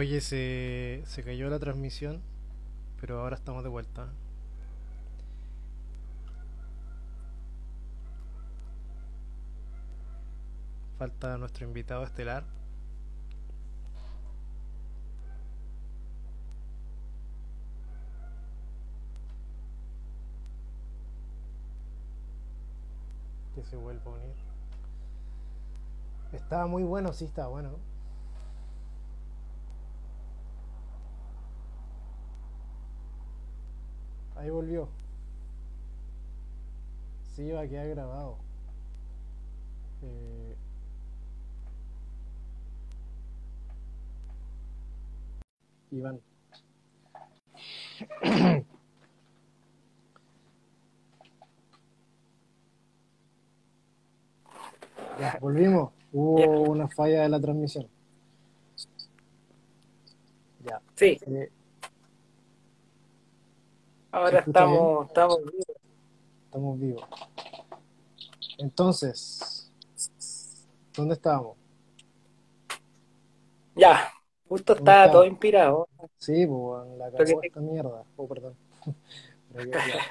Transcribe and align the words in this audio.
Oye, 0.00 0.22
se, 0.22 1.02
se 1.04 1.22
cayó 1.22 1.50
la 1.50 1.58
transmisión, 1.58 2.22
pero 3.02 3.20
ahora 3.20 3.36
estamos 3.36 3.62
de 3.62 3.68
vuelta. 3.68 4.08
Falta 10.98 11.36
nuestro 11.36 11.66
invitado 11.66 12.02
estelar. 12.04 12.44
Que 23.54 23.62
se 23.64 23.76
vuelva 23.76 24.12
a 24.12 24.14
unir. 24.14 24.34
Estaba 26.32 26.66
muy 26.66 26.84
bueno, 26.84 27.12
sí, 27.12 27.26
estaba 27.26 27.48
bueno. 27.48 27.90
Ahí 34.40 34.48
volvió. 34.48 34.88
Sí, 37.36 37.50
va 37.50 37.60
a 37.60 37.68
quedar 37.68 37.88
grabado. 37.88 38.36
Eh, 40.02 40.56
Iván. 45.90 46.20
Ya, 55.18 55.36
volvimos. 55.38 55.92
Hubo 56.12 56.62
una 56.62 56.88
falla 56.88 57.22
de 57.22 57.28
la 57.28 57.38
transmisión. 57.38 57.86
Ya. 60.64 60.80
Sí, 60.94 61.18
eh, 61.26 61.50
¿se 61.52 61.59
ahora 64.12 64.40
estamos, 64.40 65.06
estamos 65.08 65.38
vivos. 65.44 65.76
Estamos 66.46 66.78
vivos. 66.78 67.08
Entonces, 68.58 69.72
¿dónde 70.94 71.14
estábamos? 71.14 71.56
Ya, 73.74 74.12
justo 74.48 74.74
¿Dónde 74.74 74.92
estaba 74.92 75.10
todo 75.10 75.24
estábamos? 75.24 75.24
inspirado. 75.24 75.88
Sí, 76.18 76.46
pues 76.46 76.88
la 76.98 77.10
cagó 77.12 77.40
te, 77.40 77.46
esta 77.46 77.60
mierda. 77.60 78.04
Oh, 78.16 78.28
perdón. 78.28 78.56
Pero. 79.52 80.06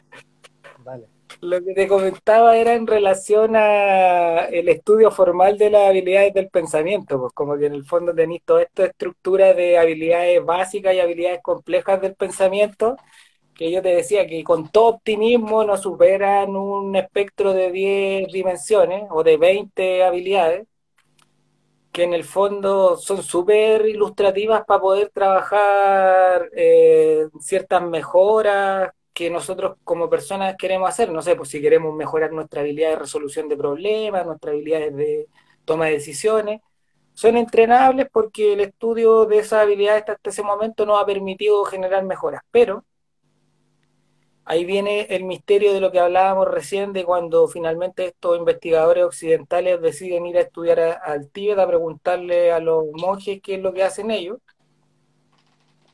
Dale. 0.78 1.10
lo 1.42 1.64
que 1.64 1.74
te 1.74 1.88
comentaba 1.88 2.58
era 2.58 2.74
en 2.74 2.88
relación 2.88 3.56
a 3.56 4.46
el 4.46 4.68
estudio 4.70 5.12
formal 5.12 5.58
de 5.58 5.70
las 5.70 5.90
habilidades 5.90 6.34
del 6.34 6.50
pensamiento, 6.50 7.20
pues 7.20 7.34
como 7.34 7.58
que 7.58 7.68
en 7.68 7.74
el 7.76 7.86
fondo 7.86 8.14
tenéis 8.14 8.44
toda 8.46 8.64
esta 8.64 8.86
estructura 8.86 9.54
de 9.54 9.78
habilidades 9.78 10.44
básicas 10.46 10.94
y 10.96 11.00
habilidades 11.00 11.42
complejas 11.42 12.02
del 12.02 12.16
pensamiento, 12.16 12.98
que 13.60 13.72
yo 13.72 13.82
te 13.82 13.90
decía 13.90 14.26
que 14.26 14.42
con 14.44 14.70
todo 14.72 14.88
optimismo 14.88 15.66
no 15.66 15.76
superan 15.78 16.56
un 16.56 16.96
espectro 16.96 17.54
de 17.54 17.72
10 17.74 18.32
dimensiones 18.32 19.04
o 19.12 19.22
de 19.22 19.36
20 19.38 20.04
habilidades. 20.06 20.66
que 21.92 22.04
en 22.04 22.14
el 22.14 22.24
fondo 22.24 22.98
son 22.98 23.24
súper 23.24 23.86
ilustrativas 23.88 24.64
para 24.66 24.80
poder 24.82 25.10
trabajar 25.10 26.50
eh, 26.56 27.28
ciertas 27.42 27.82
mejoras 27.84 28.92
que 29.14 29.30
nosotros 29.30 29.78
como 29.84 30.10
personas 30.10 30.56
queremos 30.58 30.90
hacer. 30.90 31.12
No 31.12 31.22
sé, 31.22 31.36
pues 31.36 31.50
si 31.50 31.62
queremos 31.62 31.94
mejorar 31.96 32.32
nuestra 32.32 32.62
habilidad 32.62 32.92
de 32.92 32.96
resolución 32.98 33.50
de 33.50 33.58
problemas, 33.58 34.26
nuestras 34.26 34.54
habilidades 34.54 34.96
de 34.96 35.28
toma 35.66 35.88
de 35.88 35.94
decisiones, 35.94 36.62
son 37.14 37.38
entrenables 37.38 38.08
porque 38.12 38.54
el 38.54 38.62
estudio 38.62 39.26
de 39.26 39.40
esas 39.40 39.64
habilidades 39.64 40.04
hasta 40.08 40.30
ese 40.30 40.44
momento 40.44 40.86
nos 40.86 41.02
ha 41.02 41.06
permitido 41.06 41.64
generar 41.66 42.04
mejoras. 42.06 42.42
Pero 42.52 42.86
Ahí 44.52 44.66
viene 44.66 45.02
el 45.12 45.26
misterio 45.26 45.74
de 45.74 45.80
lo 45.80 45.92
que 45.92 46.00
hablábamos 46.00 46.48
recién, 46.48 46.92
de 46.92 47.06
cuando 47.06 47.48
finalmente 47.48 48.08
estos 48.08 48.36
investigadores 48.36 49.04
occidentales 49.06 49.80
deciden 49.80 50.26
ir 50.26 50.38
a 50.38 50.42
estudiar 50.42 50.80
a- 50.80 50.94
al 50.94 51.30
Tíbet, 51.30 51.60
a 51.60 51.68
preguntarle 51.68 52.52
a 52.52 52.60
los 52.60 52.86
monjes 52.94 53.42
qué 53.44 53.56
es 53.56 53.62
lo 53.62 53.74
que 53.74 53.84
hacen 53.84 54.10
ellos, 54.10 54.40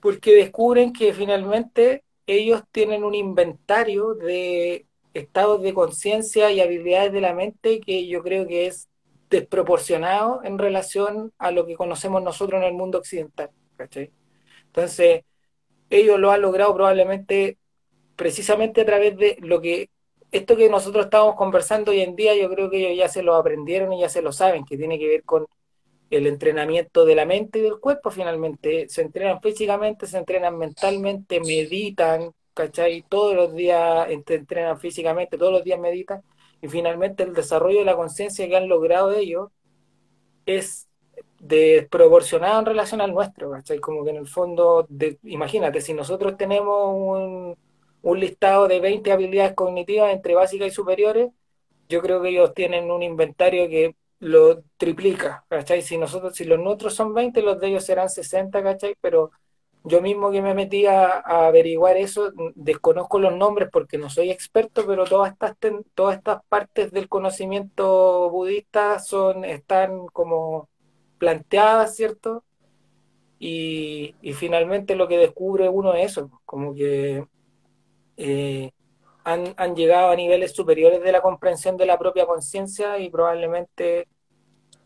porque 0.02 0.34
descubren 0.36 0.94
que 0.94 1.14
finalmente 1.14 2.04
ellos 2.28 2.64
tienen 2.72 3.04
un 3.04 3.14
inventario 3.16 4.14
de 4.14 4.86
estados 5.14 5.62
de 5.62 5.74
conciencia 5.74 6.52
y 6.52 6.62
habilidades 6.62 7.12
de 7.12 7.22
la 7.22 7.34
mente 7.34 7.82
que 7.82 8.08
yo 8.08 8.24
creo 8.24 8.48
que 8.48 8.68
es 8.68 8.90
desproporcionado 9.30 10.42
en 10.46 10.58
relación 10.60 11.34
a 11.40 11.52
lo 11.52 11.66
que 11.66 11.76
conocemos 11.76 12.24
nosotros 12.24 12.62
en 12.62 12.68
el 12.68 12.74
mundo 12.74 13.00
occidental. 13.00 13.50
Entonces, 14.68 15.24
ellos 15.90 16.20
lo 16.20 16.32
han 16.32 16.42
logrado 16.42 16.74
probablemente 16.76 17.58
precisamente 18.16 18.82
a 18.82 18.86
través 18.86 19.18
de 19.18 19.38
lo 19.42 19.62
que, 19.62 19.90
esto 20.32 20.56
que 20.58 20.70
nosotros 20.70 21.06
estamos 21.06 21.36
conversando 21.36 21.92
hoy 21.92 22.02
en 22.02 22.16
día, 22.16 22.36
yo 22.36 22.50
creo 22.50 22.70
que 22.70 22.78
ellos 22.80 22.98
ya 22.98 23.10
se 23.10 23.24
lo 23.24 23.36
aprendieron 23.36 23.94
y 23.94 24.02
ya 24.02 24.10
se 24.10 24.22
lo 24.22 24.32
saben, 24.32 24.66
que 24.66 24.78
tiene 24.78 25.00
que 25.00 25.08
ver 25.08 25.24
con 25.24 25.48
el 26.10 26.28
entrenamiento 26.28 27.06
de 27.06 27.16
la 27.16 27.26
mente 27.26 27.60
y 27.60 27.62
del 27.64 27.80
cuerpo 27.80 28.12
finalmente. 28.12 28.88
Se 28.90 29.02
entrenan 29.02 29.42
físicamente, 29.42 30.08
se 30.08 30.18
entrenan 30.18 30.58
mentalmente, 30.58 31.40
meditan, 31.40 32.32
¿cachai? 32.54 33.04
Todos 33.10 33.36
los 33.36 33.54
días 33.56 34.08
ent- 34.10 34.30
entrenan 34.32 34.80
físicamente, 34.80 35.38
todos 35.38 35.52
los 35.54 35.64
días 35.64 35.80
meditan, 35.80 36.22
y 36.62 36.68
finalmente 36.68 37.24
el 37.24 37.34
desarrollo 37.34 37.80
de 37.80 37.86
la 37.86 37.96
conciencia 37.96 38.48
que 38.48 38.56
han 38.56 38.68
logrado 38.70 39.14
ellos 39.14 39.50
es 40.46 40.88
desproporcionado 41.40 42.60
en 42.60 42.66
relación 42.66 43.02
al 43.02 43.14
nuestro, 43.14 43.52
¿cachai? 43.52 43.80
Como 43.80 44.04
que 44.04 44.12
en 44.12 44.18
el 44.18 44.28
fondo, 44.28 44.86
de- 44.90 45.18
imagínate, 45.24 45.82
si 45.82 45.94
nosotros 45.94 46.38
tenemos 46.38 46.94
un, 46.94 47.56
un 48.06 48.20
listado 48.20 48.68
de 48.68 48.80
20 48.80 49.12
habilidades 49.12 49.56
cognitivas 49.56 50.14
entre 50.14 50.36
básicas 50.36 50.68
y 50.70 50.72
superiores, 50.72 51.32
yo 51.90 52.02
creo 52.02 52.22
que 52.22 52.30
ellos 52.30 52.54
tienen 52.54 52.92
un 52.92 53.04
inventario 53.04 53.68
que 53.70 53.96
lo 54.20 54.64
triplica, 54.78 55.46
¿cachai? 55.50 55.82
Si 55.82 55.98
nosotros, 55.98 56.36
si 56.36 56.46
los 56.46 56.60
nuestros 56.60 56.96
son 56.96 57.14
20, 57.16 57.42
los 57.42 57.60
de 57.60 57.68
ellos 57.70 57.86
serán 57.86 58.10
60, 58.10 58.64
¿cachai? 58.64 58.96
Pero 59.02 59.32
yo 59.84 60.02
mismo 60.02 60.32
que 60.32 60.42
me 60.44 60.54
metí 60.56 60.86
a, 60.88 61.20
averiguar 61.20 61.98
eso, 61.98 62.32
desconozco 62.56 63.20
los 63.20 63.36
nombres 63.36 63.70
porque 63.72 63.98
no 63.98 64.10
soy 64.10 64.32
experto, 64.32 64.86
pero 64.88 65.06
todas 65.06 65.32
estas, 65.34 65.58
ten- 65.60 65.86
todas 65.96 66.18
estas 66.18 66.44
partes 66.50 66.92
del 66.92 67.10
conocimiento 67.10 68.30
budista 68.32 69.00
son, 69.00 69.46
están 69.46 70.08
como 70.08 70.70
planteadas, 71.20 71.96
¿cierto? 71.96 72.44
Y, 73.40 74.16
y 74.22 74.34
finalmente 74.34 74.96
lo 74.96 75.08
que 75.08 75.18
descubre 75.18 75.70
uno 75.70 75.94
es 75.94 76.12
eso, 76.12 76.42
como 76.46 76.74
que 76.76 77.26
eh, 78.18 78.72
han, 79.24 79.76
llegado 79.76 80.12
a 80.12 80.16
niveles 80.16 80.54
superiores 80.54 81.02
de 81.02 81.12
la 81.12 81.22
comprensión 81.22 81.78
de 81.78 81.86
la 81.86 81.98
propia 81.98 82.26
conciencia 82.26 83.00
y 83.00 83.10
probablemente 83.10 84.08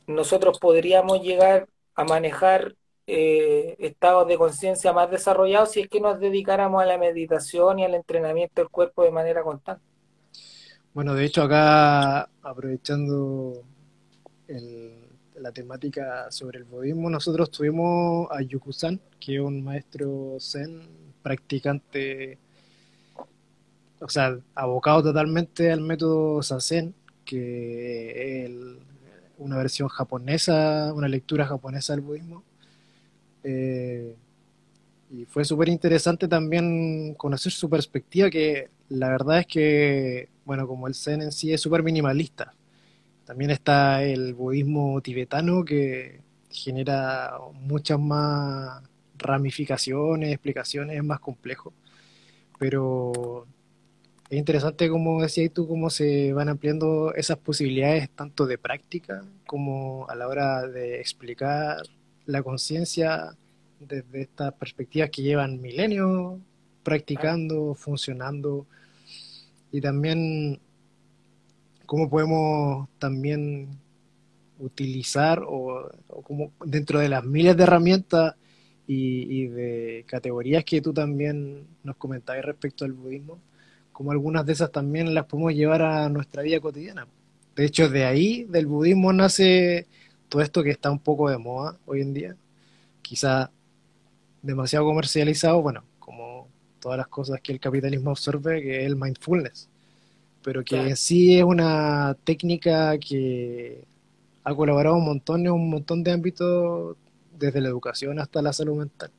nosotros 0.08 0.60
podríamos 0.60 1.22
llegar 1.22 1.68
a 1.94 2.06
manejar 2.06 2.76
eh, 3.06 3.76
estados 3.80 4.28
de 4.28 4.38
conciencia 4.38 4.94
más 4.94 5.12
desarrollados 5.12 5.72
si 5.72 5.82
es 5.82 5.90
que 5.90 6.00
nos 6.00 6.20
dedicáramos 6.20 6.82
a 6.82 6.86
la 6.86 6.98
meditación 6.98 7.80
y 7.80 7.86
al 7.86 7.96
entrenamiento 7.96 8.62
del 8.62 8.70
cuerpo 8.70 9.04
de 9.04 9.12
manera 9.12 9.44
constante. 9.44 9.84
Bueno, 10.94 11.14
de 11.14 11.26
hecho 11.26 11.44
acá, 11.44 12.30
aprovechando 12.42 13.64
la 15.36 15.52
temática 15.52 16.32
sobre 16.32 16.60
el 16.60 16.64
budismo, 16.64 17.10
nosotros 17.10 17.52
tuvimos 17.52 18.28
a 18.32 18.42
Yuku-san, 18.42 19.00
que 19.20 19.36
es 19.36 19.42
un 19.42 19.64
maestro 19.64 20.38
zen, 20.40 20.82
practicante, 21.22 22.38
o 24.02 24.10
sea, 24.10 24.38
abocado 24.56 25.04
totalmente 25.04 25.72
al 25.72 25.82
método 25.82 26.42
Zazen, 26.42 26.94
que 27.26 28.46
es 28.46 28.52
una 29.38 29.58
versión 29.58 29.88
japonesa, 29.88 30.94
una 30.94 31.08
lectura 31.08 31.46
japonesa 31.46 31.94
del 31.94 32.02
budismo. 32.02 32.44
Eh, 33.44 34.16
y 35.12 35.26
fue 35.26 35.44
súper 35.44 35.70
interesante 35.70 36.28
también 36.28 37.16
conocer 37.16 37.52
su 37.52 37.70
perspectiva, 37.70 38.30
que 38.30 38.70
la 38.90 39.10
verdad 39.10 39.40
es 39.40 39.48
que, 39.48 40.30
bueno, 40.46 40.68
como 40.68 40.88
el 40.88 40.96
Zen 40.96 41.22
en 41.22 41.32
sí 41.32 41.52
es 41.52 41.62
súper 41.62 41.84
minimalista. 41.84 42.54
También 43.26 43.52
está 43.52 44.04
el 44.04 44.34
budismo 44.34 45.02
tibetano 45.02 45.64
que 45.64 46.22
genera 46.50 47.34
muchas 47.54 48.00
más 48.00 48.82
ramificaciones, 49.18 50.32
explicaciones, 50.32 50.98
es 50.98 51.04
más 51.04 51.20
complejo. 51.20 51.74
Pero 52.60 53.48
es 54.30 54.38
interesante, 54.38 54.90
como 54.90 55.22
decías 55.22 55.52
tú, 55.52 55.68
cómo 55.68 55.90
se 55.90 56.34
van 56.34 56.50
ampliando 56.50 57.14
esas 57.16 57.38
posibilidades 57.38 58.10
tanto 58.12 58.46
de 58.46 58.58
práctica 58.58 59.24
como 59.48 60.08
a 60.10 60.16
la 60.16 60.28
hora 60.28 60.68
de 60.68 61.00
explicar 61.00 61.78
la 62.26 62.44
conciencia 62.44 63.36
desde 63.80 64.22
estas 64.22 64.54
perspectivas 64.54 65.10
que 65.10 65.24
llevan 65.24 65.62
milenios 65.62 66.40
practicando, 66.84 67.74
funcionando, 67.74 68.68
y 69.72 69.82
también 69.82 70.60
cómo 71.86 72.10
podemos 72.10 72.88
también 73.00 73.70
utilizar 74.60 75.40
o, 75.40 75.90
o 76.08 76.22
cómo 76.22 76.52
dentro 76.66 77.00
de 77.00 77.10
las 77.10 77.24
miles 77.24 77.58
de 77.58 77.64
herramientas 77.64 78.36
y, 78.92 79.48
de 79.48 80.04
categorías 80.08 80.66
que 80.66 80.82
tú 80.82 80.94
también 80.94 81.68
nos 81.84 81.96
comentabas 81.98 82.44
respecto 82.44 82.86
al 82.86 82.94
budismo, 82.94 83.40
como 84.00 84.14
algunas 84.14 84.46
de 84.46 84.54
esas 84.54 84.72
también 84.72 85.14
las 85.14 85.26
podemos 85.26 85.54
llevar 85.54 85.82
a 85.82 86.08
nuestra 86.08 86.42
vida 86.42 86.62
cotidiana. 86.62 87.06
De 87.54 87.66
hecho, 87.66 87.90
de 87.90 88.06
ahí, 88.06 88.46
del 88.46 88.66
budismo, 88.66 89.12
nace 89.12 89.88
todo 90.30 90.42
esto 90.42 90.64
que 90.64 90.70
está 90.70 90.90
un 90.90 91.00
poco 91.00 91.30
de 91.30 91.38
moda 91.38 91.78
hoy 91.86 92.00
en 92.00 92.14
día, 92.14 92.36
quizá 93.02 93.52
demasiado 94.42 94.86
comercializado, 94.86 95.62
bueno, 95.62 95.84
como 96.00 96.48
todas 96.80 96.98
las 96.98 97.10
cosas 97.10 97.42
que 97.42 97.52
el 97.52 97.60
capitalismo 97.60 98.12
absorbe, 98.12 98.62
que 98.62 98.80
es 98.80 98.86
el 98.86 98.96
mindfulness, 98.96 99.68
pero 100.46 100.64
que 100.64 100.78
en 100.78 100.96
sí 100.96 101.38
es 101.38 101.44
una 101.44 102.16
técnica 102.24 102.98
que 103.00 103.84
ha 104.46 104.56
colaborado 104.56 104.96
un 104.96 105.04
montón 105.04 105.42
en 105.42 105.52
un 105.52 105.70
montón 105.70 106.04
de 106.04 106.14
ámbitos 106.14 106.96
desde 107.38 107.60
la 107.60 107.68
educación 107.68 108.18
hasta 108.20 108.42
la 108.42 108.54
salud 108.54 108.78
mental. 108.78 109.12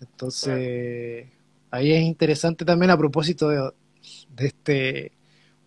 Entonces, 0.00 1.26
ahí 1.72 1.90
es 1.90 2.02
interesante 2.04 2.64
también 2.64 2.92
a 2.92 2.96
propósito 2.96 3.48
de, 3.48 3.72
este 4.46 5.12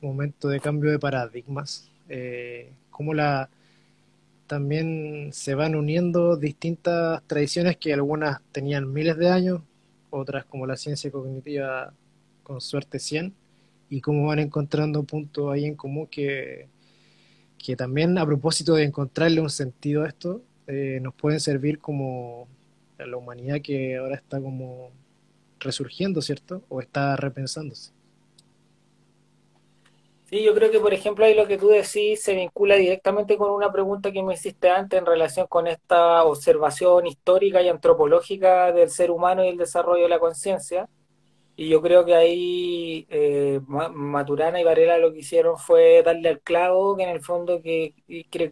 momento 0.01 0.49
de 0.49 0.59
cambio 0.59 0.91
de 0.91 0.99
paradigmas, 0.99 1.89
eh, 2.09 2.71
cómo 2.89 3.13
la, 3.13 3.49
también 4.47 5.29
se 5.31 5.55
van 5.55 5.75
uniendo 5.75 6.35
distintas 6.35 7.21
tradiciones 7.27 7.77
que 7.77 7.93
algunas 7.93 8.41
tenían 8.51 8.91
miles 8.91 9.17
de 9.17 9.29
años, 9.29 9.61
otras 10.09 10.45
como 10.45 10.65
la 10.65 10.75
ciencia 10.75 11.11
cognitiva 11.11 11.93
con 12.43 12.59
suerte 12.59 12.99
100, 12.99 13.33
y 13.89 14.01
cómo 14.01 14.27
van 14.27 14.39
encontrando 14.39 15.03
puntos 15.03 15.51
ahí 15.51 15.65
en 15.65 15.75
común 15.75 16.07
que, 16.07 16.67
que 17.57 17.75
también 17.75 18.17
a 18.17 18.25
propósito 18.25 18.75
de 18.75 18.83
encontrarle 18.83 19.41
un 19.41 19.49
sentido 19.49 20.03
a 20.03 20.07
esto, 20.07 20.41
eh, 20.67 20.99
nos 21.01 21.13
pueden 21.13 21.39
servir 21.39 21.79
como 21.79 22.47
la 22.97 23.17
humanidad 23.17 23.61
que 23.61 23.97
ahora 23.97 24.15
está 24.15 24.39
como 24.39 24.91
resurgiendo, 25.59 26.21
¿cierto? 26.21 26.63
O 26.69 26.81
está 26.81 27.15
repensándose. 27.15 27.91
Sí, 30.31 30.43
yo 30.45 30.53
creo 30.55 30.71
que, 30.71 30.79
por 30.79 30.93
ejemplo, 30.93 31.25
ahí 31.25 31.33
lo 31.35 31.45
que 31.45 31.57
tú 31.57 31.67
decís 31.67 32.23
se 32.23 32.33
vincula 32.33 32.75
directamente 32.77 33.37
con 33.37 33.51
una 33.51 33.69
pregunta 33.69 34.13
que 34.13 34.23
me 34.23 34.33
hiciste 34.35 34.69
antes 34.69 34.97
en 34.97 35.05
relación 35.05 35.45
con 35.47 35.67
esta 35.67 36.23
observación 36.23 37.05
histórica 37.05 37.61
y 37.61 37.67
antropológica 37.67 38.71
del 38.71 38.89
ser 38.89 39.11
humano 39.11 39.43
y 39.43 39.49
el 39.49 39.57
desarrollo 39.57 40.03
de 40.03 40.09
la 40.09 40.19
conciencia. 40.19 40.87
Y 41.55 41.69
yo 41.69 41.81
creo 41.81 42.05
que 42.05 42.15
ahí 42.15 43.07
eh, 43.09 43.61
Maturana 43.67 44.61
y 44.61 44.63
Varela 44.65 44.97
lo 44.99 45.13
que 45.13 45.19
hicieron 45.19 45.57
fue 45.57 46.03
darle 46.03 46.29
al 46.29 46.41
clavo, 46.41 46.97
que 46.97 47.03
en 47.03 47.09
el 47.09 47.21
fondo 47.23 47.61
que 47.61 47.95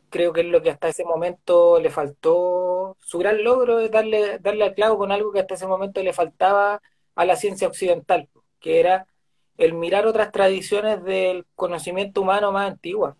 creo 0.09 0.33
que 0.33 0.41
es 0.41 0.47
lo 0.47 0.61
que 0.61 0.71
hasta 0.71 0.89
ese 0.89 1.05
momento 1.05 1.79
le 1.79 1.89
faltó, 1.91 2.97
su 3.01 3.19
gran 3.19 3.43
logro 3.43 3.79
es 3.79 3.91
darle, 3.91 4.39
darle 4.39 4.65
al 4.65 4.75
clavo 4.75 4.97
con 4.99 5.11
algo 5.11 5.31
que 5.33 5.39
hasta 5.41 5.55
ese 5.55 5.67
momento 5.67 6.03
le 6.03 6.13
faltaba 6.13 6.81
a 7.15 7.25
la 7.25 7.35
ciencia 7.37 7.67
occidental, 7.67 8.29
que 8.59 8.79
era 8.81 9.07
el 9.59 9.73
mirar 9.73 10.07
otras 10.07 10.31
tradiciones 10.31 11.03
del 11.03 11.45
conocimiento 11.55 12.21
humano 12.21 12.51
más 12.51 12.71
antiguas. 12.71 13.15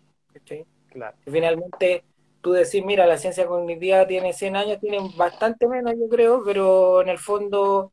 Claro. 0.88 1.16
finalmente 1.24 2.04
tú 2.40 2.50
decís, 2.52 2.84
mira, 2.84 3.06
la 3.06 3.16
ciencia 3.16 3.46
cognitiva 3.46 4.06
tiene 4.08 4.32
100 4.32 4.56
años, 4.56 4.80
tiene 4.80 4.98
bastante 5.16 5.68
menos, 5.68 5.94
yo 5.96 6.08
creo, 6.08 6.42
pero 6.44 7.02
en 7.02 7.08
el 7.10 7.18
fondo 7.18 7.92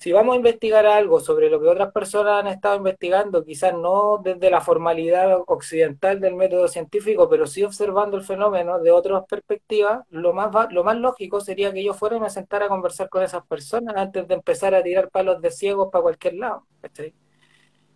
si 0.00 0.12
vamos 0.12 0.32
a 0.32 0.36
investigar 0.36 0.86
algo 0.86 1.20
sobre 1.20 1.50
lo 1.50 1.60
que 1.60 1.68
otras 1.68 1.92
personas 1.92 2.40
han 2.40 2.46
estado 2.46 2.76
investigando, 2.76 3.44
quizás 3.44 3.74
no 3.74 4.18
desde 4.24 4.50
la 4.50 4.62
formalidad 4.62 5.42
occidental 5.46 6.20
del 6.20 6.36
método 6.36 6.68
científico, 6.68 7.28
pero 7.28 7.46
sí 7.46 7.62
observando 7.64 8.16
el 8.16 8.22
fenómeno 8.22 8.78
de 8.78 8.92
otras 8.92 9.24
perspectivas, 9.28 10.02
lo 10.08 10.32
más, 10.32 10.72
lo 10.72 10.84
más 10.84 10.96
lógico 10.96 11.42
sería 11.42 11.70
que 11.70 11.84
yo 11.84 11.92
fuera 11.92 12.16
y 12.16 12.20
me 12.20 12.30
sentara 12.30 12.64
a 12.64 12.68
conversar 12.70 13.10
con 13.10 13.22
esas 13.22 13.46
personas 13.46 13.94
antes 13.94 14.26
de 14.26 14.34
empezar 14.34 14.74
a 14.74 14.82
tirar 14.82 15.10
palos 15.10 15.42
de 15.42 15.50
ciegos 15.50 15.90
para 15.92 16.00
cualquier 16.00 16.34
lado. 16.34 16.66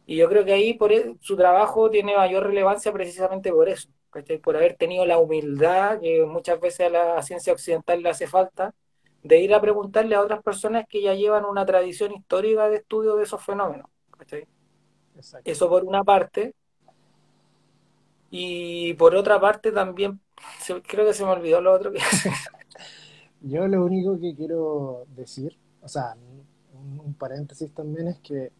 Y 0.06 0.16
yo 0.16 0.28
creo 0.28 0.44
que 0.44 0.52
ahí 0.52 0.74
por 0.74 0.92
e, 0.92 1.16
su 1.20 1.36
trabajo 1.36 1.90
tiene 1.90 2.16
mayor 2.16 2.44
relevancia 2.44 2.92
precisamente 2.92 3.50
por 3.52 3.68
eso, 3.68 3.88
por 4.42 4.56
haber 4.56 4.76
tenido 4.76 5.06
la 5.06 5.18
humildad 5.18 6.00
que 6.00 6.24
muchas 6.26 6.60
veces 6.60 6.86
a 6.86 6.90
la 6.90 7.22
ciencia 7.22 7.52
occidental 7.52 8.02
le 8.02 8.10
hace 8.10 8.26
falta 8.26 8.74
de 9.22 9.40
ir 9.40 9.54
a 9.54 9.60
preguntarle 9.60 10.14
a 10.14 10.20
otras 10.20 10.42
personas 10.42 10.84
que 10.88 11.02
ya 11.02 11.14
llevan 11.14 11.46
una 11.46 11.64
tradición 11.64 12.12
histórica 12.12 12.68
de 12.68 12.76
estudio 12.76 13.16
de 13.16 13.24
esos 13.24 13.42
fenómenos. 13.42 13.88
Eso 15.44 15.68
por 15.68 15.84
una 15.84 16.04
parte. 16.04 16.54
Y 18.30 18.94
por 18.94 19.14
otra 19.14 19.40
parte 19.40 19.72
también, 19.72 20.20
creo 20.86 21.06
que 21.06 21.14
se 21.14 21.24
me 21.24 21.30
olvidó 21.30 21.60
lo 21.60 21.72
otro 21.72 21.92
que 21.92 22.00
Yo 23.40 23.66
lo 23.68 23.84
único 23.84 24.18
que 24.18 24.34
quiero 24.34 25.04
decir, 25.14 25.56
o 25.82 25.88
sea, 25.88 26.16
un, 26.72 27.14
paréntesis 27.14 27.72
también 27.72 28.08
es 28.08 28.18
que 28.18 28.50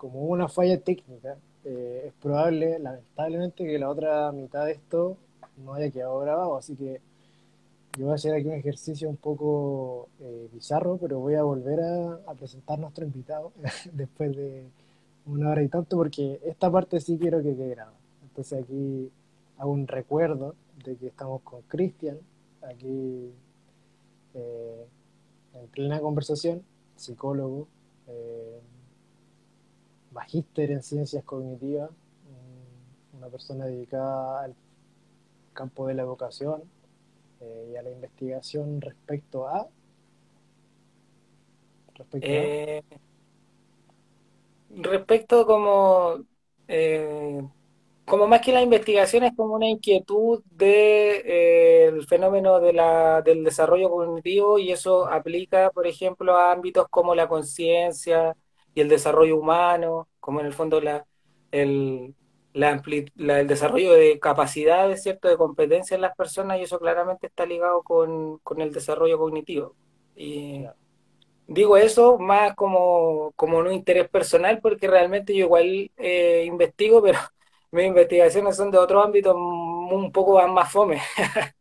como 0.00 0.20
una 0.22 0.48
falla 0.48 0.80
técnica, 0.80 1.36
eh, 1.62 2.04
es 2.06 2.12
probable, 2.14 2.78
lamentablemente, 2.78 3.66
que 3.66 3.78
la 3.78 3.90
otra 3.90 4.32
mitad 4.32 4.64
de 4.64 4.72
esto 4.72 5.18
no 5.58 5.74
haya 5.74 5.90
quedado 5.90 6.18
grabado, 6.20 6.56
así 6.56 6.74
que 6.74 7.02
yo 7.98 8.06
voy 8.06 8.12
a 8.12 8.14
hacer 8.14 8.32
aquí 8.32 8.46
un 8.46 8.54
ejercicio 8.54 9.10
un 9.10 9.18
poco 9.18 10.08
eh, 10.20 10.48
bizarro, 10.54 10.96
pero 10.96 11.18
voy 11.18 11.34
a 11.34 11.42
volver 11.42 11.80
a, 11.80 12.32
presentar 12.34 12.78
a 12.78 12.80
nuestro 12.80 13.04
invitado 13.04 13.52
después 13.92 14.34
de 14.34 14.64
una 15.26 15.50
hora 15.50 15.62
y 15.62 15.68
tanto, 15.68 15.98
porque 15.98 16.40
esta 16.46 16.70
parte 16.70 16.98
sí 16.98 17.18
quiero 17.18 17.42
que 17.42 17.54
quede 17.54 17.68
grabada. 17.68 17.98
Entonces 18.22 18.64
aquí 18.64 19.10
hago 19.58 19.70
un 19.70 19.86
recuerdo 19.86 20.54
de 20.82 20.96
que 20.96 21.08
estamos 21.08 21.42
con 21.42 21.60
Cristian, 21.68 22.16
aquí 22.62 23.30
eh, 24.32 24.86
en 25.52 25.66
plena 25.68 26.00
conversación, 26.00 26.62
psicólogo, 26.96 27.68
eh, 28.08 28.60
magíster 30.20 30.70
en 30.70 30.82
ciencias 30.82 31.24
cognitivas, 31.24 31.90
una 33.16 33.28
persona 33.28 33.64
dedicada 33.66 34.44
al 34.44 34.54
campo 35.54 35.86
de 35.86 35.94
la 35.94 36.02
educación, 36.02 36.62
eh, 37.40 37.70
y 37.72 37.76
a 37.76 37.82
la 37.82 37.90
investigación 37.90 38.80
respecto 38.82 39.48
a... 39.48 39.66
Respecto, 41.94 42.28
eh, 42.28 42.82
respecto 44.70 45.46
como... 45.46 46.24
Eh, 46.68 47.42
como 48.04 48.26
más 48.26 48.40
que 48.40 48.52
la 48.52 48.60
investigación 48.60 49.22
es 49.24 49.34
como 49.36 49.54
una 49.54 49.68
inquietud 49.68 50.42
del 50.50 52.04
fenómeno 52.08 52.58
de 52.58 52.72
la, 52.72 53.22
del 53.22 53.44
desarrollo 53.44 53.88
cognitivo 53.88 54.58
y 54.58 54.72
eso 54.72 55.06
aplica, 55.06 55.70
por 55.70 55.86
ejemplo, 55.86 56.36
a 56.36 56.50
ámbitos 56.50 56.88
como 56.90 57.14
la 57.14 57.28
conciencia 57.28 58.36
y 58.74 58.80
el 58.80 58.88
desarrollo 58.88 59.36
humano, 59.36 60.08
como 60.20 60.40
en 60.40 60.46
el 60.46 60.52
fondo 60.52 60.80
la, 60.80 61.06
el, 61.50 62.14
la, 62.52 62.80
el 63.40 63.46
desarrollo 63.46 63.92
de 63.92 64.18
capacidades, 64.20 65.02
¿cierto? 65.02 65.28
de 65.28 65.36
competencia 65.36 65.94
en 65.94 66.02
las 66.02 66.16
personas 66.16 66.58
y 66.58 66.62
eso 66.62 66.78
claramente 66.78 67.26
está 67.28 67.46
ligado 67.46 67.82
con, 67.82 68.40
el 68.58 68.72
desarrollo 68.72 69.18
cognitivo. 69.18 69.74
Y 70.16 70.66
digo 71.46 71.76
eso 71.76 72.18
más 72.18 72.54
como, 72.54 73.32
como 73.36 73.58
un 73.58 73.72
interés 73.72 74.08
personal 74.08 74.60
porque 74.60 74.88
realmente 74.88 75.34
yo 75.34 75.46
igual 75.46 75.90
eh, 75.96 76.44
investigo, 76.46 77.02
pero 77.02 77.18
mis 77.72 77.86
investigaciones 77.86 78.56
son 78.56 78.70
de 78.70 78.78
otro 78.78 79.02
ámbito 79.02 79.34
un 79.34 80.10
poco 80.12 80.46
más 80.48 80.72
fome. 80.72 81.00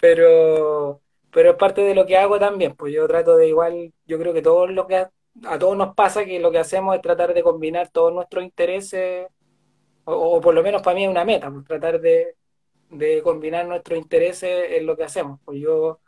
Pero 0.00 1.00
pero 1.30 1.50
es 1.50 1.56
parte 1.56 1.82
de 1.82 1.94
lo 1.94 2.06
que 2.06 2.16
hago 2.16 2.38
también, 2.38 2.74
pues 2.74 2.92
yo 2.92 3.06
trato 3.06 3.36
de 3.36 3.48
igual, 3.48 3.92
yo 4.06 4.18
creo 4.18 4.32
que 4.32 4.42
todo 4.42 4.66
lo 4.66 4.86
que 4.86 5.06
a 5.44 5.58
todos 5.58 5.76
nos 5.76 5.94
pasa 5.94 6.24
que 6.24 6.40
lo 6.40 6.50
que 6.50 6.58
hacemos 6.58 6.96
es 6.96 7.02
tratar 7.02 7.34
de 7.34 7.42
combinar 7.42 7.88
todos 7.90 8.12
nuestros 8.12 8.44
intereses, 8.44 9.28
o, 10.04 10.40
por 10.40 10.54
lo 10.54 10.62
menos 10.62 10.82
para 10.82 10.94
mí 10.94 11.04
es 11.04 11.10
una 11.10 11.24
meta, 11.24 11.50
pues, 11.50 11.64
tratar 11.66 12.00
de, 12.00 12.34
combinar 13.22 13.66
nuestros 13.66 13.98
intereses 13.98 14.72
en 14.72 14.86
lo 14.86 14.96
que 14.96 15.04
hacemos. 15.04 15.40
Pues 15.44 15.60
yo, 15.60 16.00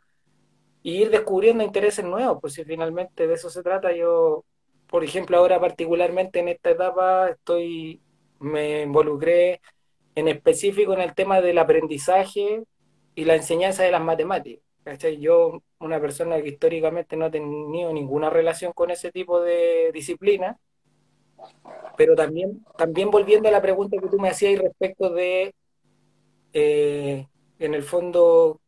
ir 0.82 1.10
descubriendo 1.10 1.62
intereses 1.64 2.04
nuevos, 2.04 2.38
pues 2.40 2.54
si 2.54 2.64
finalmente 2.64 3.26
de 3.26 3.34
eso 3.34 3.50
se 3.50 3.62
trata, 3.62 3.92
yo, 3.92 4.44
por 4.88 5.04
ejemplo, 5.04 5.36
ahora 5.36 5.60
particularmente 5.60 6.40
en 6.40 6.48
esta 6.48 6.70
etapa 6.70 7.28
estoy, 7.30 8.00
me 8.38 8.82
involucré 8.82 9.60
en 10.14 10.28
específico 10.28 10.94
en 10.94 11.00
el 11.02 11.14
tema 11.14 11.40
del 11.40 11.58
aprendizaje 11.58 12.64
y 13.14 13.24
la 13.24 13.36
enseñanza 13.36 13.82
de 13.82 13.92
las 13.92 14.02
matemáticas. 14.02 14.69
Yo, 15.20 15.62
una 15.78 16.00
persona 16.00 16.40
que 16.40 16.48
históricamente 16.48 17.16
no 17.16 17.26
ha 17.26 17.30
tenido 17.30 17.92
ninguna 17.92 18.30
relación 18.30 18.72
con 18.72 18.90
ese 18.90 19.12
tipo 19.12 19.40
de 19.40 19.90
disciplina, 19.92 20.58
pero 21.96 22.14
también, 22.16 22.64
también 22.76 23.10
volviendo 23.10 23.48
a 23.48 23.52
la 23.52 23.62
pregunta 23.62 23.98
que 24.00 24.08
tú 24.08 24.18
me 24.18 24.30
hacías 24.30 24.60
respecto 24.60 25.10
de, 25.10 25.54
eh, 26.52 27.26
en 27.58 27.74
el 27.74 27.82
fondo, 27.82 28.60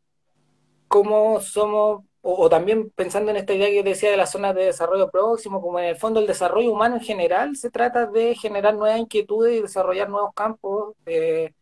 cómo 0.88 1.40
somos, 1.40 2.04
o, 2.20 2.48
también 2.48 2.90
pensando 2.90 3.30
en 3.30 3.38
esta 3.38 3.54
idea 3.54 3.70
que 3.70 3.82
decía 3.82 4.10
de 4.10 4.16
las 4.16 4.30
zonas 4.30 4.54
de 4.54 4.66
desarrollo 4.66 5.10
próximo, 5.10 5.60
como 5.60 5.78
en 5.78 5.86
el 5.86 5.96
fondo 5.96 6.20
el 6.20 6.26
desarrollo 6.26 6.72
humano 6.72 6.96
en 6.96 7.00
general 7.02 7.56
se 7.56 7.70
trata 7.70 8.06
de 8.06 8.34
generar 8.36 8.74
nuevas 8.74 9.00
inquietudes 9.00 9.58
y 9.58 9.62
desarrollar 9.62 10.08
nuevos 10.08 10.32
campos. 10.34 10.94
Eh, 11.06 11.52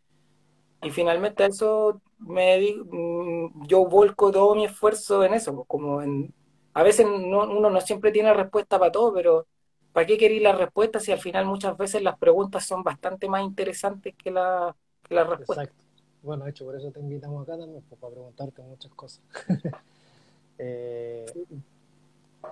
y 0.83 0.91
finalmente 0.91 1.43
a 1.43 1.47
eso 1.47 2.01
me, 2.19 2.59
mm, 2.85 3.67
yo 3.67 3.87
volco 3.87 4.31
todo 4.31 4.55
mi 4.55 4.65
esfuerzo 4.65 5.25
en 5.25 5.35
eso, 5.35 5.55
pues, 5.55 5.69
como 5.69 6.03
en, 6.03 6.33
a 6.75 6.83
veces 6.83 7.07
uno 7.07 7.71
no 7.71 7.81
siempre 7.81 8.13
tiene 8.13 8.33
respuesta 8.33 8.79
para 8.79 8.93
todo, 8.93 9.13
pero 9.13 9.47
¿para 9.93 10.07
qué 10.07 10.17
queréis 10.17 10.43
la 10.43 10.53
respuesta 10.53 11.01
si 11.01 11.13
al 11.13 11.19
final 11.19 11.47
muchas 11.47 11.77
veces 11.77 12.03
las 12.03 12.19
preguntas 12.19 12.65
son 12.65 12.83
bastante 12.83 13.29
más 13.29 13.43
interesantes 13.43 14.15
que 14.17 14.31
la, 14.31 14.75
que 15.09 15.15
la 15.15 15.25
respuesta? 15.25 15.65
Exacto. 15.65 15.85
Bueno, 16.23 16.45
de 16.45 16.51
hecho, 16.51 16.67
por 16.67 16.77
eso 16.77 16.91
te 16.91 17.01
invitamos 17.01 17.43
acá 17.43 17.59
también, 17.59 17.83
pues, 17.89 18.01
para 18.01 18.13
preguntarte 18.13 18.63
muchas 18.63 18.93
cosas. 18.93 19.23
Eh, 20.63 21.25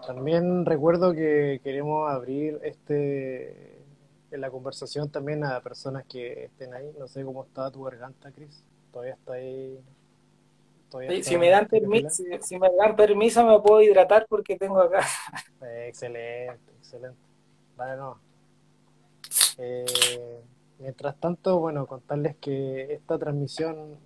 también 0.07 0.65
recuerdo 0.65 1.13
que 1.13 1.61
queremos 1.63 2.11
abrir 2.11 2.59
este 2.63 3.78
en 4.31 4.41
la 4.41 4.51
conversación 4.51 5.11
también 5.11 5.45
a 5.45 5.61
personas 5.61 6.05
que 6.07 6.45
estén 6.45 6.75
ahí. 6.75 6.91
No 6.99 7.07
sé 7.07 7.25
cómo 7.25 7.45
está 7.45 7.71
tu 7.71 7.83
garganta, 7.83 8.31
Cris. 8.33 8.63
Todavía 8.93 9.15
está 9.15 9.35
ahí. 9.35 9.79
si, 11.23 11.37
me 11.37 11.49
dan 11.51 11.67
permiso, 11.67 12.23
si, 12.41 12.59
me 12.59 12.69
dan 12.77 12.97
permiso, 12.97 13.45
me 13.45 13.61
puedo 13.61 13.83
hidratar 13.83 14.27
porque 14.29 14.57
tengo 14.57 14.81
acá. 14.81 15.05
excelente, 15.87 16.73
excelente. 16.79 17.19
Vale, 17.77 17.97
no. 17.97 18.21
Eh, 19.59 20.41
mientras 20.79 21.17
tanto, 21.17 21.59
bueno, 21.59 21.87
contarles 21.87 22.37
que 22.37 22.93
esta 22.95 23.19
transmisión 23.19 23.99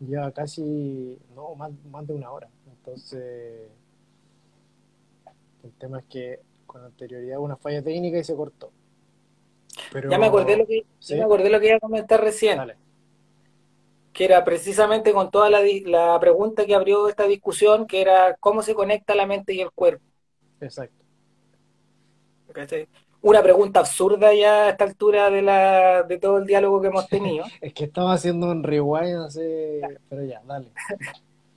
lleva 0.00 0.30
casi, 0.32 1.18
no, 1.34 1.54
más, 1.54 1.72
más 1.90 2.06
de 2.06 2.14
una 2.14 2.30
hora. 2.30 2.48
Entonces, 2.66 3.68
el 5.62 5.72
tema 5.78 6.00
es 6.00 6.04
que 6.06 6.40
con 6.66 6.84
anterioridad 6.84 7.38
hubo 7.38 7.46
una 7.46 7.56
falla 7.56 7.82
técnica 7.82 8.18
y 8.18 8.24
se 8.24 8.36
cortó. 8.36 8.70
Ya 10.10 10.18
me 10.18 10.26
acordé 10.26 10.56
lo 10.56 10.66
que, 10.66 10.84
me 11.10 11.22
acordé 11.22 11.50
lo 11.50 11.60
que 11.60 11.66
iba 11.68 11.76
a 11.76 11.80
comentar 11.80 12.22
recién. 12.22 12.60
Que 14.12 14.24
era 14.24 14.44
precisamente 14.44 15.12
con 15.12 15.30
toda 15.30 15.50
la, 15.50 15.60
la 15.86 16.18
pregunta 16.20 16.64
que 16.64 16.74
abrió 16.74 17.08
esta 17.08 17.24
discusión, 17.24 17.86
que 17.86 18.00
era 18.00 18.36
cómo 18.38 18.62
se 18.62 18.74
conecta 18.74 19.14
la 19.14 19.26
mente 19.26 19.54
y 19.54 19.60
el 19.60 19.72
cuerpo. 19.72 20.04
Exacto. 20.60 21.04
Una 23.22 23.42
pregunta 23.42 23.80
absurda 23.80 24.34
ya 24.34 24.66
a 24.66 24.70
esta 24.70 24.84
altura 24.84 25.30
de, 25.30 25.42
la, 25.42 26.02
de 26.02 26.18
todo 26.18 26.38
el 26.38 26.46
diálogo 26.46 26.80
que 26.80 26.88
hemos 26.88 27.08
tenido. 27.08 27.46
es 27.60 27.72
que 27.72 27.84
estaba 27.84 28.12
haciendo 28.12 28.50
un 28.50 28.62
rewind, 28.62 29.30
sé, 29.30 29.80
pero 30.08 30.24
ya, 30.24 30.42
dale. 30.44 30.70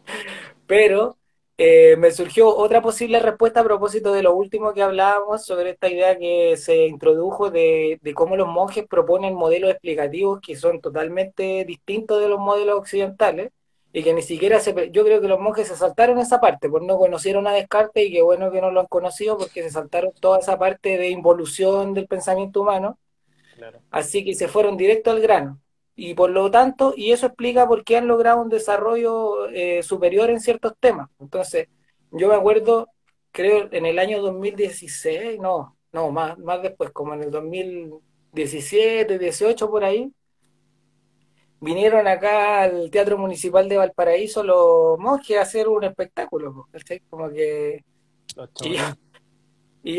pero 0.66 1.18
eh, 1.60 1.96
me 1.98 2.12
surgió 2.12 2.56
otra 2.56 2.84
posible 2.84 3.20
respuesta 3.20 3.62
a 3.62 3.64
propósito 3.64 4.14
de 4.14 4.22
lo 4.22 4.36
último 4.36 4.74
que 4.74 4.84
hablábamos 4.84 5.44
sobre 5.44 5.72
esta 5.72 5.90
idea 5.90 6.16
que 6.18 6.56
se 6.56 6.86
introdujo 6.86 7.50
de, 7.50 8.00
cómo 8.14 8.36
los 8.36 8.48
monjes 8.48 8.86
proponen 8.88 9.34
modelos 9.34 9.72
explicativos 9.72 10.40
que 10.40 10.56
son 10.56 10.82
totalmente 10.82 11.66
distintos 11.66 12.22
de 12.22 12.30
los 12.30 12.40
modelos 12.40 12.78
occidentales 12.78 13.52
y 13.92 14.04
que 14.04 14.14
ni 14.14 14.22
siquiera 14.22 14.60
se... 14.60 14.92
Yo 14.92 15.04
creo 15.04 15.20
que 15.20 15.28
los 15.28 15.40
monjes 15.40 15.68
se 15.68 15.76
saltaron 15.76 16.20
esa 16.20 16.40
parte, 16.40 16.70
pues 16.70 16.84
no 16.84 16.98
conocieron 17.00 17.48
a 17.48 17.54
Descartes 17.54 18.06
y 18.06 18.12
qué 18.12 18.22
bueno 18.22 18.52
que 18.52 18.62
no 18.62 18.70
lo 18.70 18.82
han 18.82 18.88
conocido 18.88 19.38
porque 19.38 19.64
se 19.64 19.72
saltaron 19.72 20.12
toda 20.20 20.40
esa 20.40 20.60
parte 20.60 20.98
de 21.00 21.10
involución 21.10 21.94
del 21.96 22.08
pensamiento 22.08 22.62
humano. 22.62 23.00
Así 23.90 24.24
que 24.24 24.36
se 24.36 24.48
fueron 24.48 24.78
directo 24.78 25.10
al 25.10 25.22
grano 25.22 25.60
y 26.00 26.14
por 26.14 26.30
lo 26.30 26.52
tanto, 26.52 26.94
y 26.96 27.12
eso 27.12 27.26
explica 27.26 27.68
por 27.68 27.84
qué 27.84 27.98
han 27.98 28.08
logrado 28.08 28.40
un 28.40 28.50
desarrollo 28.50 29.50
eh, 29.50 29.82
superior 29.82 30.30
en 30.30 30.40
ciertos 30.40 30.74
temas. 30.80 31.10
Entonces, 31.20 31.70
yo 32.12 32.28
me 32.28 32.36
acuerdo, 32.36 32.90
creo, 33.32 33.68
en 33.72 33.88
el 33.88 33.98
año 33.98 34.22
2016, 34.22 35.40
no, 35.40 35.76
no, 35.92 36.12
más, 36.12 36.38
más 36.38 36.62
después, 36.62 36.92
como 36.92 37.16
en 37.16 37.24
el 37.24 37.32
2017, 37.32 39.18
18 39.18 39.72
por 39.72 39.84
ahí, 39.84 40.14
vinieron 41.60 42.08
acá 42.08 42.62
al 42.62 42.92
Teatro 42.92 43.18
Municipal 43.18 43.68
de 43.68 43.78
Valparaíso 43.78 44.44
los 44.44 45.00
monjes 45.00 45.40
a 45.40 45.42
hacer 45.42 45.68
un 45.68 45.84
espectáculo, 45.84 46.68
Como 47.10 47.30
que... 47.32 47.84
Y 48.62 48.74
yo 48.76 48.84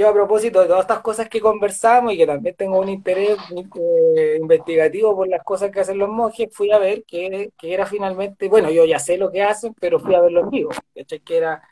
a 0.07 0.13
propósito 0.13 0.61
de 0.61 0.67
todas 0.67 0.83
estas 0.83 1.01
cosas 1.01 1.29
que 1.29 1.41
conversamos 1.41 2.13
y 2.13 2.19
que 2.19 2.27
también 2.27 2.55
tengo 2.55 2.79
un 2.79 2.89
interés 2.89 3.39
eh, 3.77 4.37
investigativo 4.39 5.17
por 5.17 5.29
las 5.29 5.43
cosas 5.43 5.71
que 5.71 5.81
hacen 5.81 5.99
los 5.99 6.09
monjes, 6.11 6.49
fui 6.53 6.71
a 6.73 6.79
ver 6.79 7.05
que, 7.05 7.51
era 7.63 7.87
finalmente, 7.87 8.49
bueno, 8.49 8.71
yo 8.71 8.85
ya 8.85 8.99
sé 8.99 9.17
lo 9.17 9.31
que 9.31 9.43
hacen, 9.43 9.75
pero 9.81 9.99
fui 9.99 10.15
a 10.15 10.21
verlo 10.21 10.41
en 10.41 10.51
vivo, 10.51 10.71
¿cachai? 10.95 11.21
Que 11.21 11.37
era, 11.39 11.63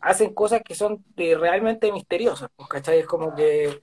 hacen 0.00 0.34
cosas 0.34 0.62
que 0.62 0.74
son 0.74 1.04
realmente 1.16 1.92
misteriosas, 1.92 2.50
pues, 2.56 2.68
¿cachai? 2.68 3.00
Es 3.00 3.06
como 3.06 3.34
que 3.34 3.80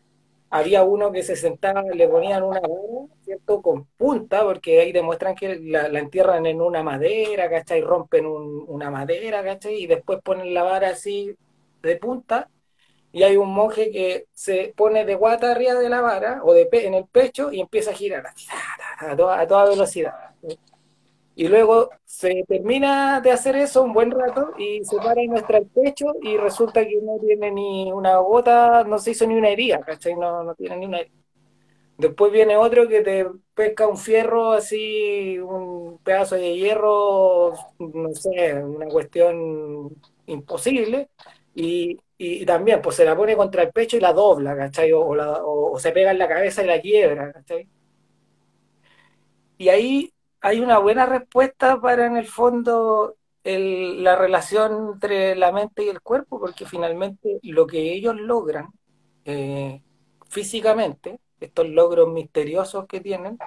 había 0.49 0.83
uno 0.83 1.11
que 1.11 1.23
se 1.23 1.35
sentaba, 1.35 1.81
le 1.83 2.07
ponían 2.09 2.43
una 2.43 2.59
vara, 2.59 3.07
¿cierto? 3.23 3.61
Con 3.61 3.85
punta, 3.97 4.43
porque 4.43 4.81
ahí 4.81 4.91
demuestran 4.91 5.35
que 5.35 5.59
la, 5.59 5.87
entierran 5.99 6.45
en 6.45 6.61
una 6.61 6.83
madera, 6.83 7.49
¿cachai? 7.49 7.81
Rompen 7.81 8.25
una 8.25 8.91
madera, 8.91 9.43
¿cachai? 9.43 9.83
Y 9.83 9.87
después 9.87 10.19
ponen 10.21 10.53
la 10.53 10.63
vara 10.63 10.89
así 10.89 11.35
de 11.81 11.95
punta 11.97 12.49
y 13.17 13.23
hay 13.23 13.35
un 13.35 13.51
monje 13.51 13.89
que 13.89 14.27
se 14.31 14.75
pone 14.77 15.03
de 15.03 15.15
guata 15.15 15.51
arriba 15.51 15.73
de 15.73 15.89
la 15.89 16.01
vara 16.01 16.41
o 16.43 16.53
de 16.53 16.69
en 16.71 16.93
el 16.93 17.05
pecho 17.05 17.51
y 17.51 17.61
empieza 17.61 17.89
a 17.89 17.95
girar 17.95 18.27
a 18.99 19.15
toda, 19.15 19.39
a 19.39 19.47
toda 19.47 19.69
velocidad. 19.69 20.13
Y 21.35 21.47
luego 21.47 21.89
se 22.05 22.43
termina 22.47 23.19
de 23.19 23.31
hacer 23.31 23.55
eso 23.55 23.81
un 23.81 23.93
buen 23.93 24.11
rato 24.11 24.53
y 24.59 24.83
se 24.85 24.97
para 24.97 25.19
y 25.23 25.29
muestra 25.29 25.57
el 25.57 25.65
pecho 25.65 26.13
y 26.21 26.37
resulta 26.37 26.85
que 26.85 27.01
no 27.01 27.17
tiene 27.17 27.49
ni 27.49 27.91
una 27.91 28.17
gota, 28.17 28.83
no 28.83 28.99
se 28.99 29.11
hizo 29.11 29.25
ni 29.25 29.33
una 29.33 29.49
herida, 29.49 29.79
¿cachai? 29.79 30.15
No, 30.15 30.43
no 30.43 30.53
tiene 30.53 30.77
ni 30.77 30.85
una 30.85 30.99
herida. 30.99 31.15
Después 31.97 32.31
viene 32.31 32.55
otro 32.55 32.87
que 32.87 33.01
te 33.01 33.25
pesca 33.55 33.87
un 33.87 33.97
fierro 33.97 34.51
así, 34.51 35.39
un 35.39 35.97
pedazo 36.03 36.35
de 36.35 36.55
hierro, 36.55 37.53
no 37.79 38.13
sé, 38.13 38.53
una 38.63 38.85
cuestión 38.87 39.89
imposible, 40.27 41.09
y, 41.55 41.97
y, 42.17 42.45
también, 42.45 42.81
pues 42.81 42.95
se 42.95 43.05
la 43.05 43.15
pone 43.15 43.35
contra 43.35 43.63
el 43.63 43.71
pecho 43.71 43.97
y 43.97 43.99
la 43.99 44.13
dobla, 44.13 44.55
¿cachai? 44.55 44.91
O, 44.93 45.77
se 45.79 45.91
pega 45.91 46.11
en 46.11 46.17
la 46.19 46.27
cabeza 46.27 46.63
y 46.63 46.67
la 46.67 46.81
quiebra, 46.81 47.31
¿cachai? 47.31 47.67
Y 49.57 49.69
ahí 49.69 50.13
hay 50.41 50.59
una 50.59 50.79
buena 50.79 51.05
respuesta 51.05 51.79
para, 51.79 52.07
en 52.07 52.17
el 52.17 52.27
fondo, 52.27 53.15
la 53.43 54.15
relación 54.15 54.93
entre 54.93 55.35
la 55.35 55.51
mente 55.51 55.83
y 55.83 55.89
el 55.89 56.01
cuerpo, 56.01 56.39
porque 56.39 56.65
finalmente 56.65 57.39
lo 57.43 57.67
que 57.67 57.93
ellos 57.93 58.15
logran 58.15 58.69
eh, 59.25 59.81
físicamente, 60.29 61.19
estos 61.39 61.67
logros 61.69 62.11
misteriosos 62.11 62.87
que 62.87 62.99
tienen, 62.99 63.37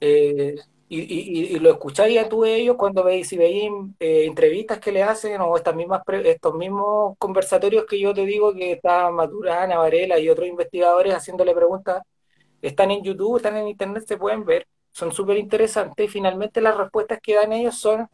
eh, 0.00 0.56
y, 0.92 1.58
lo 1.60 1.70
escucháis 1.70 2.18
a 2.18 2.28
tú 2.28 2.44
ellos 2.44 2.76
cuando 2.76 3.04
veis, 3.04 3.28
si 3.28 3.36
veis 3.36 3.70
eh, 4.00 4.24
entrevistas 4.26 4.80
que 4.80 4.90
le 4.90 5.04
hacen 5.04 5.40
o 5.40 5.56
estas 5.56 5.74
mismas 5.76 6.02
estos 6.24 6.54
mismos 6.54 7.16
conversatorios 7.18 7.84
que 7.86 8.00
yo 8.00 8.12
te 8.12 8.26
digo 8.26 8.52
que 8.52 8.72
está 8.72 9.08
Maturana, 9.10 9.78
Varela 9.78 10.18
y 10.18 10.28
otros 10.28 10.48
investigadores 10.48 11.14
haciéndole 11.14 11.54
preguntas, 11.54 12.02
están 12.60 12.90
en 12.90 13.04
YouTube, 13.04 13.36
están 13.36 13.56
en 13.56 13.68
Internet, 13.68 14.04
se 14.06 14.16
pueden 14.18 14.44
ver, 14.44 14.66
son 14.90 15.12
súper 15.12 15.38
interesantes 15.38 16.04
y 16.04 16.08
finalmente 16.08 16.60
las 16.60 16.76
respuestas 16.76 17.20
que 17.22 17.36
dan 17.36 17.52
ellos 17.52 17.78
son, 17.78 18.08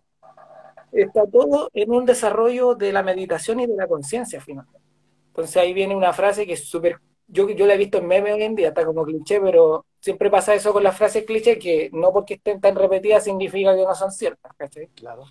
está 0.92 1.26
todo 1.26 1.70
en 1.72 1.90
un 1.90 2.04
desarrollo 2.04 2.74
de 2.74 2.92
la 2.92 3.02
meditación 3.02 3.60
y 3.60 3.66
de 3.66 3.74
la 3.74 3.86
conciencia 3.88 4.40
finalmente. 4.40 4.80
Entonces 5.28 5.56
ahí 5.56 5.72
viene 5.72 5.96
una 5.96 6.12
frase 6.12 6.46
que 6.46 6.52
es 6.52 6.68
súper 6.68 7.00
yo, 7.26 7.48
yo 7.50 7.66
la 7.66 7.74
he 7.74 7.78
visto 7.78 7.98
en 7.98 8.06
meme 8.06 8.32
hoy 8.32 8.42
en 8.42 8.54
día, 8.54 8.68
está 8.68 8.84
como 8.84 9.04
cliché, 9.04 9.40
pero 9.40 9.86
siempre 10.00 10.30
pasa 10.30 10.54
eso 10.54 10.72
con 10.72 10.82
las 10.82 10.96
frases 10.96 11.24
cliché, 11.24 11.58
que 11.58 11.90
no 11.92 12.12
porque 12.12 12.34
estén 12.34 12.60
tan 12.60 12.76
repetidas 12.76 13.24
significa 13.24 13.74
que 13.74 13.84
no 13.84 13.94
son 13.94 14.12
ciertas, 14.12 14.52
¿cachai? 14.56 14.88
Claro. 14.88 15.24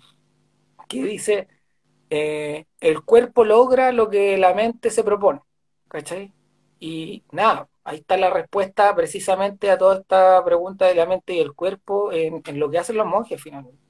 Que 0.88 1.02
dice, 1.02 1.48
eh, 2.10 2.66
el 2.80 3.02
cuerpo 3.02 3.44
logra 3.44 3.92
lo 3.92 4.08
que 4.10 4.38
la 4.38 4.54
mente 4.54 4.90
se 4.90 5.04
propone, 5.04 5.40
¿cachai? 5.88 6.32
Y 6.78 7.24
nada, 7.32 7.68
ahí 7.84 7.98
está 7.98 8.16
la 8.16 8.30
respuesta 8.30 8.94
precisamente 8.94 9.70
a 9.70 9.78
toda 9.78 10.00
esta 10.00 10.44
pregunta 10.44 10.86
de 10.86 10.94
la 10.94 11.06
mente 11.06 11.34
y 11.34 11.40
el 11.40 11.54
cuerpo 11.54 12.12
en, 12.12 12.42
en 12.46 12.60
lo 12.60 12.70
que 12.70 12.78
hacen 12.78 12.96
los 12.96 13.06
monjes 13.06 13.42
finalmente. 13.42 13.80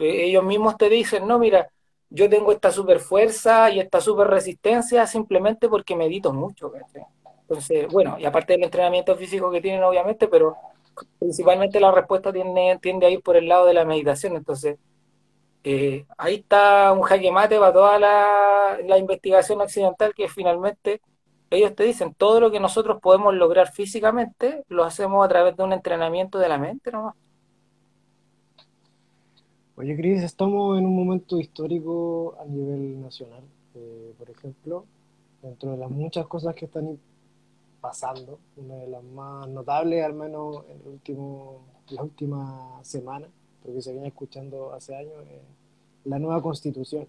Ellos 0.00 0.44
mismos 0.44 0.76
te 0.76 0.88
dicen, 0.88 1.26
no, 1.26 1.38
mira, 1.38 1.68
yo 2.10 2.28
tengo 2.30 2.52
esta 2.52 2.70
super 2.70 3.00
fuerza 3.00 3.70
y 3.70 3.80
esta 3.80 4.00
super 4.00 4.28
resistencia 4.28 5.06
simplemente 5.06 5.68
porque 5.68 5.96
medito 5.96 6.32
mucho, 6.32 6.70
¿cachai? 6.70 7.02
Entonces, 7.48 7.88
bueno, 7.88 8.16
y 8.18 8.26
aparte 8.26 8.52
del 8.52 8.64
entrenamiento 8.64 9.16
físico 9.16 9.50
que 9.50 9.62
tienen, 9.62 9.82
obviamente, 9.82 10.28
pero 10.28 10.56
principalmente 11.18 11.80
la 11.80 11.92
respuesta 11.92 12.30
tiende, 12.30 12.78
tiende 12.82 13.06
a 13.06 13.10
ir 13.10 13.22
por 13.22 13.36
el 13.36 13.48
lado 13.48 13.64
de 13.64 13.72
la 13.72 13.86
meditación. 13.86 14.36
Entonces, 14.36 14.76
eh, 15.64 16.06
ahí 16.16 16.36
está 16.36 16.92
un 16.92 17.02
jaque 17.02 17.32
mate 17.32 17.58
para 17.58 17.72
toda 17.72 17.98
la, 17.98 18.98
investigación 18.98 19.60
occidental 19.60 20.14
que 20.14 20.28
finalmente 20.28 21.00
ellos 21.50 21.74
te 21.74 21.84
dicen 21.84 22.14
todo 22.14 22.40
lo 22.40 22.50
que 22.50 22.60
nosotros 22.60 23.00
podemos 23.00 23.34
lograr 23.34 23.72
físicamente 23.72 24.64
lo 24.68 24.84
hacemos 24.84 25.24
a 25.24 25.28
través 25.28 25.56
de 25.56 25.62
un 25.62 25.72
entrenamiento 25.72 26.38
de 26.38 26.48
la 26.48 26.58
mente 26.58 26.92
nomás. 26.92 27.14
Oye, 29.76 29.96
Cris, 29.96 30.22
estamos 30.22 30.78
en 30.78 30.84
un 30.84 30.94
momento 30.94 31.38
histórico 31.38 32.36
a 32.40 32.44
nivel 32.44 33.00
nacional. 33.00 33.42
Eh, 33.74 34.12
por 34.18 34.28
ejemplo, 34.28 34.84
dentro 35.42 35.70
de 35.70 35.76
las 35.78 35.90
muchas 35.90 36.26
cosas 36.26 36.54
que 36.54 36.64
están 36.64 36.98
pasando, 37.80 38.38
una 38.56 38.74
de 38.76 38.88
las 38.88 39.02
más 39.02 39.48
notables, 39.48 40.04
al 40.04 40.14
menos 40.14 40.64
en 40.68 40.80
el 40.80 40.88
último, 40.88 41.60
la 41.90 42.02
última 42.02 42.80
semana, 42.82 43.28
porque 43.62 43.82
se 43.82 43.92
viene 43.92 44.08
escuchando 44.08 44.72
hace 44.72 44.96
años, 44.96 45.24
eh, 45.28 45.42
la 46.04 46.18
nueva 46.18 46.42
constitución, 46.42 47.06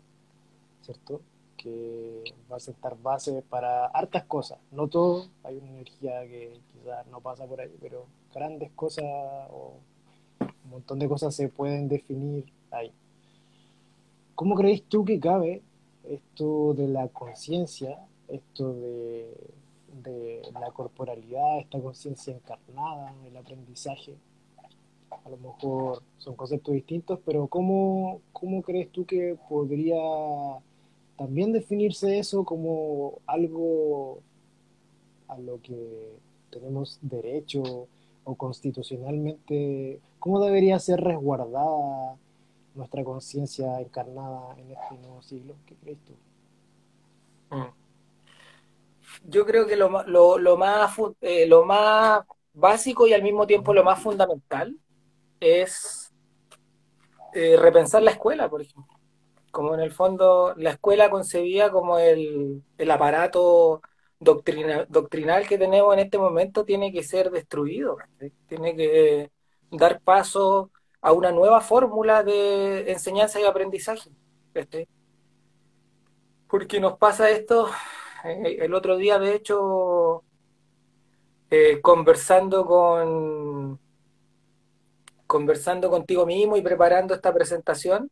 ¿cierto? 0.82 1.22
Que 1.58 2.24
va 2.52 2.58
a 2.58 2.60
sentar 2.60 2.98
base 3.02 3.42
para 3.42 3.88
hartas 3.88 4.26
cosas, 4.26 4.60
no 4.72 4.88
todo, 4.88 5.28
hay 5.44 5.58
una 5.58 5.70
energía 5.70 6.22
que 6.28 6.60
quizás 6.74 7.08
no 7.08 7.20
pasa 7.22 7.46
por 7.46 7.62
ahí, 7.62 7.76
pero 7.82 8.06
grandes 8.34 8.72
cosas 8.72 9.06
o 9.52 9.74
un 10.40 10.70
montón 10.70 11.00
de 11.00 11.10
cosas 11.10 11.36
se 11.36 11.50
pueden 11.50 11.88
definir 11.88 12.46
ahí. 12.72 12.92
¿Cómo 14.36 14.56
crees 14.56 14.84
tú 14.84 15.04
que 15.04 15.20
cabe 15.20 15.62
esto 16.08 16.74
de 16.74 16.88
la 16.88 17.08
conciencia, 17.10 18.00
esto 18.28 18.74
de, 18.74 19.34
de, 20.04 20.42
la 20.60 20.72
corporalidad, 20.72 21.60
esta 21.60 21.80
conciencia 21.80 22.34
encarnada, 22.34 23.14
el 23.26 23.38
aprendizaje? 23.38 24.16
A 25.10 25.30
lo 25.30 25.38
mejor 25.38 26.04
son 26.18 26.36
conceptos 26.36 26.74
distintos, 26.74 27.20
pero 27.26 27.48
¿cómo, 27.48 28.22
¿cómo 28.32 28.62
crees 28.62 28.92
tú 28.92 29.06
que 29.06 29.38
podría 29.50 29.98
también 31.18 31.52
definirse 31.52 32.20
eso 32.20 32.44
como 32.46 33.20
algo 33.26 34.20
a 35.28 35.38
lo 35.38 35.62
que 35.62 36.18
tenemos 36.50 37.00
derecho 37.02 37.88
o 38.24 38.36
constitucionalmente, 38.36 40.00
cómo 40.20 40.44
debería 40.44 40.80
ser 40.80 41.02
resguardada 41.02 42.16
nuestra 42.76 43.04
conciencia 43.04 43.80
encarnada 43.80 44.56
en 44.58 44.72
este 44.72 44.98
nuevo 45.02 45.22
siglo? 45.22 45.56
¿Qué 45.66 45.76
crees 45.76 46.00
tú? 46.06 46.14
Mm. 47.56 47.79
Yo 49.24 49.46
creo 49.46 49.68
que 49.68 49.76
lo, 49.76 50.04
lo, 50.08 50.38
lo 50.38 50.58
más, 50.58 50.96
eh, 51.22 51.46
lo 51.48 51.66
más 51.66 52.24
básico 52.54 53.08
y 53.08 53.14
al 53.14 53.24
mismo 53.24 53.46
tiempo 53.48 53.74
lo 53.74 53.84
más 53.84 54.02
fundamental 54.02 54.76
es 55.40 56.12
eh, 57.34 57.58
repensar 57.58 58.02
la 58.02 58.12
escuela, 58.12 58.50
por 58.50 58.62
ejemplo. 58.62 58.98
Como 59.52 59.74
en 59.74 59.82
el 59.82 59.92
fondo 59.92 60.54
la 60.58 60.72
escuela 60.72 61.10
concebía 61.10 61.72
como 61.72 61.98
el, 61.98 62.64
el 62.78 62.92
aparato 62.92 63.82
doctrinal 64.20 65.48
que 65.48 65.58
tenemos 65.58 65.94
en 65.94 66.00
este 66.00 66.18
momento 66.18 66.66
tiene 66.66 66.92
que 66.92 67.04
ser 67.04 67.32
destruido, 67.32 67.98
tiene 68.48 68.76
que 68.76 69.32
dar 69.72 70.02
paso 70.02 70.72
a 71.02 71.14
una 71.14 71.32
nueva 71.32 71.62
fórmula 71.62 72.24
de 72.24 72.92
enseñanza 72.92 73.40
y 73.40 73.46
aprendizaje. 73.46 74.12
Porque 76.48 76.80
nos 76.80 76.98
pasa 76.98 77.30
esto, 77.30 77.68
eh, 77.68 77.72
el 78.24 78.74
otro 78.74 78.98
día 78.98 79.20
de 79.20 79.36
hecho, 79.36 80.24
eh, 81.50 81.80
conversando 81.82 82.66
con 82.66 83.80
conversando 85.28 85.90
contigo 85.92 86.26
mismo 86.26 86.58
y 86.58 86.62
preparando 86.64 87.14
esta 87.14 87.32
presentación, 87.34 88.10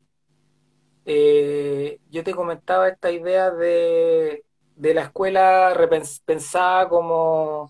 eh, 1.05 1.99
yo 2.09 2.23
te 2.23 2.33
comentaba 2.35 2.89
esta 2.89 3.11
idea 3.11 3.49
de, 3.49 4.43
de 4.75 4.93
la 4.93 5.03
escuela 5.03 5.73
repensada 5.73 6.87
como 6.89 7.69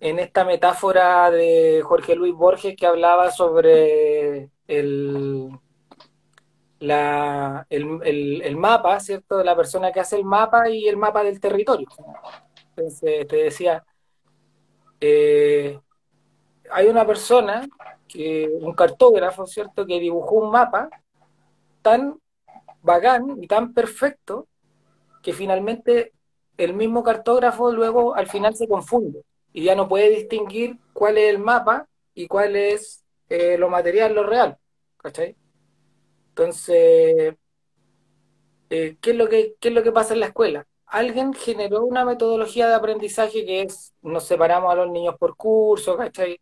en 0.00 0.18
esta 0.18 0.44
metáfora 0.44 1.30
de 1.30 1.82
Jorge 1.84 2.14
Luis 2.14 2.34
Borges 2.34 2.76
que 2.76 2.86
hablaba 2.86 3.30
sobre 3.30 4.50
el, 4.68 5.50
la, 6.80 7.66
el, 7.70 8.56
mapa, 8.56 9.00
¿cierto? 9.00 9.42
La 9.42 9.56
persona 9.56 9.92
que 9.92 10.00
hace 10.00 10.16
el 10.16 10.24
mapa 10.24 10.68
y 10.68 10.88
el 10.88 10.96
mapa 10.96 11.22
del 11.22 11.40
territorio. 11.40 11.88
Entonces, 12.76 13.26
te 13.26 13.36
decía, 13.36 13.84
eh, 15.00 15.78
hay 16.70 16.86
una 16.88 17.06
persona, 17.06 17.66
que, 18.08 18.48
un 18.60 18.74
cartógrafo, 18.74 19.46
¿cierto?, 19.46 19.86
que 19.86 20.00
dibujó 20.00 20.36
un 20.36 20.50
mapa 20.50 20.88
tan 21.82 22.18
bacán 22.82 23.36
y 23.42 23.46
tan 23.46 23.72
perfecto 23.72 24.46
que 25.22 25.32
finalmente 25.32 26.12
el 26.56 26.74
mismo 26.74 27.02
cartógrafo 27.02 27.72
luego 27.72 28.14
al 28.14 28.28
final 28.28 28.54
se 28.54 28.68
confunde 28.68 29.22
y 29.52 29.64
ya 29.64 29.74
no 29.74 29.88
puede 29.88 30.10
distinguir 30.10 30.78
cuál 30.92 31.18
es 31.18 31.34
el 31.34 31.38
mapa 31.38 31.88
y 32.14 32.26
cuál 32.26 32.56
es 32.56 33.04
eh, 33.28 33.58
lo 33.58 33.68
material, 33.68 34.14
lo 34.14 34.22
real. 34.22 34.56
¿Cachai? 34.96 35.36
Entonces, 36.36 37.34
eh, 38.68 38.96
¿qué, 39.00 39.10
es 39.10 39.16
lo 39.16 39.26
que, 39.26 39.54
¿qué 39.58 39.68
es 39.68 39.74
lo 39.74 39.82
que 39.82 39.90
pasa 39.90 40.12
en 40.12 40.20
la 40.20 40.26
escuela? 40.26 40.66
Alguien 40.84 41.32
generó 41.32 41.82
una 41.84 42.04
metodología 42.04 42.68
de 42.68 42.74
aprendizaje 42.74 43.46
que 43.46 43.62
es, 43.62 43.94
nos 44.02 44.24
separamos 44.24 44.70
a 44.70 44.74
los 44.76 44.90
niños 44.90 45.14
por 45.18 45.34
curso, 45.34 45.96
¿cachai? 45.96 46.38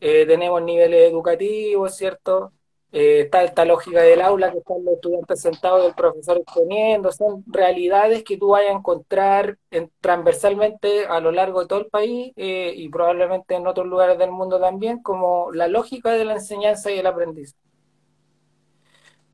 Eh, 0.00 0.24
tenemos 0.26 0.62
niveles 0.62 1.10
educativos, 1.10 1.94
¿cierto? 1.94 2.52
Eh, 2.90 3.20
está 3.22 3.44
esta 3.44 3.66
lógica 3.66 4.00
del 4.00 4.22
aula 4.22 4.50
que 4.50 4.58
están 4.58 4.82
los 4.82 4.94
estudiantes 4.94 5.42
sentados 5.42 5.84
y 5.84 5.88
el 5.88 5.94
profesor 5.94 6.38
exponiendo, 6.38 7.12
son 7.12 7.44
realidades 7.46 8.24
que 8.24 8.38
tú 8.38 8.48
vayas 8.48 8.70
a 8.72 8.78
encontrar 8.78 9.58
transversalmente 10.00 11.04
a 11.06 11.20
lo 11.20 11.32
largo 11.32 11.60
de 11.60 11.66
todo 11.66 11.80
el 11.80 11.86
país 11.88 12.32
eh, 12.36 12.72
y 12.74 12.88
probablemente 12.88 13.56
en 13.56 13.66
otros 13.66 13.86
lugares 13.86 14.16
del 14.16 14.30
mundo 14.30 14.58
también, 14.58 15.02
como 15.02 15.52
la 15.52 15.68
lógica 15.68 16.12
de 16.12 16.24
la 16.24 16.34
enseñanza 16.34 16.90
y 16.90 16.98
el 16.98 17.06
aprendizaje. 17.06 17.58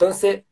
Entonces, 0.01 0.45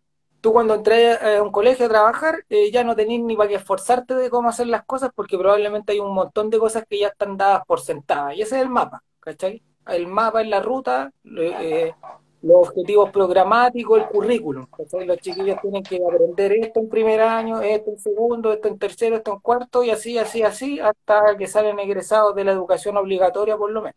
tú 0.43 0.53
cuando 0.53 0.75
entrás 0.75 1.23
a 1.23 1.43
un 1.43 1.51
colegio 1.51 1.87
a 1.87 1.89
trabajar, 1.89 2.45
eh, 2.51 2.71
ya 2.71 2.85
no 2.85 2.95
tenés 2.95 3.21
ni 3.21 3.35
para 3.35 3.49
qué 3.49 3.55
esforzarte 3.55 4.15
de 4.15 4.29
cómo 4.29 4.51
hacer 4.51 4.67
las 4.67 4.85
cosas, 4.85 5.11
porque 5.15 5.39
probablemente 5.39 5.93
hay 5.93 6.01
un 6.01 6.13
montón 6.13 6.51
de 6.51 6.59
cosas 6.59 6.85
que 6.87 6.99
ya 6.99 7.09
están 7.09 7.39
dadas 7.39 7.63
por 7.67 7.81
sentadas, 7.81 8.37
y 8.37 8.43
ese 8.43 8.57
es 8.57 8.63
el 8.63 8.69
mapa, 8.69 9.03
¿cachai? 9.21 9.63
El 9.87 10.07
mapa 10.07 10.43
es 10.43 10.49
la 10.49 10.61
ruta, 10.61 11.11
los 11.25 12.69
objetivos 12.69 13.11
programáticos, 13.11 13.99
el 13.99 14.09
currículum. 14.09 14.67
Los 15.07 15.19
chiquillos 15.19 15.59
tienen 15.63 15.83
que 15.83 15.99
aprender 16.07 16.53
esto 16.53 16.81
en 16.81 16.91
primer 16.91 17.23
año, 17.23 17.63
esto 17.63 17.93
en 17.93 17.99
segundo, 17.99 18.53
esto 18.53 18.69
en 18.69 18.79
tercero, 18.79 19.17
esto 19.17 19.33
en 19.33 19.41
cuarto, 19.41 19.83
y 19.83 19.89
así, 19.89 20.19
así, 20.19 20.43
así, 20.43 20.79
hasta 20.79 21.39
que 21.39 21.47
salen 21.47 21.79
egresados 21.79 22.35
de 22.35 22.45
la 22.45 22.53
educación 22.53 22.99
obligatoria, 22.99 23.57
por 23.57 23.71
lo 23.71 23.81
menos. 23.81 23.97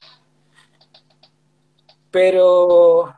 Pero 2.09 3.13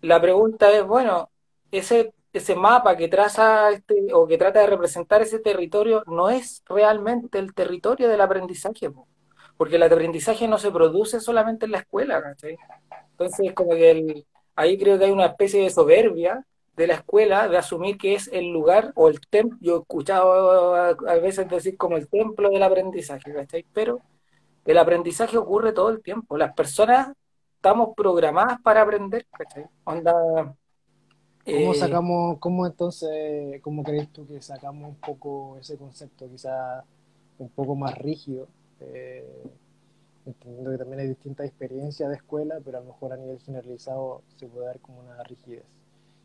la 0.00 0.18
pregunta 0.20 0.70
es, 0.72 0.86
bueno, 0.86 1.29
ese, 1.70 2.12
ese 2.32 2.54
mapa 2.54 2.96
que 2.96 3.08
traza 3.08 3.70
este, 3.70 4.12
o 4.12 4.26
que 4.26 4.38
trata 4.38 4.60
de 4.60 4.66
representar 4.66 5.22
ese 5.22 5.38
territorio 5.38 6.02
no 6.06 6.30
es 6.30 6.62
realmente 6.68 7.38
el 7.38 7.54
territorio 7.54 8.08
del 8.08 8.20
aprendizaje, 8.20 8.90
porque 9.56 9.76
el 9.76 9.82
aprendizaje 9.82 10.48
no 10.48 10.58
se 10.58 10.70
produce 10.70 11.20
solamente 11.20 11.66
en 11.66 11.72
la 11.72 11.78
escuela. 11.78 12.22
Entonces, 13.12 13.52
como 13.54 13.70
que 13.70 13.90
el, 13.90 14.26
ahí 14.56 14.78
creo 14.78 14.98
que 14.98 15.06
hay 15.06 15.10
una 15.10 15.26
especie 15.26 15.62
de 15.62 15.70
soberbia 15.70 16.44
de 16.76 16.86
la 16.86 16.94
escuela 16.94 17.48
de 17.48 17.58
asumir 17.58 17.98
que 17.98 18.14
es 18.14 18.28
el 18.32 18.48
lugar 18.52 18.92
o 18.94 19.08
el 19.08 19.20
templo, 19.20 19.58
yo 19.60 19.76
he 19.76 19.80
escuchado 19.80 20.74
a, 20.74 20.94
veces 21.16 21.48
decir 21.48 21.76
como 21.76 21.96
el 21.96 22.08
templo 22.08 22.48
del 22.48 22.62
aprendizaje. 22.62 23.34
Pero 23.74 24.00
el 24.64 24.78
aprendizaje 24.78 25.36
ocurre 25.36 25.72
todo 25.72 25.90
el 25.90 26.02
tiempo, 26.02 26.38
las 26.38 26.54
personas 26.54 27.12
estamos 27.56 27.90
programadas 27.94 28.60
para 28.62 28.82
aprender, 28.82 29.26
¿Cómo 31.50 31.72
eh, 31.72 31.74
sacamos, 31.74 32.38
cómo 32.38 32.66
entonces, 32.66 33.60
cómo 33.62 33.82
crees 33.82 34.08
tú 34.12 34.26
que 34.26 34.40
sacamos 34.40 34.90
un 34.90 34.96
poco 34.96 35.56
ese 35.58 35.76
concepto 35.76 36.28
quizás 36.28 36.84
un 37.38 37.48
poco 37.48 37.74
más 37.74 37.96
rígido? 37.98 38.48
Eh, 38.80 39.42
entendiendo 40.26 40.70
que 40.70 40.78
también 40.78 41.00
hay 41.00 41.08
distintas 41.08 41.46
experiencias 41.46 42.08
de 42.08 42.16
escuela, 42.16 42.58
pero 42.64 42.78
a 42.78 42.80
lo 42.80 42.88
mejor 42.88 43.12
a 43.12 43.16
nivel 43.16 43.38
generalizado 43.40 44.22
se 44.36 44.46
puede 44.46 44.66
dar 44.66 44.78
como 44.80 45.00
una 45.00 45.22
rigidez. 45.24 45.64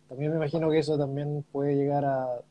También 0.10 0.32
me 0.32 0.38
imagino 0.38 0.70
que 0.70 0.80
eso 0.80 0.98
también 0.98 1.44
puede 1.52 1.76
llegar 1.76 2.06
a, 2.06 2.42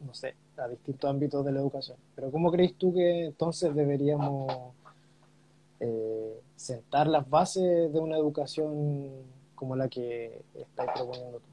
no 0.00 0.14
sé, 0.14 0.34
a 0.56 0.68
distintos 0.68 1.10
ámbitos 1.10 1.44
de 1.44 1.52
la 1.52 1.60
educación. 1.60 1.98
Pero 2.14 2.30
¿cómo 2.30 2.50
crees 2.50 2.74
tú 2.76 2.94
que 2.94 3.26
entonces 3.26 3.74
deberíamos 3.74 4.50
eh, 5.80 6.40
sentar 6.56 7.06
las 7.08 7.28
bases 7.28 7.92
de 7.92 8.00
una 8.00 8.16
educación 8.16 9.10
como 9.54 9.76
la 9.76 9.88
que 9.88 10.42
estás 10.54 10.86
proponiendo 10.94 11.38
tú? 11.38 11.51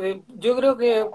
Eh, 0.00 0.22
yo 0.28 0.56
creo 0.56 0.76
que 0.76 1.08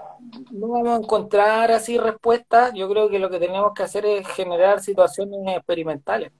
no 0.52 0.68
vamos 0.68 0.88
a 0.88 1.02
encontrar 1.02 1.72
así 1.72 1.98
respuestas. 1.98 2.72
Yo 2.74 2.88
creo 2.88 3.08
que 3.08 3.18
lo 3.18 3.30
que 3.30 3.38
tenemos 3.38 3.72
que 3.74 3.82
hacer 3.82 4.04
es 4.04 4.26
generar 4.28 4.80
situaciones 4.80 5.56
experimentales. 5.56 6.32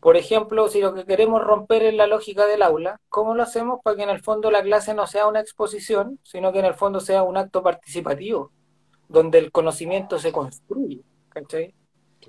por 0.00 0.16
ejemplo, 0.16 0.68
si 0.68 0.80
lo 0.80 0.94
que 0.94 1.06
queremos 1.06 1.42
romper 1.42 1.82
es 1.82 1.94
la 1.94 2.06
lógica 2.06 2.46
del 2.46 2.62
aula, 2.62 3.00
¿cómo 3.08 3.34
lo 3.34 3.42
hacemos 3.42 3.80
para 3.82 3.96
que 3.96 4.02
en 4.02 4.10
el 4.10 4.20
fondo 4.20 4.50
la 4.50 4.62
clase 4.62 4.94
no 4.94 5.06
sea 5.06 5.26
una 5.26 5.40
exposición, 5.40 6.18
sino 6.22 6.52
que 6.52 6.58
en 6.58 6.66
el 6.66 6.74
fondo 6.74 7.00
sea 7.00 7.22
un 7.22 7.36
acto 7.36 7.62
participativo, 7.62 8.52
donde 9.08 9.38
el 9.38 9.52
conocimiento 9.52 10.18
se 10.18 10.32
construye? 10.32 11.02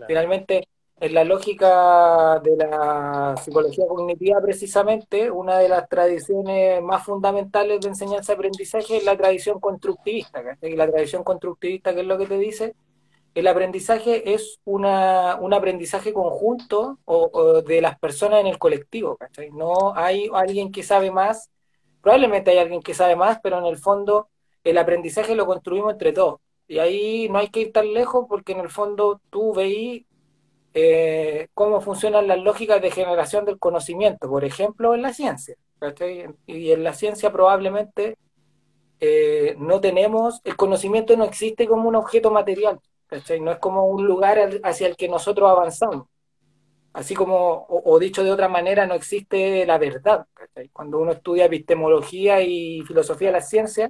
Finalmente, 0.08 0.68
en 1.02 1.14
la 1.16 1.24
lógica 1.24 2.40
de 2.44 2.56
la 2.56 3.36
psicología 3.44 3.86
cognitiva, 3.88 4.40
precisamente, 4.40 5.32
una 5.32 5.58
de 5.58 5.68
las 5.68 5.90
tradiciones 5.90 6.82
más 6.82 7.04
fundamentales 7.04 7.82
de 7.82 7.90
enseñanza-aprendizaje 7.90 8.98
es 8.98 9.04
la 9.04 9.18
tradición 9.18 9.60
constructivista. 9.60 10.44
Y 10.62 10.76
la 10.76 10.90
tradición 10.90 11.24
constructivista, 11.24 11.94
¿qué 11.94 12.02
es 12.02 12.08
lo 12.08 12.18
que 12.20 12.28
te 12.28 12.38
dice? 12.38 12.76
el 13.34 13.48
aprendizaje 13.48 14.34
es 14.34 14.60
una, 14.66 15.38
un 15.40 15.54
aprendizaje 15.54 16.14
conjunto 16.14 17.00
o, 17.06 17.62
de 17.62 17.82
las 17.82 17.98
personas 17.98 18.42
en 18.42 18.48
el 18.48 18.58
colectivo, 18.58 19.16
¿cachai? 19.18 19.52
No 19.52 19.96
hay 19.96 20.30
alguien 20.34 20.72
que 20.72 20.84
sabe 20.84 21.12
más, 21.12 21.50
probablemente 22.02 22.52
hay 22.52 22.58
alguien 22.58 22.82
que 22.82 22.94
sabe 22.94 23.16
más, 23.16 23.40
pero 23.42 23.60
en 23.60 23.66
el 23.66 23.78
fondo 23.78 24.30
el 24.64 24.78
aprendizaje 24.78 25.36
lo 25.36 25.46
construimos 25.46 25.94
entre 25.94 26.14
todos. 26.14 26.42
Y 26.68 26.80
ahí 26.80 27.30
no 27.30 27.40
hay 27.40 27.50
que 27.50 27.62
ir 27.62 27.72
tan 27.72 27.94
lejos 27.94 28.26
porque 28.28 28.54
en 28.54 28.60
el 28.60 28.70
fondo 28.70 29.22
tú 29.30 29.54
veí 29.54 30.06
eh, 30.74 31.50
cómo 31.54 31.82
funcionan 31.82 32.28
las 32.28 32.40
lógicas 32.40 32.82
de 32.82 32.92
generación 32.92 33.46
del 33.46 33.60
conocimiento, 33.60 34.30
por 34.30 34.46
ejemplo, 34.46 34.96
en 34.96 35.02
la 35.02 35.14
ciencia. 35.14 35.56
Y 36.46 36.72
en 36.72 36.84
la 36.84 36.94
ciencia 36.94 37.32
probablemente 37.32 38.18
eh, 39.00 39.56
no 39.58 39.82
tenemos, 39.82 40.42
el 40.44 40.56
conocimiento 40.56 41.18
no 41.18 41.26
existe 41.26 41.68
como 41.68 41.90
un 41.90 41.96
objeto 41.96 42.32
material, 42.32 42.80
no 43.42 43.52
es 43.52 43.58
como 43.58 43.86
un 43.86 44.06
lugar 44.06 44.38
hacia 44.64 44.88
el 44.88 44.96
que 44.96 45.10
nosotros 45.10 45.50
avanzamos. 45.50 46.08
Así 46.94 47.16
como, 47.16 47.66
o, 47.70 48.00
dicho 48.00 48.24
de 48.24 48.32
otra 48.32 48.50
manera, 48.50 48.86
no 48.86 48.94
existe 48.96 49.66
la 49.66 49.78
verdad. 49.78 50.26
Cuando 50.74 51.00
uno 51.00 51.14
estudia 51.14 51.46
epistemología 51.46 52.42
y 52.42 52.82
filosofía 52.82 53.30
de 53.30 53.34
la 53.34 53.42
ciencia, 53.42 53.90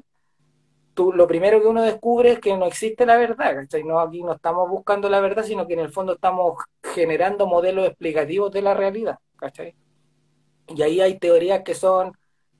tú, 0.93 1.13
lo 1.13 1.27
primero 1.27 1.61
que 1.61 1.67
uno 1.67 1.81
descubre 1.81 2.33
es 2.33 2.39
que 2.39 2.55
no 2.57 2.65
existe 2.65 3.05
la 3.05 3.17
verdad. 3.17 3.55
No, 3.85 3.99
aquí 3.99 4.23
no 4.23 4.33
estamos 4.33 4.69
buscando 4.69 5.09
la 5.09 5.19
verdad, 5.19 5.43
sino 5.43 5.67
que 5.67 5.73
en 5.73 5.79
el 5.79 5.91
fondo 5.91 6.13
estamos 6.13 6.57
generando 6.93 7.47
modelos 7.47 7.87
explicativos 7.87 8.51
de 8.51 8.61
la 8.61 8.73
realidad. 8.73 9.17
Y 10.67 10.81
ahí 10.81 11.01
hay 11.01 11.19
teorías 11.19 11.63
que 11.63 11.75
son 11.75 12.13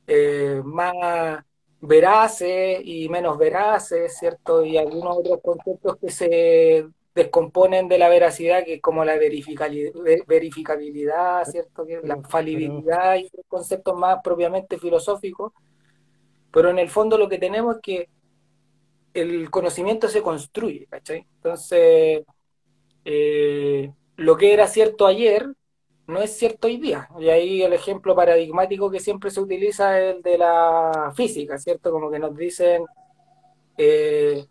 eh, 0.07 0.61
más 0.63 1.43
veraces 1.79 2.81
y 2.83 3.09
menos 3.09 3.37
veraces, 3.37 4.17
¿cierto? 4.17 4.65
Y 4.65 4.77
algunos 4.77 5.17
otros 5.17 5.39
conceptos 5.43 5.97
que 5.97 6.11
se 6.11 6.87
descomponen 7.13 7.87
de 7.87 7.97
la 7.97 8.09
veracidad, 8.09 8.63
que 8.63 8.75
es 8.75 8.81
como 8.81 9.03
la 9.03 9.17
verificabilidad, 9.17 11.45
¿cierto? 11.45 11.85
la 12.03 12.21
falibilidad 12.23 13.15
y 13.15 13.29
conceptos 13.47 13.97
más 13.97 14.19
propiamente 14.23 14.77
filosóficos. 14.77 15.51
Pero 16.51 16.69
en 16.69 16.79
el 16.79 16.89
fondo 16.89 17.17
lo 17.17 17.29
que 17.29 17.37
tenemos 17.37 17.77
es 17.77 17.81
que 17.81 18.09
el 19.13 19.50
conocimiento 19.50 20.08
se 20.08 20.21
construye, 20.21 20.88
¿cachai? 20.88 21.26
Entonces, 21.36 22.24
eh, 23.06 23.91
lo 24.17 24.38
que 24.38 24.54
era 24.54 24.67
cierto 24.67 25.06
ayer 25.08 25.47
no 26.08 26.21
es 26.21 26.38
cierto 26.38 26.67
hoy 26.67 26.78
día. 26.78 27.10
Y 27.19 27.30
ahí 27.30 27.62
el 27.63 27.74
ejemplo 27.74 28.15
paradigmático 28.15 28.91
que 28.91 29.00
siempre 29.00 29.32
se 29.32 29.41
utiliza 29.41 30.00
es 30.00 30.15
el 30.15 30.21
de 30.21 30.38
la 30.38 31.12
física, 31.15 31.58
¿cierto? 31.58 31.91
Como 31.91 32.12
que 32.12 32.19
nos 32.19 32.36
dicen, 32.36 32.84
eh, 33.78 34.45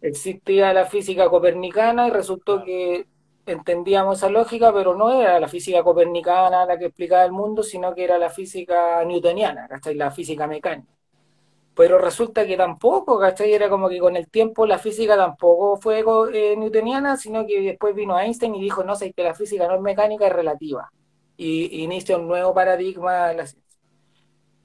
existía 0.00 0.72
la 0.72 0.86
física 0.86 1.28
copernicana 1.28 2.08
y 2.08 2.10
resultó 2.10 2.62
que 2.64 3.06
entendíamos 3.46 4.18
esa 4.18 4.28
lógica, 4.30 4.72
pero 4.72 4.94
no 4.94 5.20
era 5.20 5.38
la 5.40 5.48
física 5.48 5.82
copernicana 5.82 6.66
la 6.66 6.78
que 6.78 6.86
explicaba 6.86 7.24
el 7.24 7.32
mundo, 7.32 7.62
sino 7.62 7.94
que 7.94 8.04
era 8.04 8.18
la 8.18 8.30
física 8.30 9.04
newtoniana, 9.04 9.68
¿cachai? 9.68 9.94
La 9.94 10.10
física 10.10 10.46
mecánica. 10.46 10.93
Pero 11.74 11.98
resulta 11.98 12.46
que 12.46 12.56
tampoco, 12.56 13.18
¿cachai? 13.18 13.52
Era 13.52 13.68
como 13.68 13.88
que 13.88 13.98
con 13.98 14.16
el 14.16 14.28
tiempo 14.28 14.66
la 14.66 14.78
física 14.78 15.16
tampoco 15.16 15.76
fue 15.76 16.04
eh, 16.32 16.56
newtoniana, 16.56 17.16
sino 17.16 17.46
que 17.46 17.60
después 17.60 17.94
vino 17.94 18.18
Einstein 18.18 18.54
y 18.54 18.62
dijo, 18.62 18.84
no 18.84 18.94
sé, 18.94 19.12
que 19.12 19.24
la 19.24 19.34
física 19.34 19.66
no 19.66 19.74
es 19.74 19.80
mecánica, 19.80 20.26
es 20.26 20.32
relativa 20.32 20.90
y 21.36 21.82
inicia 21.82 22.16
un 22.16 22.28
nuevo 22.28 22.54
paradigma 22.54 23.30
en 23.30 23.36
la 23.38 23.46
ciencia. 23.46 23.64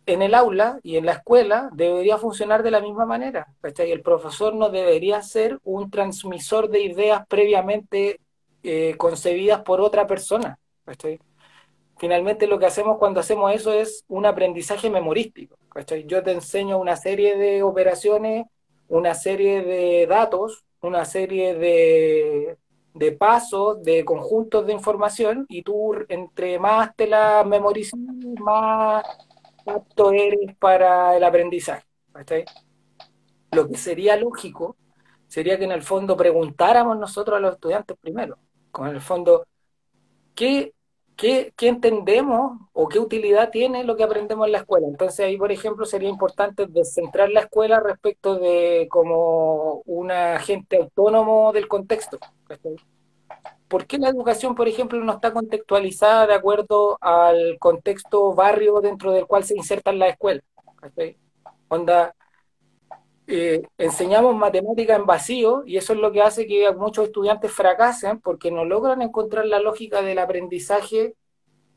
En 0.06 0.22
el 0.24 0.34
aula 0.34 0.80
y 0.82 0.98
en 0.98 1.06
la 1.06 1.14
escuela 1.14 1.70
debería 1.72 2.18
funcionar 2.18 2.64
de 2.64 2.72
la 2.72 2.82
misma 2.82 3.06
manera. 3.06 3.48
El 3.78 4.02
profesor 4.02 4.56
no 4.56 4.70
debería 4.70 5.22
ser 5.22 5.60
un 5.64 5.92
transmisor 5.92 6.70
de 6.70 6.82
ideas 6.82 7.28
previamente 7.28 8.20
eh, 8.64 8.96
concebidas 8.98 9.62
por 9.62 9.82
otra 9.82 10.08
persona. 10.08 10.58
Finalmente 12.00 12.48
lo 12.48 12.58
que 12.58 12.66
hacemos 12.66 12.98
cuando 12.98 13.20
hacemos 13.20 13.54
eso 13.54 13.74
es 13.74 14.06
un 14.08 14.26
aprendizaje 14.26 14.90
memorístico. 14.90 15.58
Yo 16.06 16.24
te 16.24 16.32
enseño 16.32 16.80
una 16.80 16.96
serie 16.96 17.38
de 17.38 17.62
operaciones, 17.62 18.46
una 18.88 19.14
serie 19.14 19.64
de 19.64 20.08
datos, 20.08 20.64
una 20.82 21.04
serie 21.04 21.56
de, 21.56 22.58
de 22.94 23.12
pasos, 23.12 23.84
de 23.84 24.06
conjuntos 24.06 24.66
de 24.66 24.74
información, 24.74 25.46
y 25.50 25.62
tú 25.62 25.94
entre 26.08 26.58
más 26.58 26.96
te 26.96 27.06
la 27.06 27.44
memorizas, 27.44 28.00
más 28.40 29.04
apto 29.66 30.14
eres 30.14 30.56
para 30.58 31.18
el 31.18 31.24
aprendizaje. 31.24 31.86
Lo 33.52 33.68
que 33.68 33.78
sería 33.78 34.16
lógico 34.16 34.78
sería 35.28 35.58
que 35.58 35.66
en 35.66 35.74
el 35.74 35.82
fondo 35.82 36.16
preguntáramos 36.16 36.98
nosotros 36.98 37.38
a 37.38 37.42
los 37.42 37.56
estudiantes 37.56 37.98
primero, 38.00 38.38
con 38.72 38.88
el 38.88 39.02
fondo, 39.02 39.46
¿qué, 40.34 40.74
qué, 41.20 41.54
qué 41.58 41.68
entendemos 41.68 42.58
o 42.72 42.88
qué 42.88 42.98
utilidad 42.98 43.50
tiene 43.50 43.84
lo 43.84 43.98
que 43.98 44.04
aprendemos 44.04 44.46
en 44.48 44.54
la 44.54 44.60
escuela? 44.60 44.88
Entonces 44.88 45.20
ahí, 45.20 45.38
por 45.38 45.52
ejemplo, 45.52 45.86
sería 45.86 46.08
importante 46.08 46.66
descentrar 46.66 47.30
la 47.30 47.42
escuela 47.42 47.82
respecto 47.82 48.36
de 48.40 48.88
como 48.90 49.84
un 49.86 50.12
agente 50.12 50.78
autónomo 50.78 51.52
del 51.52 51.68
contexto. 51.68 52.18
¿Por 53.68 53.86
qué 53.86 53.98
la 53.98 54.08
educación, 54.08 54.56
por 54.56 54.70
ejemplo, 54.70 54.98
no 55.04 55.12
está 55.12 55.34
contextualizada 55.34 56.26
de 56.26 56.36
acuerdo 56.36 56.98
al 57.02 57.58
contexto 57.60 58.34
barrio 58.34 58.80
dentro 58.80 59.12
del 59.12 59.28
cual 59.28 59.44
se 59.44 59.58
inserta 59.58 59.92
en 59.92 60.00
la 60.00 60.08
escuela? 60.08 60.42
Onda, 61.68 62.16
eh, 63.32 63.62
enseñamos 63.78 64.36
matemática 64.36 64.96
en 64.96 65.06
vacío 65.06 65.62
y 65.64 65.78
eso 65.78 65.94
es 65.94 66.00
lo 66.00 66.12
que 66.12 66.24
hace 66.24 66.48
que 66.48 66.74
muchos 66.74 67.06
estudiantes 67.06 67.52
fracasen 67.52 68.20
porque 68.20 68.50
no 68.50 68.66
logran 68.66 69.04
encontrar 69.04 69.46
la 69.46 69.60
lógica 69.60 70.02
del 70.02 70.18
aprendizaje 70.18 71.14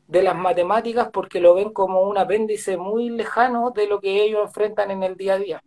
de 0.07 0.23
las 0.23 0.35
matemáticas 0.35 1.09
porque 1.13 1.39
lo 1.39 1.53
ven 1.53 1.71
como 1.71 2.01
un 2.01 2.17
apéndice 2.17 2.75
muy 2.77 3.11
lejano 3.11 3.69
de 3.69 3.85
lo 3.85 3.99
que 3.99 4.23
ellos 4.23 4.41
enfrentan 4.41 4.89
en 4.89 5.03
el 5.03 5.15
día 5.15 5.35
a 5.35 5.37
día. 5.37 5.63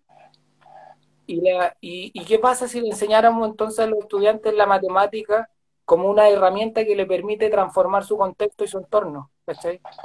¿Y, 1.29 2.25
qué 2.25 2.40
pasa 2.40 2.66
si 2.66 2.81
le 2.81 2.88
enseñáramos 2.88 3.49
entonces 3.49 3.79
a 3.79 3.87
los 3.87 4.01
estudiantes 4.01 4.55
la 4.55 4.66
matemática 4.66 5.49
como 5.85 6.11
una 6.11 6.29
herramienta 6.29 6.85
que 6.85 6.96
le 6.96 7.07
permite 7.07 7.49
transformar 7.49 8.03
su 8.03 8.16
contexto 8.16 8.64
y 8.64 8.68
su 8.68 8.79
entorno? 8.79 9.31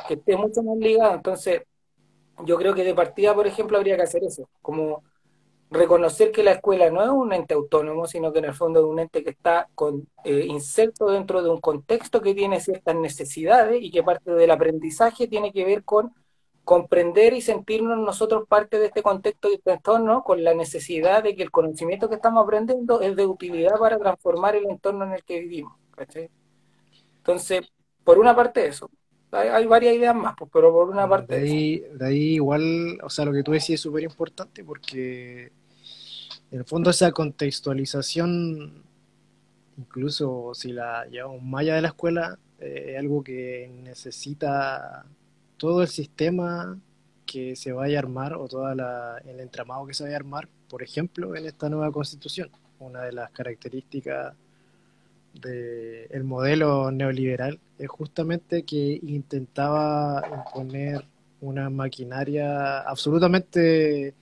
Que 0.08 0.14
esté 0.14 0.38
mucho 0.38 0.62
más 0.62 0.78
ligado. 0.78 1.16
Entonces, 1.16 1.64
yo 2.46 2.56
creo 2.58 2.76
que 2.76 2.84
de 2.84 2.94
partida, 2.94 3.34
por 3.34 3.48
ejemplo, 3.48 3.78
habría 3.78 3.96
que 3.96 4.04
hacer 4.04 4.24
eso, 4.24 4.48
como 4.62 5.02
reconocer 5.72 6.32
que 6.32 6.44
la 6.44 6.52
escuela 6.52 6.90
no 6.90 7.02
es 7.02 7.10
un 7.10 7.32
ente 7.32 7.54
autónomo, 7.54 8.06
sino 8.06 8.34
que 8.34 8.40
en 8.40 8.46
el 8.46 8.54
fondo 8.54 8.82
es 8.82 8.86
un 8.86 9.00
ente 9.00 9.24
que 9.24 9.30
está 9.30 9.70
con, 9.74 10.08
eh, 10.26 10.46
inserto 10.46 11.08
dentro 11.08 11.42
de 11.42 11.50
un 11.50 11.62
contexto 11.62 12.22
que 12.22 12.36
tiene 12.36 12.60
ciertas 12.60 12.96
necesidades 12.96 13.82
y 13.82 13.90
que 13.90 14.04
parte 14.04 14.32
del 14.32 14.52
aprendizaje 14.52 15.28
tiene 15.28 15.54
que 15.54 15.64
ver 15.64 15.84
con 15.86 16.14
comprender 16.66 17.34
y 17.34 17.42
sentirnos 17.42 17.98
nosotros 17.98 18.48
parte 18.48 18.80
de 18.80 18.88
este 18.88 19.02
contexto 19.02 19.50
y 19.50 19.56
este 19.56 19.72
entorno 19.72 20.24
con 20.24 20.44
la 20.44 20.54
necesidad 20.54 21.24
de 21.24 21.36
que 21.36 21.44
el 21.44 21.52
conocimiento 21.52 22.10
que 22.10 22.16
estamos 22.16 22.44
aprendiendo 22.44 23.02
es 23.02 23.16
de 23.16 23.26
utilidad 23.26 23.80
para 23.80 23.98
transformar 23.98 24.56
el 24.56 24.70
entorno 24.70 25.06
en 25.06 25.14
el 25.14 25.24
que 25.24 25.40
vivimos. 25.40 25.74
Entonces, 27.18 27.62
por 28.04 28.20
una 28.20 28.36
parte 28.36 28.68
eso. 28.68 28.90
Hay, 29.32 29.66
varias 29.66 29.96
ideas 29.96 30.14
más, 30.14 30.36
pues, 30.38 30.52
pero 30.54 30.74
por 30.74 30.90
una 30.90 31.08
parte... 31.08 31.36
De 31.36 31.42
ahí, 31.42 31.84
de 31.94 32.06
ahí 32.06 32.34
igual, 32.34 33.00
o 33.02 33.10
sea, 33.10 33.24
lo 33.24 33.32
que 33.32 33.44
tú 33.44 33.52
decís 33.52 33.70
es 33.72 33.80
súper 33.80 34.04
importante 34.04 34.62
porque 34.62 35.54
en 36.52 36.60
el 36.60 36.66
fondo 36.66 36.90
esa 36.90 37.12
contextualización, 37.12 38.84
incluso 39.78 40.52
si 40.54 40.74
la 40.74 41.06
llevamos 41.06 41.42
más 41.42 41.62
allá 41.62 41.76
de 41.76 41.82
la 41.82 41.88
escuela, 41.88 42.38
eh, 42.60 42.92
es 42.92 43.00
algo 43.00 43.24
que 43.24 43.72
necesita 43.84 45.06
todo 45.58 45.82
el 45.82 45.88
sistema 45.88 46.78
que 47.26 47.56
se 47.56 47.72
vaya 47.72 47.98
a 47.98 48.00
armar 48.00 48.34
o 48.34 48.48
todo 48.50 48.70
el 48.70 49.40
entramado 49.40 49.86
que 49.86 49.94
se 49.94 50.04
vaya 50.04 50.18
a 50.18 50.20
armar, 50.20 50.50
por 50.70 50.84
ejemplo, 50.84 51.36
en 51.36 51.46
esta 51.46 51.70
nueva 51.70 51.92
constitución. 51.92 52.50
Una 52.80 53.04
de 53.04 53.14
las 53.14 53.32
características 53.32 54.34
del 55.34 56.24
modelo 56.26 56.92
neoliberal 56.92 57.60
es 57.80 57.88
justamente 57.88 58.64
que 58.64 59.00
intentaba 59.04 60.22
imponer 60.30 61.06
una 61.40 61.70
maquinaria 61.70 62.82
absolutamente 62.82 64.14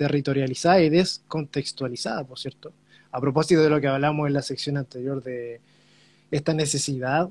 desterritorializada 0.00 0.80
y 0.80 0.88
descontextualizada, 0.88 2.24
por 2.24 2.38
cierto. 2.38 2.72
A 3.12 3.20
propósito 3.20 3.62
de 3.62 3.70
lo 3.70 3.80
que 3.80 3.88
hablamos 3.88 4.26
en 4.26 4.34
la 4.34 4.42
sección 4.42 4.76
anterior 4.76 5.22
de 5.22 5.60
esta 6.30 6.54
necesidad 6.54 7.28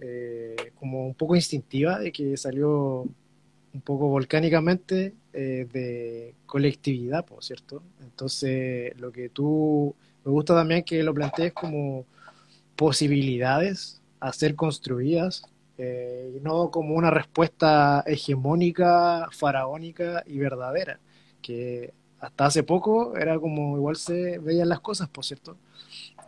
eh, 0.00 0.72
como 0.74 1.06
un 1.06 1.14
poco 1.14 1.36
instintiva, 1.36 1.98
de 1.98 2.10
que 2.10 2.36
salió 2.36 3.02
un 3.72 3.80
poco 3.84 4.08
volcánicamente 4.08 5.14
eh, 5.32 5.68
de 5.72 6.34
colectividad, 6.46 7.24
por 7.24 7.44
cierto. 7.44 7.82
Entonces, 8.02 8.98
lo 8.98 9.12
que 9.12 9.28
tú, 9.28 9.94
me 10.24 10.32
gusta 10.32 10.54
también 10.54 10.82
que 10.82 11.02
lo 11.02 11.14
plantees 11.14 11.52
como 11.52 12.06
posibilidades 12.76 14.00
a 14.20 14.32
ser 14.32 14.54
construidas, 14.56 15.42
eh, 15.78 16.34
y 16.36 16.40
no 16.40 16.70
como 16.70 16.94
una 16.94 17.10
respuesta 17.10 18.02
hegemónica, 18.06 19.28
faraónica 19.32 20.22
y 20.26 20.38
verdadera, 20.38 20.98
que 21.40 21.94
hasta 22.20 22.46
hace 22.46 22.62
poco 22.62 23.16
era 23.16 23.38
como 23.38 23.76
igual 23.76 23.96
se 23.96 24.38
veían 24.38 24.68
las 24.68 24.80
cosas, 24.80 25.08
por 25.08 25.24
cierto. 25.24 25.56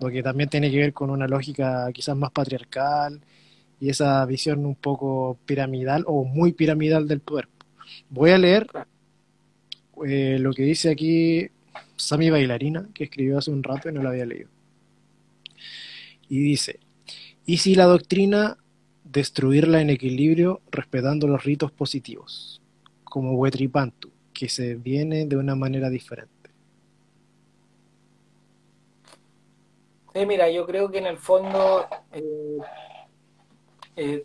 lo 0.00 0.10
que 0.10 0.22
también 0.22 0.48
tiene 0.48 0.70
que 0.70 0.78
ver 0.78 0.92
con 0.92 1.10
una 1.10 1.28
lógica 1.28 1.90
quizás 1.92 2.16
más 2.16 2.32
patriarcal 2.32 3.20
y 3.80 3.90
esa 3.90 4.24
visión 4.26 4.64
un 4.66 4.74
poco 4.74 5.38
piramidal 5.46 6.04
o 6.06 6.24
muy 6.24 6.52
piramidal 6.52 7.06
del 7.08 7.20
poder. 7.20 7.48
Voy 8.10 8.30
a 8.30 8.38
leer 8.38 8.66
eh, 10.06 10.38
lo 10.40 10.52
que 10.52 10.62
dice 10.62 10.90
aquí 10.90 11.48
Sami 11.96 12.30
Bailarina, 12.30 12.88
que 12.94 13.04
escribió 13.04 13.38
hace 13.38 13.50
un 13.50 13.62
rato 13.62 13.88
y 13.88 13.92
no 13.92 14.02
lo 14.02 14.08
había 14.10 14.26
leído. 14.26 14.48
Y 16.28 16.40
dice, 16.40 16.80
¿y 17.44 17.58
si 17.58 17.74
la 17.74 17.84
doctrina 17.84 18.56
destruirla 19.04 19.80
en 19.80 19.90
equilibrio 19.90 20.62
respetando 20.70 21.26
los 21.26 21.44
ritos 21.44 21.70
positivos, 21.70 22.62
como 23.04 23.34
Wetripantu, 23.34 24.11
que 24.42 24.48
se 24.48 24.74
viene 24.74 25.24
de 25.26 25.36
una 25.36 25.54
manera 25.54 25.88
diferente? 25.88 26.50
Sí, 30.12 30.26
mira, 30.26 30.50
yo 30.50 30.66
creo 30.66 30.90
que 30.90 30.98
en 30.98 31.06
el 31.06 31.16
fondo 31.16 31.86
eh, 32.10 32.58
eh, 33.94 34.24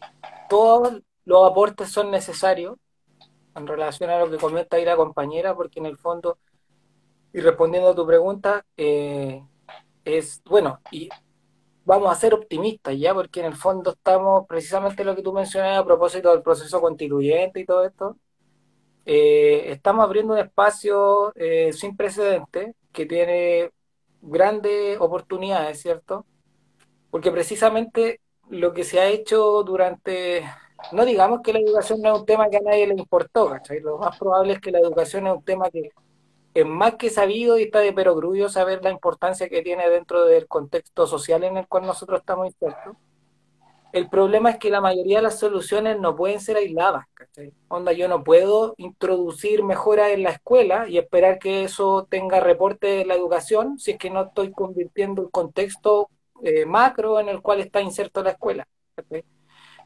todos 0.50 1.04
los 1.24 1.52
aportes 1.52 1.92
son 1.92 2.10
necesarios 2.10 2.78
en 3.56 3.68
relación 3.68 4.10
a 4.10 4.18
lo 4.18 4.32
que 4.32 4.38
comenta 4.38 4.78
ahí 4.78 4.86
la 4.86 4.96
compañera, 4.96 5.56
porque 5.56 5.80
en 5.80 5.86
el 5.86 6.00
fondo, 6.00 6.40
y 7.32 7.40
respondiendo 7.40 7.90
a 7.90 7.96
tu 7.96 8.08
pregunta, 8.08 8.66
eh, 8.76 9.44
es, 10.04 10.42
bueno, 10.46 10.80
y 10.90 11.10
vamos 11.86 12.12
a 12.12 12.16
ser 12.20 12.34
optimistas 12.34 12.98
ya, 12.98 13.14
porque 13.14 13.42
en 13.42 13.46
el 13.46 13.56
fondo 13.56 13.92
estamos, 13.92 14.48
precisamente 14.48 15.04
lo 15.04 15.16
que 15.16 15.22
tú 15.22 15.32
mencionas 15.32 15.78
a 15.78 15.86
propósito 15.86 16.32
del 16.32 16.42
proceso 16.42 16.82
constituyente 16.82 17.60
y 17.60 17.66
todo 17.66 17.86
esto, 17.86 18.18
estamos 19.10 20.04
abriendo 20.04 20.34
un 20.34 20.40
espacio 20.40 21.34
sin 21.72 21.96
precedentes 21.96 22.76
que 22.92 23.06
tiene 23.06 23.72
grandes 24.22 25.00
oportunidades, 25.00 25.82
¿cierto? 25.82 26.26
Porque 27.10 27.32
precisamente 27.32 28.20
lo 28.50 28.74
que 28.74 28.84
se 28.84 29.00
ha 29.00 29.08
hecho 29.08 29.64
durante, 29.64 30.44
no 30.92 31.06
digamos 31.06 31.42
que 31.42 31.54
la 31.54 31.60
educación 31.60 32.02
no 32.02 32.14
es 32.14 32.20
un 32.20 32.26
tema 32.26 32.50
que 32.50 32.58
a 32.58 32.62
nadie 32.62 32.88
le 32.88 32.96
importó, 32.96 33.50
¿cachai? 33.50 33.80
Lo 33.80 33.98
más 33.98 34.18
probable 34.18 34.54
es 34.54 34.60
que 34.60 34.72
la 34.72 34.80
educación 34.80 35.28
es 35.28 35.34
un 35.34 35.44
tema 35.44 35.70
que 35.70 35.92
es 36.54 36.66
más 36.66 36.96
que 36.96 37.10
sabido 37.10 37.58
y 37.58 37.64
está 37.64 37.80
de 37.80 37.94
perogrullo 37.94 38.50
saber 38.50 38.84
la 38.84 38.90
importancia 38.90 39.48
que 39.48 39.62
tiene 39.62 39.90
dentro 39.90 40.26
del 40.26 40.48
contexto 40.48 41.08
social 41.08 41.44
en 41.44 41.56
el 41.58 41.68
cual 41.68 41.86
nosotros 41.86 42.20
estamos 42.20 42.48
insertos. 42.48 42.96
El 43.98 44.10
problema 44.10 44.52
es 44.52 44.58
que 44.58 44.70
la 44.70 44.80
mayoría 44.80 45.18
de 45.18 45.24
las 45.24 45.40
soluciones 45.40 46.00
no 46.00 46.16
pueden 46.16 46.40
ser 46.40 46.58
aisladas, 46.58 47.08
¿cachai? 47.16 47.52
Onda, 47.68 47.94
yo 47.94 48.08
no 48.08 48.24
puedo 48.24 48.76
introducir 48.78 49.64
mejoras 49.64 50.12
en 50.12 50.22
la 50.22 50.30
escuela 50.30 50.88
y 50.88 51.00
esperar 51.00 51.40
que 51.40 51.64
eso 51.64 52.06
tenga 52.08 52.40
reporte 52.40 52.86
de 52.86 53.06
la 53.06 53.16
educación 53.16 53.80
si 53.80 53.92
es 53.92 53.98
que 53.98 54.12
no 54.12 54.26
estoy 54.26 54.52
convirtiendo 54.52 55.24
el 55.24 55.32
contexto 55.32 56.10
eh, 56.44 56.68
macro 56.68 57.20
en 57.20 57.30
el 57.30 57.42
cual 57.42 57.60
está 57.60 57.82
inserto 57.82 58.22
la 58.22 58.30
escuela. 58.30 58.68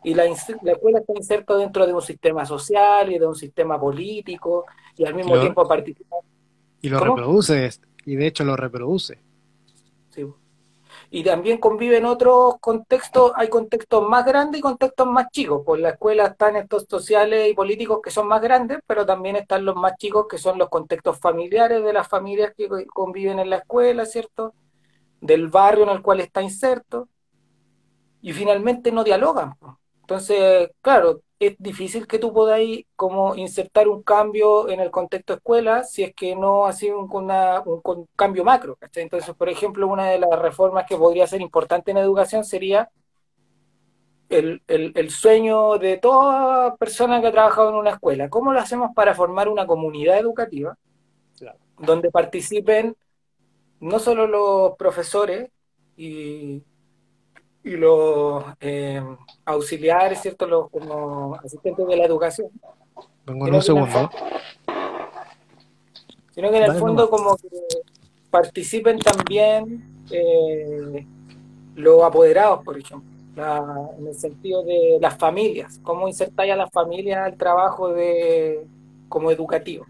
Y 0.04 0.14
la, 0.14 0.26
escuela 0.26 1.00
está 1.00 1.14
inserto 1.16 1.58
dentro 1.58 1.88
de 1.88 1.94
un 1.94 2.02
sistema 2.02 2.46
social 2.46 3.14
y 3.14 3.18
de 3.18 3.28
un 3.28 3.36
sistema 3.36 3.80
político 3.80 4.66
y 4.98 5.06
al 5.06 5.16
mismo 5.16 5.40
tiempo 5.40 5.66
participa. 5.66 6.18
Y 6.82 6.90
lo 6.90 7.00
reproduce, 7.00 7.70
y 8.06 8.16
de 8.18 8.28
hecho 8.28 8.44
lo 8.44 8.58
reproduce. 8.58 9.20
Y 11.14 11.26
también 11.26 11.58
conviven 11.58 12.06
otros 12.06 12.56
contextos, 12.62 13.34
hay 13.36 13.50
contextos 13.50 14.08
más 14.08 14.26
grandes 14.26 14.60
y 14.60 14.62
contextos 14.62 15.06
más 15.08 15.30
chicos. 15.30 15.62
Por 15.66 15.78
la 15.78 15.90
escuela 15.90 16.28
están 16.28 16.56
estos 16.56 16.86
sociales 16.90 17.52
y 17.52 17.54
políticos 17.54 18.00
que 18.02 18.10
son 18.10 18.30
más 18.30 18.42
grandes, 18.42 18.80
pero 18.88 19.06
también 19.06 19.36
están 19.36 19.66
los 19.66 19.76
más 19.76 19.98
chicos 19.98 20.26
que 20.30 20.38
son 20.38 20.58
los 20.58 20.70
contextos 20.70 21.20
familiares 21.20 21.84
de 21.84 21.92
las 21.92 22.08
familias 22.08 22.54
que 22.56 22.70
conviven 22.88 23.40
en 23.40 23.50
la 23.50 23.58
escuela, 23.58 24.06
¿cierto? 24.06 24.54
Del 25.20 25.50
barrio 25.50 25.84
en 25.84 25.90
el 25.90 26.02
cual 26.02 26.22
está 26.22 26.42
inserto. 26.42 27.10
Y 28.22 28.32
finalmente 28.32 28.90
no 28.94 29.04
dialogan. 29.04 29.56
Entonces, 30.00 30.70
claro, 30.82 31.22
es 31.42 31.56
difícil 31.58 32.06
que 32.06 32.20
tú 32.20 32.32
podáis 32.32 32.86
como 32.96 33.36
insertar 33.36 33.88
un 33.88 34.04
cambio 34.04 34.70
en 34.70 34.80
el 34.80 34.92
contexto 34.92 35.34
escuela 35.34 35.84
si 35.84 36.04
es 36.04 36.14
que 36.14 36.36
no 36.36 36.66
ha 36.68 36.74
sido 36.74 37.00
un, 37.00 37.10
un, 37.12 38.08
cambio 38.16 38.44
macro. 38.44 38.78
Entonces, 38.94 39.34
por 39.34 39.50
ejemplo, 39.50 39.88
una 39.88 40.08
de 40.08 40.20
las 40.20 40.40
reformas 40.40 40.86
que 40.88 40.96
podría 40.96 41.26
ser 41.26 41.42
importante 41.42 41.90
en 41.90 41.98
educación 41.98 42.46
sería 42.46 42.92
el, 44.30 45.10
sueño 45.10 45.80
de 45.80 45.98
toda 45.98 46.76
persona 46.76 47.20
que 47.22 47.28
ha 47.28 47.32
trabajado 47.32 47.70
en 47.70 47.76
una 47.76 47.92
escuela. 47.92 48.30
¿Cómo 48.30 48.54
lo 48.54 48.60
hacemos 48.60 48.92
para 48.96 49.16
formar 49.16 49.50
una 49.50 49.66
comunidad 49.66 50.20
educativa 50.20 50.78
donde 51.80 52.12
participen 52.12 52.96
no 53.80 53.98
solo 53.98 54.28
los 54.28 54.78
profesores 54.78 55.50
y 55.98 56.64
y 57.64 57.72
los 57.72 58.44
eh, 58.60 59.02
auxiliares, 59.46 60.22
¿cierto? 60.22 60.48
Los 60.48 60.70
como 60.70 61.36
asistentes 61.36 61.88
de 61.88 61.96
la 61.96 62.06
educación. 62.06 62.50
Vengo 63.26 63.48
en 63.48 63.56
un 63.56 63.62
segundo. 63.62 64.10
sino 66.34 66.50
que 66.50 66.58
en 66.58 66.64
el 66.64 66.74
fondo 66.74 67.10
como 67.10 67.38
que 67.38 67.48
participen 68.30 69.00
también 69.00 70.06
eh, 70.10 71.06
los 71.76 72.04
apoderados, 72.04 72.64
por 72.64 72.78
ejemplo, 72.78 73.10
en 73.98 74.08
el 74.08 74.16
sentido 74.16 74.64
de 74.64 74.98
las 75.00 75.18
familias, 75.18 75.80
cómo 75.84 76.08
insertar 76.08 76.50
a 76.50 76.56
las 76.56 76.72
familias 76.72 77.26
al 77.26 77.38
trabajo 77.38 77.90
de 77.90 78.66
como 79.08 79.32
educativo. 79.32 79.86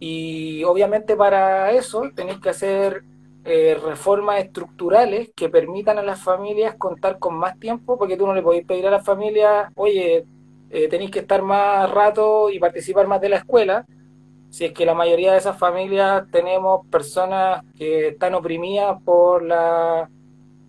Y 0.00 0.62
obviamente 0.64 1.16
para 1.16 1.72
eso 1.72 2.02
tenéis 2.14 2.38
que 2.38 2.50
hacer 2.50 3.02
eh, 3.50 3.78
reformas 3.82 4.44
estructurales 4.44 5.30
que 5.34 5.48
permitan 5.48 5.98
a 5.98 6.02
las 6.02 6.22
familias 6.22 6.74
contar 6.76 7.18
con 7.18 7.34
más 7.34 7.58
tiempo, 7.58 7.96
porque 7.96 8.18
tú 8.18 8.26
no 8.26 8.34
le 8.34 8.42
podéis 8.42 8.66
pedir 8.66 8.86
a 8.86 8.90
las 8.90 9.02
familias, 9.02 9.72
oye, 9.74 10.26
eh, 10.68 10.88
tenéis 10.88 11.10
que 11.10 11.20
estar 11.20 11.40
más 11.40 11.90
rato 11.90 12.50
y 12.50 12.58
participar 12.58 13.06
más 13.06 13.22
de 13.22 13.30
la 13.30 13.36
escuela, 13.38 13.86
si 14.50 14.66
es 14.66 14.72
que 14.74 14.84
la 14.84 14.92
mayoría 14.92 15.32
de 15.32 15.38
esas 15.38 15.58
familias 15.58 16.24
tenemos 16.30 16.86
personas 16.88 17.64
que 17.74 18.08
están 18.08 18.34
oprimidas 18.34 19.00
por 19.02 19.42
la, 19.42 20.10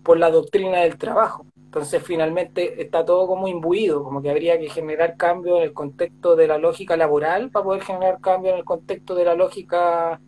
por 0.02 0.18
la 0.18 0.30
doctrina 0.30 0.80
del 0.80 0.96
trabajo. 0.96 1.44
Entonces 1.56 2.02
finalmente 2.02 2.80
está 2.82 3.04
todo 3.04 3.26
como 3.26 3.46
imbuido, 3.46 4.02
como 4.02 4.22
que 4.22 4.30
habría 4.30 4.58
que 4.58 4.70
generar 4.70 5.18
cambio 5.18 5.58
en 5.58 5.64
el 5.64 5.74
contexto 5.74 6.34
de 6.34 6.46
la 6.46 6.56
lógica 6.56 6.96
laboral 6.96 7.50
para 7.50 7.64
poder 7.64 7.82
generar 7.82 8.20
cambio 8.22 8.52
en 8.52 8.58
el 8.58 8.64
contexto 8.64 9.14
de 9.14 9.24
la 9.26 9.34
lógica 9.34 10.18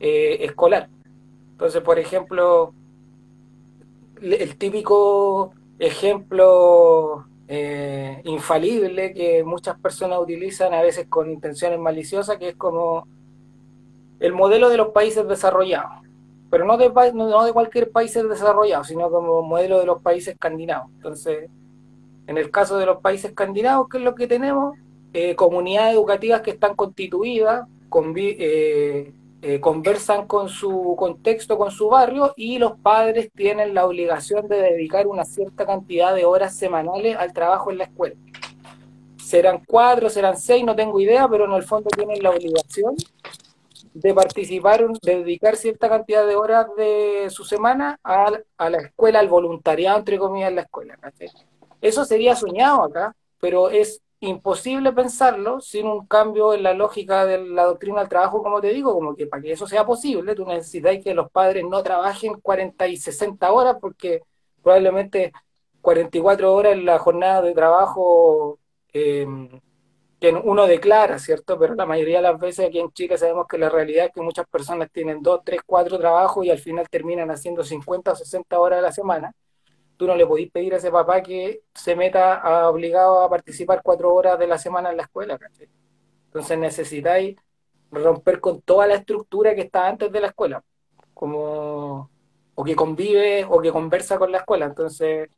eh, 0.00 0.36
escolar. 0.40 0.90
Entonces, 1.62 1.82
por 1.82 1.96
ejemplo, 2.00 2.74
el 4.20 4.56
típico 4.56 5.52
ejemplo 5.78 7.24
eh, 7.46 8.20
infalible 8.24 9.14
que 9.14 9.44
muchas 9.44 9.78
personas 9.78 10.18
utilizan 10.18 10.74
a 10.74 10.82
veces 10.82 11.06
con 11.08 11.30
intenciones 11.30 11.78
maliciosas, 11.78 12.36
que 12.38 12.48
es 12.48 12.56
como 12.56 13.06
el 14.18 14.32
modelo 14.32 14.70
de 14.70 14.76
los 14.76 14.88
países 14.88 15.28
desarrollados, 15.28 16.04
pero 16.50 16.64
no 16.64 16.76
de, 16.76 16.90
no 17.14 17.44
de 17.44 17.52
cualquier 17.52 17.92
país 17.92 18.12
desarrollado, 18.12 18.82
sino 18.82 19.08
como 19.08 19.42
modelo 19.42 19.78
de 19.78 19.86
los 19.86 20.02
países 20.02 20.34
escandinavos. 20.34 20.90
Entonces, 20.96 21.48
en 22.26 22.38
el 22.38 22.50
caso 22.50 22.76
de 22.76 22.86
los 22.86 22.96
países 22.96 23.30
escandinavos, 23.30 23.88
¿qué 23.88 23.98
es 23.98 24.02
lo 24.02 24.16
que 24.16 24.26
tenemos? 24.26 24.76
Eh, 25.12 25.36
comunidades 25.36 25.94
educativas 25.94 26.40
que 26.40 26.50
están 26.50 26.74
constituidas, 26.74 27.68
con, 27.88 28.14
eh, 28.16 29.12
eh, 29.42 29.60
conversan 29.60 30.26
con 30.26 30.48
su 30.48 30.94
contexto, 30.96 31.58
con 31.58 31.70
su 31.70 31.88
barrio, 31.88 32.32
y 32.36 32.58
los 32.58 32.78
padres 32.78 33.30
tienen 33.34 33.74
la 33.74 33.84
obligación 33.84 34.48
de 34.48 34.62
dedicar 34.62 35.06
una 35.06 35.24
cierta 35.24 35.66
cantidad 35.66 36.14
de 36.14 36.24
horas 36.24 36.56
semanales 36.56 37.16
al 37.16 37.32
trabajo 37.32 37.70
en 37.70 37.78
la 37.78 37.84
escuela. 37.84 38.14
Serán 39.18 39.62
cuatro, 39.66 40.08
serán 40.08 40.36
seis, 40.36 40.64
no 40.64 40.76
tengo 40.76 41.00
idea, 41.00 41.28
pero 41.28 41.44
en 41.44 41.52
el 41.52 41.62
fondo 41.62 41.90
tienen 41.90 42.22
la 42.22 42.30
obligación 42.30 42.94
de 43.94 44.14
participar, 44.14 44.86
de 45.02 45.18
dedicar 45.18 45.56
cierta 45.56 45.88
cantidad 45.88 46.26
de 46.26 46.36
horas 46.36 46.66
de 46.76 47.26
su 47.28 47.44
semana 47.44 47.98
a, 48.02 48.32
a 48.56 48.70
la 48.70 48.78
escuela, 48.78 49.18
al 49.18 49.28
voluntariado, 49.28 49.98
entre 49.98 50.18
comillas, 50.18 50.50
en 50.50 50.56
la 50.56 50.62
escuela. 50.62 50.98
Eso 51.80 52.04
sería 52.04 52.36
soñado 52.36 52.84
acá, 52.84 53.14
pero 53.40 53.70
es 53.70 54.00
imposible 54.22 54.92
pensarlo 54.92 55.60
sin 55.60 55.86
un 55.86 56.06
cambio 56.06 56.54
en 56.54 56.62
la 56.62 56.74
lógica 56.74 57.26
de 57.26 57.38
la 57.44 57.64
doctrina 57.64 58.00
del 58.00 58.08
trabajo, 58.08 58.42
como 58.42 58.60
te 58.60 58.68
digo, 58.68 58.94
como 58.94 59.16
que 59.16 59.26
para 59.26 59.42
que 59.42 59.52
eso 59.52 59.66
sea 59.66 59.84
posible, 59.84 60.34
tú 60.34 60.46
necesitas 60.46 60.98
que 61.02 61.14
los 61.14 61.30
padres 61.30 61.64
no 61.68 61.82
trabajen 61.82 62.34
40 62.40 62.86
y 62.88 62.96
60 62.96 63.52
horas, 63.52 63.76
porque 63.80 64.22
probablemente 64.62 65.32
44 65.80 66.54
horas 66.54 66.74
en 66.74 66.84
la 66.84 66.98
jornada 67.00 67.42
de 67.42 67.54
trabajo 67.54 68.58
eh, 68.92 69.26
que 70.20 70.30
uno 70.32 70.66
declara, 70.66 71.18
¿cierto? 71.18 71.58
Pero 71.58 71.74
la 71.74 71.84
mayoría 71.86 72.18
de 72.18 72.22
las 72.22 72.38
veces 72.38 72.68
aquí 72.68 72.78
en 72.78 72.92
Chile 72.92 73.18
sabemos 73.18 73.46
que 73.48 73.58
la 73.58 73.68
realidad 73.68 74.06
es 74.06 74.12
que 74.12 74.20
muchas 74.20 74.46
personas 74.46 74.88
tienen 74.92 75.20
2, 75.20 75.40
3, 75.44 75.60
4 75.66 75.98
trabajos 75.98 76.46
y 76.46 76.50
al 76.50 76.58
final 76.58 76.88
terminan 76.88 77.30
haciendo 77.32 77.64
50 77.64 78.12
o 78.12 78.16
60 78.16 78.60
horas 78.60 78.78
a 78.78 78.82
la 78.82 78.92
semana 78.92 79.34
tú 79.96 80.06
no 80.06 80.16
le 80.16 80.26
podís 80.26 80.50
pedir 80.50 80.74
a 80.74 80.78
ese 80.78 80.90
papá 80.90 81.22
que 81.22 81.62
se 81.74 81.96
meta 81.96 82.68
obligado 82.68 83.22
a 83.22 83.30
participar 83.30 83.80
cuatro 83.82 84.14
horas 84.14 84.38
de 84.38 84.46
la 84.46 84.58
semana 84.58 84.90
en 84.90 84.96
la 84.96 85.04
escuela. 85.04 85.38
Entonces 86.26 86.58
necesitáis 86.58 87.36
romper 87.90 88.40
con 88.40 88.62
toda 88.62 88.86
la 88.86 88.94
estructura 88.94 89.54
que 89.54 89.62
está 89.62 89.86
antes 89.86 90.10
de 90.10 90.20
la 90.20 90.28
escuela. 90.28 90.62
Como 91.14 92.10
o 92.54 92.64
que 92.64 92.76
convive 92.76 93.44
o 93.48 93.60
que 93.60 93.72
conversa 93.72 94.18
con 94.18 94.32
la 94.32 94.38
escuela. 94.38 94.66
Entonces, 94.66 95.28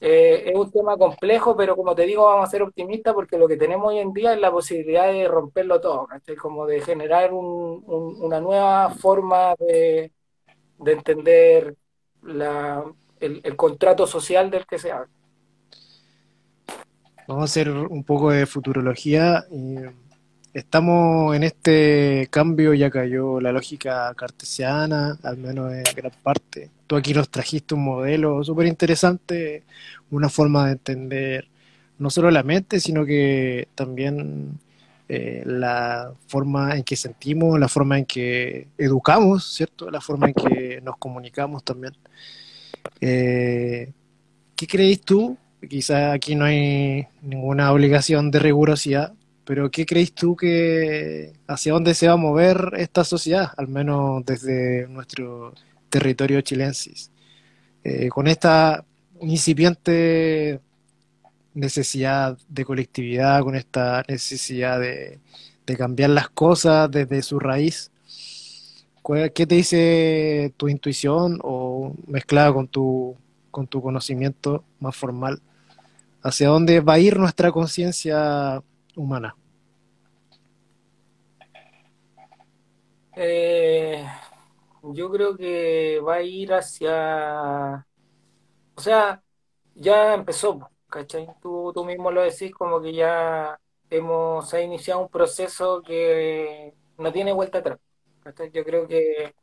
eh, 0.00 0.44
es 0.46 0.54
un 0.54 0.70
tema 0.70 0.96
complejo, 0.96 1.56
pero 1.56 1.76
como 1.76 1.94
te 1.94 2.06
digo, 2.06 2.24
vamos 2.26 2.46
a 2.46 2.50
ser 2.50 2.62
optimistas 2.62 3.14
porque 3.14 3.38
lo 3.38 3.48
que 3.48 3.56
tenemos 3.56 3.88
hoy 3.88 3.98
en 3.98 4.12
día 4.12 4.32
es 4.34 4.40
la 4.40 4.50
posibilidad 4.50 5.12
de 5.12 5.26
romperlo 5.26 5.80
todo, 5.80 6.08
como 6.40 6.66
de 6.66 6.80
generar 6.80 7.32
una 7.32 8.40
nueva 8.40 8.90
forma 8.90 9.54
de, 9.58 10.12
entender 10.86 11.74
el, 13.20 13.56
contrato 13.56 14.06
social 14.06 14.50
del 14.50 14.66
que 14.66 14.78
se 14.78 14.92
habla. 14.92 15.08
Vamos 17.26 17.42
a 17.42 17.44
hacer 17.44 17.70
un 17.70 18.04
poco 18.04 18.30
de 18.30 18.46
futurología. 18.46 19.44
estamos 20.54 21.36
en 21.36 21.44
este 21.44 22.28
cambio, 22.30 22.74
ya 22.74 22.90
cayó 22.90 23.40
la 23.40 23.52
lógica 23.52 24.12
cartesiana, 24.14 25.18
al 25.22 25.36
menos 25.36 25.72
en 25.72 25.84
gran 25.94 26.12
parte 26.22 26.70
tú 26.88 26.96
aquí 26.96 27.14
nos 27.14 27.30
trajiste 27.30 27.74
un 27.74 27.84
modelo 27.84 28.42
súper 28.42 28.66
interesante, 28.66 29.62
una 30.10 30.28
forma 30.28 30.66
de 30.66 30.72
entender 30.72 31.48
no 31.98 32.10
solo 32.10 32.30
la 32.30 32.42
mente, 32.42 32.80
sino 32.80 33.04
que 33.04 33.68
también 33.74 34.58
eh, 35.08 35.42
la 35.44 36.12
forma 36.26 36.76
en 36.76 36.84
que 36.84 36.96
sentimos, 36.96 37.60
la 37.60 37.68
forma 37.68 37.98
en 37.98 38.06
que 38.06 38.68
educamos, 38.78 39.52
¿cierto? 39.52 39.90
La 39.90 40.00
forma 40.00 40.28
en 40.28 40.34
que 40.34 40.80
nos 40.82 40.96
comunicamos 40.96 41.62
también. 41.62 41.94
Eh, 43.00 43.92
¿Qué 44.56 44.66
creéis 44.66 45.02
tú? 45.02 45.36
Quizá 45.68 46.12
aquí 46.12 46.34
no 46.34 46.44
hay 46.44 47.06
ninguna 47.22 47.72
obligación 47.72 48.30
de 48.30 48.38
rigurosidad, 48.38 49.12
pero 49.44 49.70
¿qué 49.70 49.86
creéis 49.86 50.12
tú 50.14 50.36
que 50.36 51.32
hacia 51.46 51.72
dónde 51.72 51.94
se 51.94 52.06
va 52.06 52.14
a 52.14 52.16
mover 52.16 52.72
esta 52.76 53.04
sociedad, 53.04 53.52
al 53.56 53.68
menos 53.68 54.24
desde 54.24 54.86
nuestro 54.88 55.54
territorio 55.88 56.40
chilensis. 56.40 57.10
Eh, 57.84 58.08
con 58.08 58.26
esta 58.26 58.84
incipiente 59.20 60.60
necesidad 61.54 62.38
de 62.48 62.64
colectividad, 62.64 63.42
con 63.42 63.54
esta 63.56 64.04
necesidad 64.08 64.80
de, 64.80 65.18
cambiar 65.76 66.10
las 66.10 66.30
cosas 66.30 66.90
desde 66.90 67.20
su 67.20 67.38
raíz, 67.38 67.90
¿qué 69.08 69.46
te 69.46 69.54
dice 69.54 70.52
tu 70.58 70.68
intuición 70.68 71.40
o 71.42 71.94
mezclada 72.06 72.52
con 72.52 72.68
tu, 72.68 73.16
con 73.50 73.66
tu 73.66 73.80
conocimiento 73.80 74.64
más 74.80 74.96
formal? 74.96 75.40
¿Hacia 76.22 76.48
dónde 76.48 76.80
va 76.80 76.94
a 76.94 76.98
ir 76.98 77.18
nuestra 77.18 77.50
conciencia 77.50 78.62
humana? 78.96 79.34
Eh, 83.16 84.06
yo 84.82 85.10
creo 85.10 85.36
que 85.36 86.00
va 86.06 86.16
a 86.16 86.22
ir 86.22 86.52
hacia, 86.52 87.86
o 88.74 88.80
sea, 88.80 89.22
ya 89.74 90.14
empezó, 90.14 90.70
¿cachai? 90.88 91.28
Tú, 91.42 91.72
tú 91.74 91.84
mismo 91.84 92.10
lo 92.10 92.22
decís 92.22 92.52
como 92.54 92.80
que 92.80 92.92
ya 92.92 93.58
hemos 93.90 94.52
iniciado 94.54 95.00
un 95.00 95.08
proceso 95.08 95.82
que 95.82 96.74
no 96.98 97.12
tiene 97.12 97.32
vuelta 97.32 97.58
atrás. 97.58 97.78
¿Cachai? 98.28 98.50
Yo 98.50 98.64
creo 98.64 98.86
que 98.86 99.34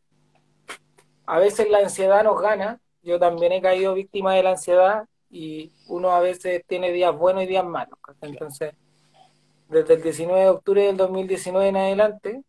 a 1.26 1.40
veces 1.40 1.70
la 1.70 1.80
ansiedad 1.80 2.24
nos 2.24 2.40
gana, 2.40 2.80
yo 3.02 3.20
también 3.20 3.52
he 3.52 3.62
caído 3.62 3.96
víctima 3.96 4.36
de 4.36 4.44
la 4.44 4.52
ansiedad 4.52 5.06
y 5.30 5.72
uno 5.88 6.12
a 6.12 6.20
veces 6.20 6.64
tiene 6.68 6.92
días 6.92 7.18
buenos 7.18 7.44
y 7.44 7.48
días 7.48 7.66
malos. 7.66 7.98
Entonces, 8.22 8.74
desde 9.70 9.96
el 9.96 10.04
19 10.04 10.42
de 10.42 10.50
octubre 10.50 10.84
del 10.84 10.98
2019 10.98 11.68
en 11.68 11.78
adelante, 11.78 12.44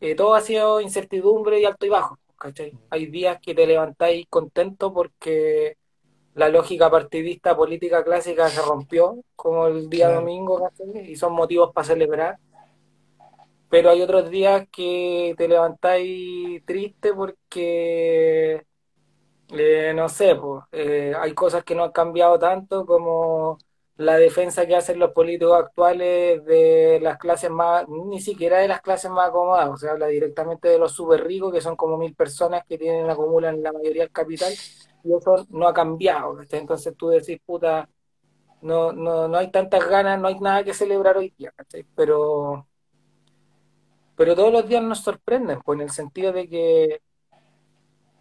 eh, 0.00 0.16
todo 0.16 0.34
ha 0.34 0.40
sido 0.40 0.80
incertidumbre 0.80 1.60
y 1.60 1.64
alto 1.64 1.86
y 1.86 1.88
bajo, 1.88 2.18
¿cachai? 2.36 2.72
Hay 2.90 3.06
días 3.06 3.38
que 3.40 3.54
te 3.54 3.66
levantáis 3.66 4.26
contento 4.28 4.92
porque 4.92 5.76
la 6.34 6.48
lógica 6.48 6.90
partidista 6.90 7.56
política 7.56 8.02
clásica 8.02 8.48
se 8.48 8.60
rompió, 8.60 9.22
como 9.36 9.68
el 9.68 9.88
día 9.88 10.10
domingo, 10.10 10.68
Y 11.06 11.14
son 11.14 11.32
motivos 11.32 11.72
para 11.72 11.86
celebrar. 11.86 12.38
Pero 13.68 13.90
hay 13.90 14.02
otros 14.02 14.30
días 14.30 14.66
que 14.70 15.34
te 15.36 15.48
levantáis 15.48 16.64
triste 16.64 17.12
porque, 17.12 18.62
eh, 19.50 19.92
no 19.94 20.08
sé, 20.08 20.34
pues, 20.36 20.64
eh, 20.72 21.14
hay 21.18 21.34
cosas 21.34 21.64
que 21.64 21.74
no 21.74 21.84
han 21.84 21.92
cambiado 21.92 22.38
tanto 22.38 22.86
como 22.86 23.58
la 23.96 24.16
defensa 24.18 24.66
que 24.66 24.76
hacen 24.76 24.98
los 24.98 25.12
políticos 25.12 25.56
actuales 25.58 26.44
de 26.44 26.98
las 27.02 27.18
clases 27.18 27.50
más, 27.50 27.86
ni 27.88 28.20
siquiera 28.20 28.58
de 28.58 28.68
las 28.68 28.80
clases 28.82 29.10
más 29.10 29.28
acomodadas, 29.28 29.70
o 29.70 29.76
sea, 29.76 29.92
habla 29.92 30.08
directamente 30.08 30.68
de 30.68 30.78
los 30.78 30.92
súper 30.92 31.24
ricos, 31.24 31.52
que 31.52 31.60
son 31.60 31.76
como 31.76 31.96
mil 31.98 32.14
personas 32.14 32.64
que 32.68 32.78
tienen, 32.78 33.08
acumulan 33.10 33.62
la 33.62 33.72
mayoría 33.72 34.02
del 34.02 34.12
capital, 34.12 34.52
y 35.04 35.14
eso 35.14 35.46
no 35.50 35.68
ha 35.68 35.74
cambiado, 35.74 36.38
entonces 36.50 36.96
tú 36.96 37.08
decís, 37.08 37.38
puta, 37.46 37.88
no, 38.62 38.92
no, 38.92 39.28
no 39.28 39.38
hay 39.38 39.50
tantas 39.50 39.86
ganas, 39.88 40.20
no 40.20 40.28
hay 40.28 40.38
nada 40.40 40.64
que 40.64 40.74
celebrar 40.74 41.16
hoy 41.16 41.34
día, 41.38 41.52
pero 41.94 42.68
pero 44.16 44.34
todos 44.34 44.52
los 44.52 44.68
días 44.68 44.82
nos 44.82 45.00
sorprenden, 45.00 45.60
pues 45.64 45.78
en 45.78 45.82
el 45.82 45.90
sentido 45.90 46.32
de 46.32 46.48
que, 46.48 47.00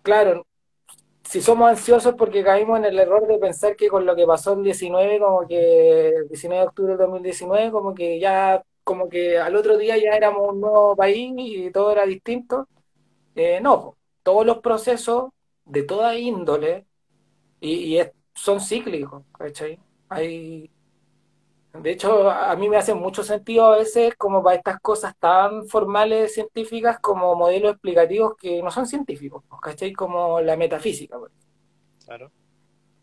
claro, 0.02 0.46
si 1.24 1.42
somos 1.42 1.70
ansiosos 1.70 2.16
porque 2.16 2.44
caímos 2.44 2.80
en 2.80 2.86
el 2.86 3.00
error 3.00 3.28
de 3.28 3.38
pensar 3.40 3.76
que 3.76 3.88
con 3.90 4.06
lo 4.06 4.16
que 4.16 4.26
pasó 4.26 4.54
el 4.54 4.64
19, 4.64 5.20
como 5.20 5.48
que 5.48 6.10
el 6.10 6.28
19 6.28 6.62
de 6.62 6.68
octubre 6.68 6.92
del 6.92 7.00
2019, 7.00 7.72
como 7.72 7.94
que 7.94 8.20
ya, 8.20 8.64
como 8.84 9.10
que 9.10 9.38
al 9.40 9.56
otro 9.56 9.78
día 9.78 9.98
ya 9.98 10.12
éramos 10.12 10.54
un 10.54 10.62
nuevo 10.62 10.96
país 10.96 11.34
y 11.38 11.72
todo 11.72 11.92
era 11.92 12.06
distinto. 12.06 12.68
Eh, 13.36 13.60
no, 13.62 13.98
todos 14.24 14.46
los 14.46 14.60
procesos 14.60 15.32
de 15.66 15.84
toda 15.84 16.18
índole 16.18 16.86
y, 17.62 18.00
son 18.36 18.60
cíclicos, 18.62 19.24
¿cachai? 19.38 19.80
Hay, 20.10 20.70
de 21.74 21.92
hecho, 21.92 22.30
a 22.30 22.56
mí 22.56 22.70
me 22.70 22.78
hace 22.78 22.94
mucho 22.94 23.24
sentido 23.24 23.66
a 23.66 23.78
veces 23.78 24.14
como 24.16 24.44
para 24.44 24.58
estas 24.58 24.80
cosas 24.80 25.16
tan 25.18 25.68
formales 25.68 26.34
científicas 26.34 27.00
como 27.00 27.36
modelos 27.36 27.72
explicativos 27.72 28.36
que 28.38 28.62
no 28.62 28.70
son 28.70 28.86
científicos, 28.86 29.44
¿cachai? 29.62 29.92
Como 29.92 30.40
la 30.40 30.56
metafísica. 30.56 31.18
Claro. 32.06 32.32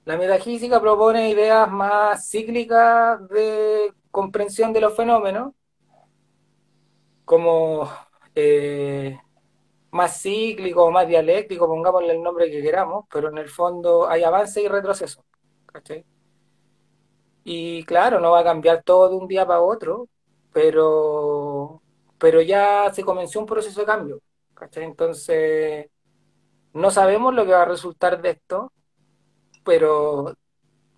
La 0.04 0.16
metafísica 0.16 0.80
propone 0.80 1.30
ideas 1.30 1.70
más 1.70 2.28
cíclicas 2.28 3.28
de 3.28 3.92
comprensión 4.11 4.72
de 4.72 4.80
los 4.80 4.94
fenómenos, 4.94 5.52
como 7.24 7.90
eh, 8.35 9.18
más 9.90 10.22
cíclico, 10.22 10.90
más 10.90 11.09
dialéctico, 11.09 11.66
pongámosle 11.66 12.12
el 12.12 12.23
nombre 12.23 12.50
que 12.50 12.62
queramos, 12.62 13.06
pero 13.12 13.31
en 13.31 13.38
el 13.38 13.48
fondo 13.48 14.08
hay 14.08 14.23
avance 14.23 14.62
y 14.62 14.68
retroceso. 14.68 15.25
¿cachai? 15.66 16.04
Y 17.45 17.85
claro, 17.85 18.21
no 18.21 18.33
va 18.33 18.41
a 18.41 18.45
cambiar 18.45 18.83
todo 18.83 19.09
de 19.09 19.17
un 19.17 19.29
día 19.29 19.47
para 19.47 19.61
otro, 19.63 20.09
pero, 20.53 21.83
pero 22.19 22.43
ya 22.43 22.93
se 22.93 23.03
comenzó 23.05 23.41
un 23.41 23.47
proceso 23.47 23.81
de 23.81 23.87
cambio. 23.87 24.21
Entonces, 24.77 25.88
no 26.75 26.91
sabemos 26.91 27.35
lo 27.35 27.45
que 27.47 27.53
va 27.53 27.63
a 27.63 27.67
resultar 27.67 28.21
de 28.21 28.31
esto, 28.31 28.73
pero 29.65 30.37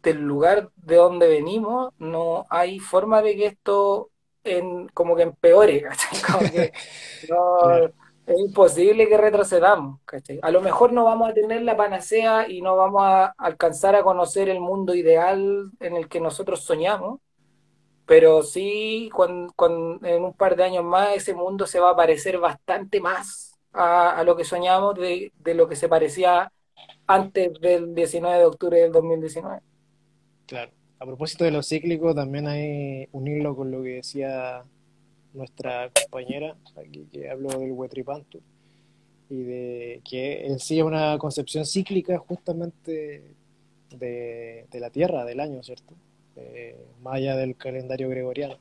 del 0.03 0.21
lugar 0.21 0.71
de 0.77 0.97
donde 0.97 1.29
venimos 1.29 1.93
no 1.99 2.47
hay 2.51 2.79
forma 2.81 3.23
de 3.23 3.37
que 3.37 3.47
esto 3.47 4.11
en, 4.45 4.89
como 4.89 5.17
que 5.17 5.23
empeore, 5.23 5.85
Como 6.27 6.41
que 6.51 6.73
no, 7.31 7.93
es 8.27 8.39
imposible 8.39 9.09
que 9.09 9.17
retrocedamos. 9.17 10.01
A 10.43 10.51
lo 10.51 10.61
mejor 10.61 10.93
no 10.93 11.05
vamos 11.05 11.31
a 11.31 11.35
tener 11.35 11.63
la 11.63 11.77
panacea 11.77 12.49
y 12.49 12.63
no 12.63 12.77
vamos 12.77 13.03
a 13.05 13.35
alcanzar 13.39 13.97
a 13.97 14.03
conocer 14.03 14.49
el 14.49 14.61
mundo 14.61 14.95
ideal 14.95 15.71
en 15.81 15.97
el 15.97 16.09
que 16.09 16.21
nosotros 16.21 16.61
soñamos, 16.61 17.21
pero 18.07 18.43
sí, 18.43 19.11
en 19.19 20.25
un 20.25 20.35
par 20.35 20.57
de 20.57 20.65
años 20.65 20.85
más 20.85 21.17
ese 21.17 21.35
mundo 21.35 21.67
se 21.67 21.81
va 21.81 21.91
a 21.91 21.97
parecer 21.97 22.39
bastante 22.39 23.01
más 23.01 23.59
a, 23.73 24.23
lo 24.25 24.37
que 24.37 24.45
soñamos 24.45 24.95
de, 24.97 25.33
de, 25.39 25.55
lo 25.55 25.69
que 25.69 25.77
se 25.77 25.89
parecía 25.89 26.53
antes 27.07 27.53
del 27.61 27.95
19 27.95 28.39
de 28.39 28.45
octubre 28.45 28.81
del 28.81 28.93
2019. 28.93 29.61
Claro. 30.47 30.73
A 30.99 31.07
propósito 31.07 31.45
de 31.45 31.51
lo 31.51 31.63
cíclico, 31.65 32.15
también 32.15 32.47
hay 32.47 33.09
unirlo 33.11 33.57
con 33.57 33.73
lo 33.73 33.83
que 33.83 33.95
decía 33.95 34.63
nuestra 35.35 35.91
compañera 35.91 36.57
aquí 36.77 37.07
que 37.13 37.31
habló 37.31 37.51
del 37.51 37.73
Huetripantu 37.73 38.41
y 39.31 39.43
de 39.43 40.01
que 40.05 40.47
en 40.47 40.59
sí 40.59 40.79
es 40.79 40.85
una 40.85 41.17
concepción 41.19 41.65
cíclica 41.65 42.19
justamente 42.19 43.23
de, 43.91 44.67
la 44.73 44.91
Tierra, 44.91 45.25
del 45.25 45.41
año, 45.41 45.63
¿cierto? 45.63 45.95
Eh, 46.37 46.77
más 47.01 47.15
allá 47.15 47.37
del 47.37 47.57
calendario 47.57 48.09
gregoriano. 48.09 48.59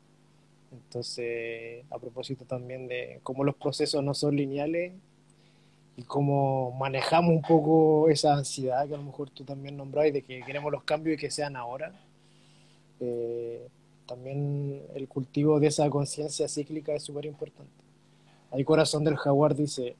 Entonces, 0.71 1.83
a 1.89 1.99
propósito 1.99 2.45
también 2.45 2.87
de 2.87 3.19
cómo 3.23 3.43
los 3.43 3.55
procesos 3.55 4.03
no 4.03 4.13
son 4.13 4.35
lineales 4.37 4.93
y 5.97 6.03
cómo 6.03 6.71
manejamos 6.71 7.31
un 7.31 7.41
poco 7.41 8.09
esa 8.09 8.33
ansiedad 8.35 8.87
que 8.87 8.93
a 8.93 8.97
lo 8.97 9.03
mejor 9.03 9.29
tú 9.29 9.43
también 9.43 9.75
nombrabas 9.75 10.13
de 10.13 10.21
que 10.21 10.41
queremos 10.43 10.71
los 10.71 10.83
cambios 10.83 11.15
y 11.17 11.19
que 11.19 11.31
sean 11.31 11.57
ahora. 11.57 11.93
Eh, 13.01 13.67
también 14.11 14.83
el 14.93 15.07
cultivo 15.07 15.61
de 15.61 15.67
esa 15.67 15.89
conciencia 15.89 16.49
cíclica 16.49 16.93
es 16.93 17.03
súper 17.03 17.25
importante. 17.25 17.71
Ahí 18.51 18.65
Corazón 18.65 19.05
del 19.05 19.15
Jaguar 19.15 19.55
dice, 19.55 19.95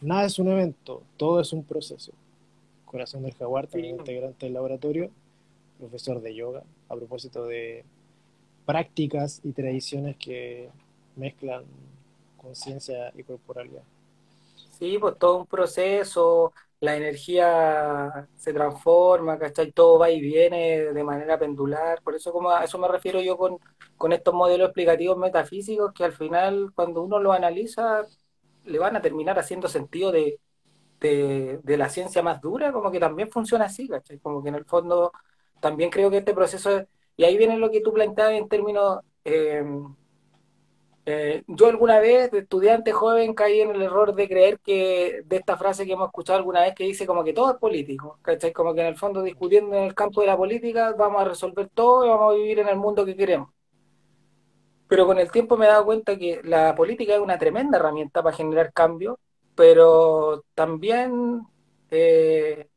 nada 0.00 0.26
es 0.26 0.38
un 0.38 0.46
evento, 0.46 1.02
todo 1.16 1.40
es 1.40 1.52
un 1.52 1.64
proceso. 1.64 2.12
Corazón 2.84 3.24
del 3.24 3.34
Jaguar, 3.34 3.66
también 3.66 3.96
integrante 3.96 4.46
del 4.46 4.54
laboratorio, 4.54 5.10
profesor 5.76 6.20
de 6.20 6.36
yoga, 6.36 6.62
a 6.88 6.94
propósito 6.94 7.46
de 7.46 7.84
prácticas 8.64 9.40
y 9.42 9.50
tradiciones 9.50 10.16
que 10.16 10.68
mezclan 11.16 11.64
conciencia 12.40 13.12
y 13.16 13.24
corporalidad. 13.24 13.82
Sí, 14.78 14.98
pues 15.00 15.18
todo 15.18 15.38
un 15.38 15.46
proceso, 15.46 16.52
la 16.80 16.96
energía 16.96 18.28
se 18.36 18.52
transforma, 18.52 19.38
¿cachai? 19.38 19.72
Todo 19.72 19.98
va 19.98 20.10
y 20.10 20.20
viene 20.20 20.92
de 20.92 21.04
manera 21.04 21.38
pendular, 21.38 22.02
por 22.02 22.14
eso 22.14 22.32
como 22.32 22.50
a 22.50 22.64
eso 22.64 22.78
me 22.78 22.88
refiero 22.88 23.20
yo 23.20 23.36
con, 23.36 23.58
con 23.96 24.12
estos 24.12 24.34
modelos 24.34 24.68
explicativos 24.68 25.18
metafísicos 25.18 25.92
que 25.92 26.04
al 26.04 26.12
final 26.12 26.72
cuando 26.74 27.02
uno 27.02 27.18
lo 27.18 27.32
analiza 27.32 28.06
le 28.64 28.78
van 28.78 28.96
a 28.96 29.02
terminar 29.02 29.38
haciendo 29.38 29.68
sentido 29.68 30.12
de, 30.12 30.40
de, 31.00 31.76
la 31.76 31.88
ciencia 31.88 32.22
más 32.22 32.40
dura, 32.40 32.72
como 32.72 32.90
que 32.90 33.00
también 33.00 33.30
funciona 33.30 33.66
así, 33.66 33.88
¿cachai? 33.88 34.18
Como 34.20 34.42
que 34.42 34.50
en 34.50 34.56
el 34.56 34.64
fondo 34.64 35.12
también 35.60 35.90
creo 35.90 36.10
que 36.10 36.18
este 36.18 36.34
proceso, 36.34 36.86
y 37.16 37.24
ahí 37.24 37.36
viene 37.38 37.56
lo 37.58 37.70
que 37.70 37.80
tú 37.80 37.92
planteabas 37.92 38.34
en 38.34 38.48
términos... 38.48 39.00
Eh, 39.24 39.64
eh, 41.10 41.42
yo 41.46 41.68
alguna 41.68 42.00
vez, 42.00 42.30
de 42.30 42.40
estudiante 42.40 42.92
joven, 42.92 43.32
caí 43.32 43.60
en 43.62 43.70
el 43.70 43.80
error 43.80 44.14
de 44.14 44.28
creer 44.28 44.60
que 44.60 45.22
de 45.24 45.36
esta 45.36 45.56
frase 45.56 45.86
que 45.86 45.92
hemos 45.92 46.08
escuchado 46.08 46.38
alguna 46.38 46.60
vez 46.60 46.74
que 46.74 46.84
dice 46.84 47.06
como 47.06 47.24
que 47.24 47.32
todo 47.32 47.50
es 47.50 47.56
político, 47.56 48.18
¿cachai? 48.20 48.52
Como 48.52 48.74
que 48.74 48.82
en 48.82 48.88
el 48.88 48.96
fondo 48.96 49.22
discutiendo 49.22 49.74
en 49.74 49.84
el 49.84 49.94
campo 49.94 50.20
de 50.20 50.26
la 50.26 50.36
política 50.36 50.92
vamos 50.92 51.22
a 51.22 51.24
resolver 51.24 51.70
todo 51.72 52.04
y 52.04 52.10
vamos 52.10 52.34
a 52.34 52.36
vivir 52.36 52.58
en 52.58 52.68
el 52.68 52.76
mundo 52.76 53.06
que 53.06 53.16
queremos. 53.16 53.48
Pero 54.86 55.06
con 55.06 55.18
el 55.18 55.30
tiempo 55.30 55.56
me 55.56 55.64
he 55.64 55.68
dado 55.68 55.86
cuenta 55.86 56.18
que 56.18 56.42
la 56.44 56.74
política 56.74 57.14
es 57.14 57.20
una 57.20 57.38
tremenda 57.38 57.78
herramienta 57.78 58.22
para 58.22 58.36
generar 58.36 58.72
cambio, 58.74 59.18
pero 59.54 60.44
también 60.54 61.40
eh, 61.90 62.68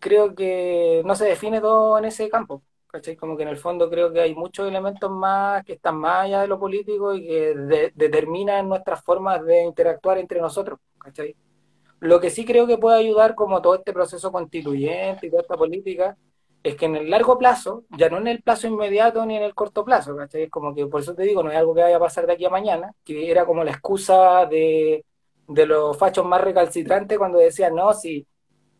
creo 0.00 0.34
que 0.34 1.02
no 1.04 1.14
se 1.14 1.26
define 1.26 1.60
todo 1.60 1.98
en 1.98 2.06
ese 2.06 2.28
campo. 2.28 2.62
¿Cachai? 2.94 3.16
Como 3.16 3.36
que 3.36 3.42
en 3.42 3.48
el 3.48 3.56
fondo 3.56 3.90
creo 3.90 4.12
que 4.12 4.20
hay 4.20 4.36
muchos 4.36 4.68
elementos 4.68 5.10
más 5.10 5.64
que 5.64 5.72
están 5.72 5.96
más 5.96 6.26
allá 6.26 6.42
de 6.42 6.46
lo 6.46 6.60
político 6.60 7.12
y 7.12 7.26
que 7.26 7.90
determinan 7.92 8.68
nuestras 8.68 9.02
formas 9.02 9.44
de 9.44 9.64
interactuar 9.64 10.18
entre 10.18 10.40
nosotros, 10.40 10.78
¿cachai? 10.98 11.34
Lo 11.98 12.20
que 12.20 12.30
sí 12.30 12.44
creo 12.44 12.68
que 12.68 12.78
puede 12.78 12.98
ayudar 12.98 13.34
como 13.34 13.60
todo 13.60 13.74
este 13.74 13.92
proceso 13.92 14.30
constituyente 14.30 15.26
y 15.26 15.30
toda 15.30 15.42
esta 15.42 15.56
política 15.56 16.16
es 16.62 16.76
que 16.76 16.86
en 16.86 16.94
el 16.94 17.10
largo 17.10 17.36
plazo, 17.36 17.82
ya 17.98 18.08
no 18.08 18.18
en 18.18 18.28
el 18.28 18.42
plazo 18.42 18.68
inmediato 18.68 19.26
ni 19.26 19.36
en 19.36 19.42
el 19.42 19.54
corto 19.54 19.84
plazo, 19.84 20.16
¿cachai? 20.16 20.44
Es 20.44 20.50
como 20.50 20.72
que 20.72 20.86
por 20.86 21.00
eso 21.00 21.16
te 21.16 21.24
digo, 21.24 21.42
no 21.42 21.50
es 21.50 21.56
algo 21.56 21.74
que 21.74 21.82
vaya 21.82 21.96
a 21.96 22.00
pasar 22.00 22.26
de 22.28 22.34
aquí 22.34 22.44
a 22.44 22.50
mañana, 22.50 22.92
que 23.04 23.28
era 23.28 23.44
como 23.44 23.64
la 23.64 23.72
excusa 23.72 24.46
de, 24.46 25.04
de 25.48 25.66
los 25.66 25.98
fachos 25.98 26.24
más 26.24 26.40
recalcitrantes 26.40 27.18
cuando 27.18 27.38
decían, 27.38 27.74
no, 27.74 27.92
si 27.92 28.24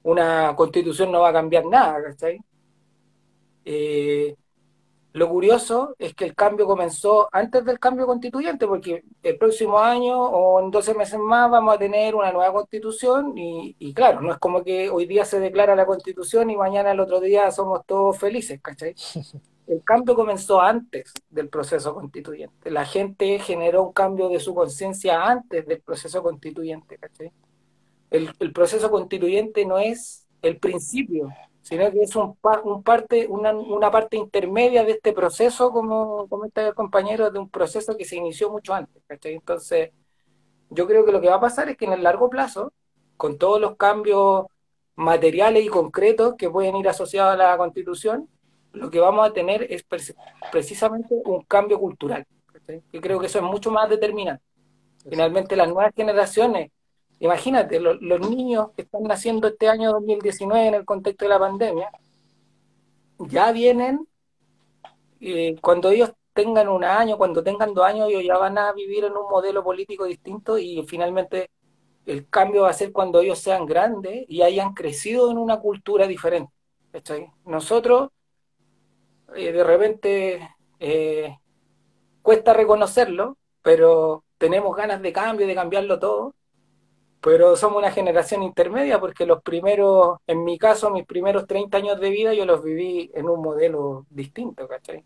una 0.05 0.55
constitución 0.55 1.11
no 1.11 1.23
va 1.23 1.31
a 1.31 1.33
cambiar 1.33 1.67
nada, 1.67 2.01
¿cachai? 2.01 2.39
Eh, 3.65 4.37
lo 5.15 5.29
curioso 5.29 5.95
es 6.01 6.12
que 6.12 6.25
el 6.25 6.35
cambio 6.35 6.67
comenzó 6.67 7.29
antes 7.31 7.65
del 7.65 7.79
cambio 7.79 8.05
constituyente, 8.05 8.67
porque 8.67 9.05
el 9.23 9.39
próximo 9.39 9.79
año 9.79 10.21
o 10.21 10.61
en 10.61 10.73
12 10.73 10.93
meses 10.95 11.21
más 11.21 11.49
vamos 11.49 11.73
a 11.73 11.79
tener 11.79 12.17
una 12.17 12.33
nueva 12.33 12.53
constitución 12.53 13.33
y, 13.37 13.95
claro, 13.95 14.21
no 14.21 14.33
es 14.33 14.39
como 14.39 14.65
que 14.65 14.91
hoy 14.91 15.07
día 15.07 15.25
se 15.25 15.39
declara 15.39 15.77
la 15.77 15.87
constitución 15.87 16.51
y 16.51 16.57
mañana 16.57 16.91
el 16.91 16.99
otro 16.99 17.21
día 17.21 17.49
somos 17.53 17.87
todos 17.87 18.19
felices, 18.19 18.61
¿cachai? 18.61 18.97
El 19.69 19.83
cambio 19.83 20.15
comenzó 20.17 20.61
antes 20.61 21.11
del 21.31 21.49
proceso 21.49 21.95
constituyente. 21.95 22.71
La 22.71 22.85
gente 22.85 23.39
generó 23.39 23.85
un 23.85 23.93
cambio 23.95 24.29
de 24.29 24.39
su 24.39 24.53
conciencia 24.53 25.25
antes 25.25 25.65
del 25.65 25.81
proceso 25.81 26.23
constituyente, 26.23 26.99
¿cachai? 26.99 27.33
El, 28.11 28.31
el 28.41 28.53
proceso 28.53 28.91
constituyente 28.91 29.65
no 29.65 29.79
es 29.79 30.27
el 30.43 30.59
principio 30.59 31.31
sino 31.65 31.91
que 31.91 32.03
es 32.03 32.15
un, 32.15 32.37
un 32.65 32.83
parte, 32.83 33.27
una, 33.27 33.55
una, 33.55 33.91
parte 33.91 34.19
intermedia 34.19 34.85
de 34.85 34.93
este 34.93 35.15
proceso, 35.15 35.71
como 35.71 36.29
comenta 36.29 36.69
el 36.69 36.75
compañero, 36.75 37.31
de 37.31 37.39
un 37.39 37.49
proceso 37.49 37.97
que 37.97 38.05
se 38.05 38.17
inició 38.17 38.51
mucho 38.51 38.75
antes. 38.75 39.03
Entonces, 39.09 39.91
yo 40.69 40.87
creo 40.87 41.07
que 41.07 41.12
lo 41.12 41.23
que 41.23 41.31
va 41.31 41.37
a 41.37 41.41
pasar 41.41 41.71
es 41.71 41.79
que 41.79 41.87
en 41.87 41.95
el 41.95 42.03
largo 42.03 42.29
plazo, 42.29 42.75
con 43.17 43.39
todos 43.39 43.59
los 43.62 43.77
cambios 43.77 44.45
materiales 44.95 45.65
y 45.65 45.69
concretos 45.69 46.35
que 46.37 46.51
pueden 46.51 46.77
ir 46.77 46.87
asociados 46.87 47.33
a 47.33 47.37
la 47.37 47.57
constitución, 47.57 48.29
lo 48.73 48.91
que 48.91 49.01
vamos 49.01 49.27
a 49.27 49.33
tener 49.33 49.67
es 49.73 49.87
precisamente 50.53 51.15
un 51.25 51.45
cambio 51.45 51.81
cultural. 51.81 52.27
Yo 52.93 53.01
creo 53.01 53.19
que 53.19 53.27
eso 53.27 53.39
es 53.39 53.45
mucho 53.45 53.71
más 53.71 53.89
determinante. 53.89 54.45
Finalmente, 55.09 55.57
las 55.57 55.69
nuevas 55.69 55.95
generaciones 55.97 56.73
Imagínate, 57.25 57.81
los 57.81 58.20
niños 58.29 58.68
que 58.77 58.83
están 58.83 59.05
naciendo 59.05 59.49
este 59.49 59.66
año 59.66 59.93
2019 59.93 60.68
en 60.68 60.75
el 60.75 60.85
contexto 60.85 61.25
de 61.25 61.31
la 61.31 61.39
pandemia, 61.39 61.91
ya 63.18 63.51
vienen, 63.51 64.07
eh, 65.22 65.57
cuando 65.62 65.89
ellos 65.89 66.12
tengan 66.35 66.68
un 66.68 66.85
año, 66.85 67.16
cuando 67.16 67.43
tengan 67.43 67.72
dos 67.72 67.87
años, 67.87 68.11
ellos 68.11 68.25
ya 68.25 68.37
van 68.37 68.59
a 68.59 68.75
vivir 68.75 69.05
en 69.05 69.16
un 69.16 69.27
modelo 69.31 69.64
político 69.64 70.05
distinto 70.05 70.59
y 70.59 70.85
finalmente 70.87 71.51
el 72.05 72.29
cambio 72.29 72.64
va 72.64 72.68
a 72.70 72.75
ser 72.75 72.93
cuando 72.93 73.20
ellos 73.22 73.39
sean 73.39 73.64
grandes 73.64 74.27
y 74.29 74.43
hayan 74.43 74.75
crecido 74.75 75.31
en 75.31 75.39
una 75.39 75.61
cultura 75.61 76.07
diferente. 76.07 76.53
Nosotros, 77.47 78.11
eh, 79.35 79.51
de 79.51 79.64
repente, 79.64 80.51
eh, 80.79 81.39
cuesta 82.20 82.53
reconocerlo, 82.53 83.39
pero 83.62 84.25
tenemos 84.37 84.77
ganas 84.77 85.01
de 85.01 85.11
cambio, 85.11 85.47
de 85.47 85.55
cambiarlo 85.55 85.99
todo 85.99 86.35
pero 87.25 87.57
somos 87.57 87.79
una 87.79 87.91
generación 87.91 88.43
intermedia 88.43 89.01
porque 89.01 89.25
los 89.25 89.43
primeros, 89.43 90.18
en 90.27 90.45
mi 90.45 90.59
caso, 90.59 90.91
mis 90.91 91.07
primeros 91.07 91.47
30 91.47 91.79
años 91.79 91.99
de 91.99 92.11
vida 92.11 92.35
yo 92.35 92.45
los 92.45 92.62
viví 92.62 93.11
en 93.14 93.31
un 93.31 93.41
modelo 93.41 94.05
distinto, 94.11 94.68
¿cachai? 94.68 95.03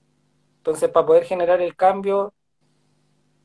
Entonces, 0.56 0.90
para 0.90 1.06
poder 1.06 1.22
generar 1.22 1.60
el 1.60 1.76
cambio, 1.76 2.34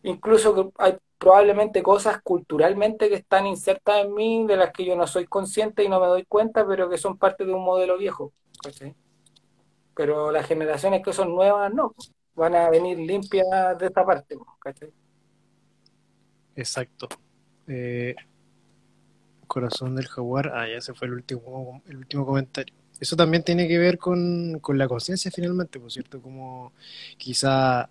incluso 0.01 0.73
hay 0.79 0.97
probablemente 1.19 1.83
cosas 1.83 2.19
culturalmente 2.23 3.09
que 3.09 3.15
están 3.15 3.45
insertas 3.45 4.05
en 4.05 4.15
mí, 4.15 4.43
de 4.47 4.57
las 4.57 4.71
que 4.71 4.85
yo 4.85 4.95
no 4.95 5.05
soy 5.05 5.27
consciente 5.27 5.83
y 5.83 5.87
no 5.87 5.99
me 5.99 6.07
doy 6.07 6.25
cuenta, 6.25 6.65
pero 6.65 6.89
que 6.89 6.97
son 6.97 7.15
parte 7.15 7.45
de 7.45 7.53
un 7.53 7.63
modelo 7.63 7.95
viejo, 7.99 8.33
¿cachai? 8.63 8.95
Pero 9.95 10.31
las 10.31 10.47
generaciones 10.47 11.03
que 11.03 11.13
son 11.13 11.35
nuevas, 11.35 11.71
no, 11.71 11.93
van 12.33 12.55
a 12.55 12.71
venir 12.71 12.97
limpias 12.97 13.77
de 13.77 13.85
esta 13.85 14.03
parte, 14.03 14.35
¿cachai? 14.59 14.91
Exacto. 16.55 17.07
Eh, 17.67 18.15
Corazón 19.53 19.95
del 19.95 20.07
Jaguar. 20.07 20.51
Ah, 20.55 20.67
ya 20.67 20.81
se 20.81 20.95
fue 20.95 21.07
el 21.07 21.13
último, 21.13 21.83
el 21.87 21.97
último 21.97 22.25
comentario. 22.25 22.73
Eso 22.99 23.15
también 23.15 23.43
tiene 23.43 23.67
que 23.67 23.77
ver 23.77 23.99
con, 23.99 24.59
la 24.69 24.87
conciencia 24.87 25.29
finalmente, 25.29 25.79
por 25.79 25.91
cierto, 25.91 26.21
como 26.21 26.73
quizá 27.17 27.89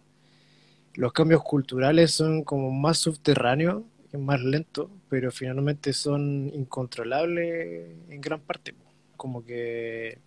los 0.95 1.13
cambios 1.13 1.43
culturales 1.43 2.11
son 2.11 2.43
como 2.43 2.71
más 2.73 2.99
subterráneos, 2.99 3.83
más 4.19 4.41
lentos, 4.43 4.91
pero 5.09 5.31
finalmente 5.31 5.93
son 5.93 6.51
incontrolables 6.53 7.91
en 8.09 8.21
gran 8.21 8.41
parte. 8.41 8.75
Como 9.17 9.45
que, 9.45 10.19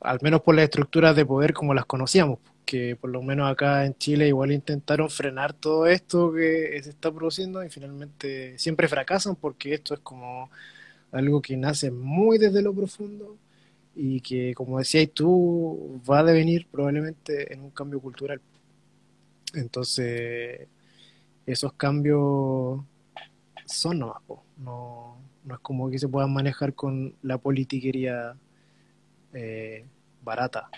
al 0.00 0.18
menos 0.22 0.42
por 0.42 0.56
las 0.56 0.64
estructuras 0.64 1.14
de 1.14 1.24
poder 1.24 1.54
como 1.54 1.72
las 1.72 1.86
conocíamos, 1.86 2.40
que 2.64 2.96
por 2.96 3.10
lo 3.10 3.22
menos 3.22 3.50
acá 3.50 3.84
en 3.86 3.94
Chile 3.96 4.28
igual 4.28 4.52
intentaron 4.52 5.10
frenar 5.10 5.52
todo 5.52 5.86
esto 5.86 6.32
que 6.32 6.80
se 6.82 6.90
está 6.90 7.12
produciendo 7.12 7.62
y 7.64 7.70
finalmente 7.70 8.58
siempre 8.58 8.88
fracasan 8.88 9.36
porque 9.36 9.74
esto 9.74 9.94
es 9.94 10.00
como 10.00 10.50
algo 11.12 11.40
que 11.42 11.56
nace 11.56 11.90
muy 11.90 12.38
desde 12.38 12.62
lo 12.62 12.74
profundo 12.74 13.36
y 13.94 14.20
que, 14.20 14.54
como 14.54 14.78
decías 14.78 15.10
tú, 15.14 16.00
va 16.08 16.20
a 16.20 16.24
devenir 16.24 16.66
probablemente 16.70 17.52
en 17.52 17.60
un 17.60 17.70
cambio 17.70 18.00
cultural. 18.00 18.40
Entonces, 19.54 20.66
esos 21.46 21.72
cambios 21.74 22.80
son 23.66 23.98
nomás, 24.00 24.22
no, 24.58 25.16
no 25.44 25.54
es 25.54 25.60
como 25.60 25.90
que 25.90 25.98
se 25.98 26.08
puedan 26.08 26.32
manejar 26.32 26.74
con 26.74 27.14
la 27.22 27.38
politiquería 27.38 28.36
eh, 29.32 29.84
barata 30.22 30.68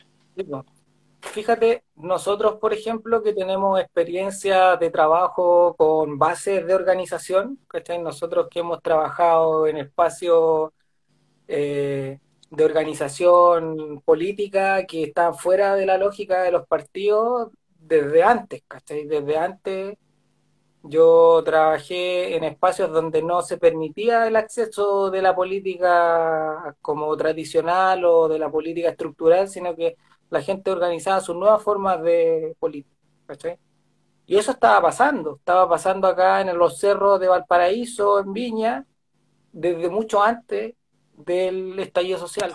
fíjate, 1.26 1.84
nosotros, 1.96 2.58
por 2.60 2.72
ejemplo, 2.72 3.22
que 3.22 3.32
tenemos 3.32 3.80
experiencia 3.80 4.76
de 4.76 4.90
trabajo 4.90 5.74
con 5.76 6.18
bases 6.18 6.66
de 6.66 6.74
organización, 6.74 7.58
¿cachai? 7.68 8.00
Nosotros 8.02 8.48
que 8.50 8.60
hemos 8.60 8.82
trabajado 8.82 9.66
en 9.66 9.78
espacios 9.78 10.70
eh, 11.48 12.18
de 12.50 12.64
organización 12.64 14.00
política 14.04 14.86
que 14.86 15.04
están 15.04 15.34
fuera 15.34 15.74
de 15.74 15.86
la 15.86 15.98
lógica 15.98 16.42
de 16.42 16.52
los 16.52 16.66
partidos 16.66 17.50
desde 17.78 18.22
antes, 18.22 18.62
¿cachai? 18.66 19.06
Desde 19.06 19.36
antes 19.36 19.98
yo 20.88 21.42
trabajé 21.44 22.36
en 22.36 22.44
espacios 22.44 22.92
donde 22.92 23.22
no 23.22 23.42
se 23.42 23.58
permitía 23.58 24.26
el 24.26 24.36
acceso 24.36 25.10
de 25.10 25.22
la 25.22 25.34
política 25.34 26.76
como 26.80 27.16
tradicional 27.16 28.04
o 28.04 28.28
de 28.28 28.38
la 28.38 28.50
política 28.50 28.90
estructural, 28.90 29.48
sino 29.48 29.74
que 29.74 29.96
la 30.30 30.42
gente 30.42 30.70
organizaba 30.70 31.20
sus 31.20 31.36
nuevas 31.36 31.62
formas 31.62 32.02
de 32.02 32.56
política. 32.58 32.94
Y 34.26 34.36
eso 34.36 34.50
estaba 34.50 34.82
pasando, 34.82 35.36
estaba 35.36 35.68
pasando 35.68 36.08
acá 36.08 36.40
en 36.40 36.56
los 36.58 36.78
cerros 36.78 37.20
de 37.20 37.28
Valparaíso, 37.28 38.18
en 38.18 38.32
Viña, 38.32 38.86
desde 39.52 39.88
mucho 39.88 40.22
antes, 40.22 40.74
del 41.12 41.78
estallido 41.78 42.18
social. 42.18 42.52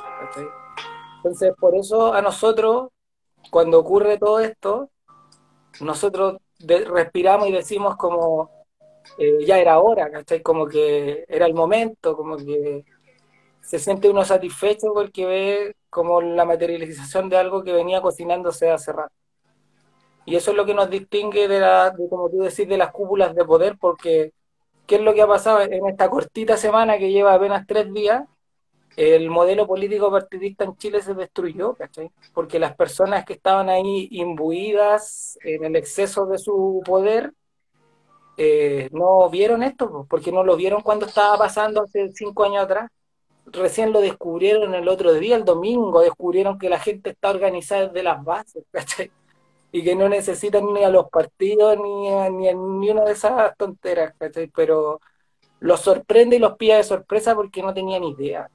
Entonces, 1.17 1.53
por 1.59 1.76
eso 1.76 2.13
a 2.13 2.22
nosotros, 2.22 2.89
cuando 3.49 3.80
ocurre 3.80 4.17
todo 4.17 4.39
esto, 4.39 4.89
nosotros 5.80 6.38
respiramos 6.59 7.47
y 7.47 7.53
decimos 7.53 7.95
como, 7.95 8.51
eh, 9.17 9.45
ya 9.45 9.57
era 9.57 9.80
hora, 9.80 10.11
¿cachai? 10.11 10.41
Como 10.41 10.67
que 10.67 11.26
era 11.28 11.45
el 11.45 11.53
momento, 11.53 12.15
como 12.15 12.38
que 12.38 12.86
se 13.61 13.80
siente 13.80 14.09
uno 14.09 14.26
satisfecho 14.26 14.93
porque 14.93 15.26
ve 15.26 15.76
como 15.92 16.22
la 16.22 16.46
materialización 16.46 17.30
de 17.30 17.38
algo 17.38 17.64
que 17.64 17.74
venía 17.74 18.02
cocinándose 18.02 18.72
hace 18.72 18.94
rato. 18.94 19.14
Y 20.26 20.36
eso 20.36 20.52
es 20.52 20.58
lo 20.58 20.66
que 20.66 20.74
nos 20.74 20.89
distingue 20.89 21.48
de, 21.48 21.60
la, 21.60 21.94
como 22.10 22.30
tú 22.30 22.39
decís, 22.39 22.68
de 22.68 22.78
las 22.78 22.92
cúpulas 22.92 23.36
de 23.36 23.46
poder, 23.46 23.78
porque 23.80 24.34
¿qué 24.88 24.96
es 24.96 25.02
lo 25.02 25.14
que 25.14 25.22
ha 25.22 25.28
pasado 25.28 25.62
en 25.62 25.86
esta 25.88 26.10
cortita 26.10 26.58
semana 26.58 26.98
que 26.98 27.12
lleva 27.12 27.34
apenas 27.34 27.68
tres 27.68 27.92
días? 27.94 28.24
El 28.96 29.30
modelo 29.30 29.68
político 29.68 30.12
partidista 30.12 30.64
en 30.64 30.76
Chile 30.78 31.02
se 31.02 31.14
destruyó, 31.14 31.76
¿cachai? 31.76 32.12
Porque 32.34 32.60
las 32.60 32.76
personas 32.76 33.26
que 33.26 33.34
estaban 33.34 33.70
ahí 33.70 34.08
imbuidas 34.12 35.38
en 35.44 35.66
el 35.66 35.76
exceso 35.76 36.26
de 36.26 36.38
su 36.38 36.82
poder 36.86 37.34
eh, 38.38 38.89
no 38.92 39.30
vieron 39.30 39.64
esto, 39.64 40.06
porque 40.10 40.32
no 40.32 40.44
lo 40.44 40.56
vieron 40.56 40.82
cuando 40.82 41.06
estaba 41.06 41.38
pasando 41.38 41.84
hace 41.84 42.12
cinco 42.14 42.44
años 42.44 42.64
atrás. 42.64 42.89
Recién 43.52 43.91
lo 43.91 44.02
descubrieron 44.02 44.74
el 44.74 44.88
otro 44.88 45.14
día, 45.14 45.36
el 45.36 45.45
domingo, 45.45 46.02
descubrieron 46.02 46.58
que 46.58 46.70
la 46.70 46.80
gente 46.80 47.12
está 47.12 47.30
organizada 47.30 47.88
desde 47.88 48.04
las 48.04 48.24
bases, 48.24 48.64
¿cachai? 48.72 49.12
y 49.72 49.84
que 49.84 49.95
no 49.95 50.10
necesitan 50.10 50.74
ni 50.74 50.84
a 50.84 50.89
los 50.89 51.10
partidos 51.10 51.78
ni 51.78 52.10
a, 52.10 52.30
ni, 52.30 52.54
ni 52.54 52.89
una 52.89 53.06
de 53.06 53.14
esas 53.14 53.56
tonteras, 53.58 54.14
¿cachai? 54.18 54.47
Pero 54.47 54.99
los 55.62 55.80
sorprende 55.80 56.36
y 56.36 56.39
los 56.39 56.58
pilla 56.58 56.78
de 56.78 56.84
sorpresa 56.84 57.36
porque 57.36 57.62
no 57.62 57.74
tenían 57.74 58.04
idea. 58.04 58.49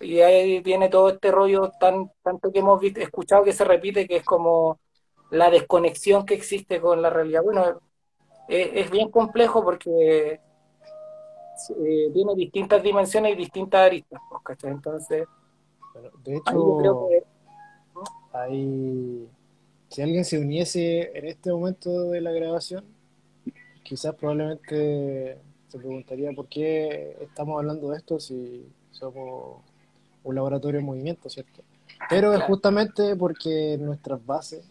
Y 0.00 0.20
ahí 0.20 0.60
viene 0.60 0.88
todo 0.88 1.10
este 1.10 1.30
rollo 1.30 1.70
tan 1.80 2.10
tanto 2.22 2.52
que 2.52 2.58
hemos 2.58 2.82
escuchado 2.82 3.44
que 3.44 3.52
se 3.52 3.64
repite, 3.64 4.06
que 4.06 4.16
es 4.16 4.24
como 4.24 4.80
la 5.30 5.50
desconexión 5.50 6.26
que 6.26 6.34
existe 6.34 6.80
con 6.80 7.02
la 7.02 7.10
realidad. 7.10 7.42
Bueno, 7.42 7.80
es, 8.48 8.90
bien 8.90 9.10
complejo 9.10 9.64
porque 9.64 10.40
eh, 11.84 12.10
tiene 12.12 12.34
distintas 12.34 12.82
dimensiones 12.82 13.32
y 13.32 13.36
distintas 13.36 13.86
aristas, 13.86 14.20
¿cachai? 14.44 14.72
Entonces, 14.72 15.26
de 16.24 16.36
hecho, 16.36 16.78
creo 16.78 17.08
que, 17.08 17.24
hay 18.32 19.28
si 19.88 20.02
alguien 20.02 20.24
se 20.24 20.38
uniese 20.38 21.16
en 21.16 21.26
este 21.26 21.50
momento 21.50 22.10
de 22.10 22.20
la 22.20 22.32
grabación, 22.32 22.84
quizás 23.82 24.14
probablemente 24.14 25.38
se 25.68 25.78
preguntaría 25.78 26.32
por 26.32 26.48
qué 26.48 27.16
estamos 27.20 27.58
hablando 27.58 27.90
de 27.90 27.98
esto 27.98 28.18
si 28.18 28.66
somos 28.90 29.62
un 30.24 30.34
laboratorio 30.34 30.80
de 30.80 30.86
movimiento, 30.86 31.30
¿cierto? 31.30 31.62
Pero 32.10 32.34
es 32.34 32.42
justamente 32.42 33.14
porque 33.16 33.78
nuestras 33.78 34.24
bases, 34.24 34.64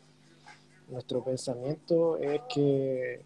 nuestro 0.89 1.23
pensamiento 1.23 2.17
es 2.17 2.41
que, 2.53 3.21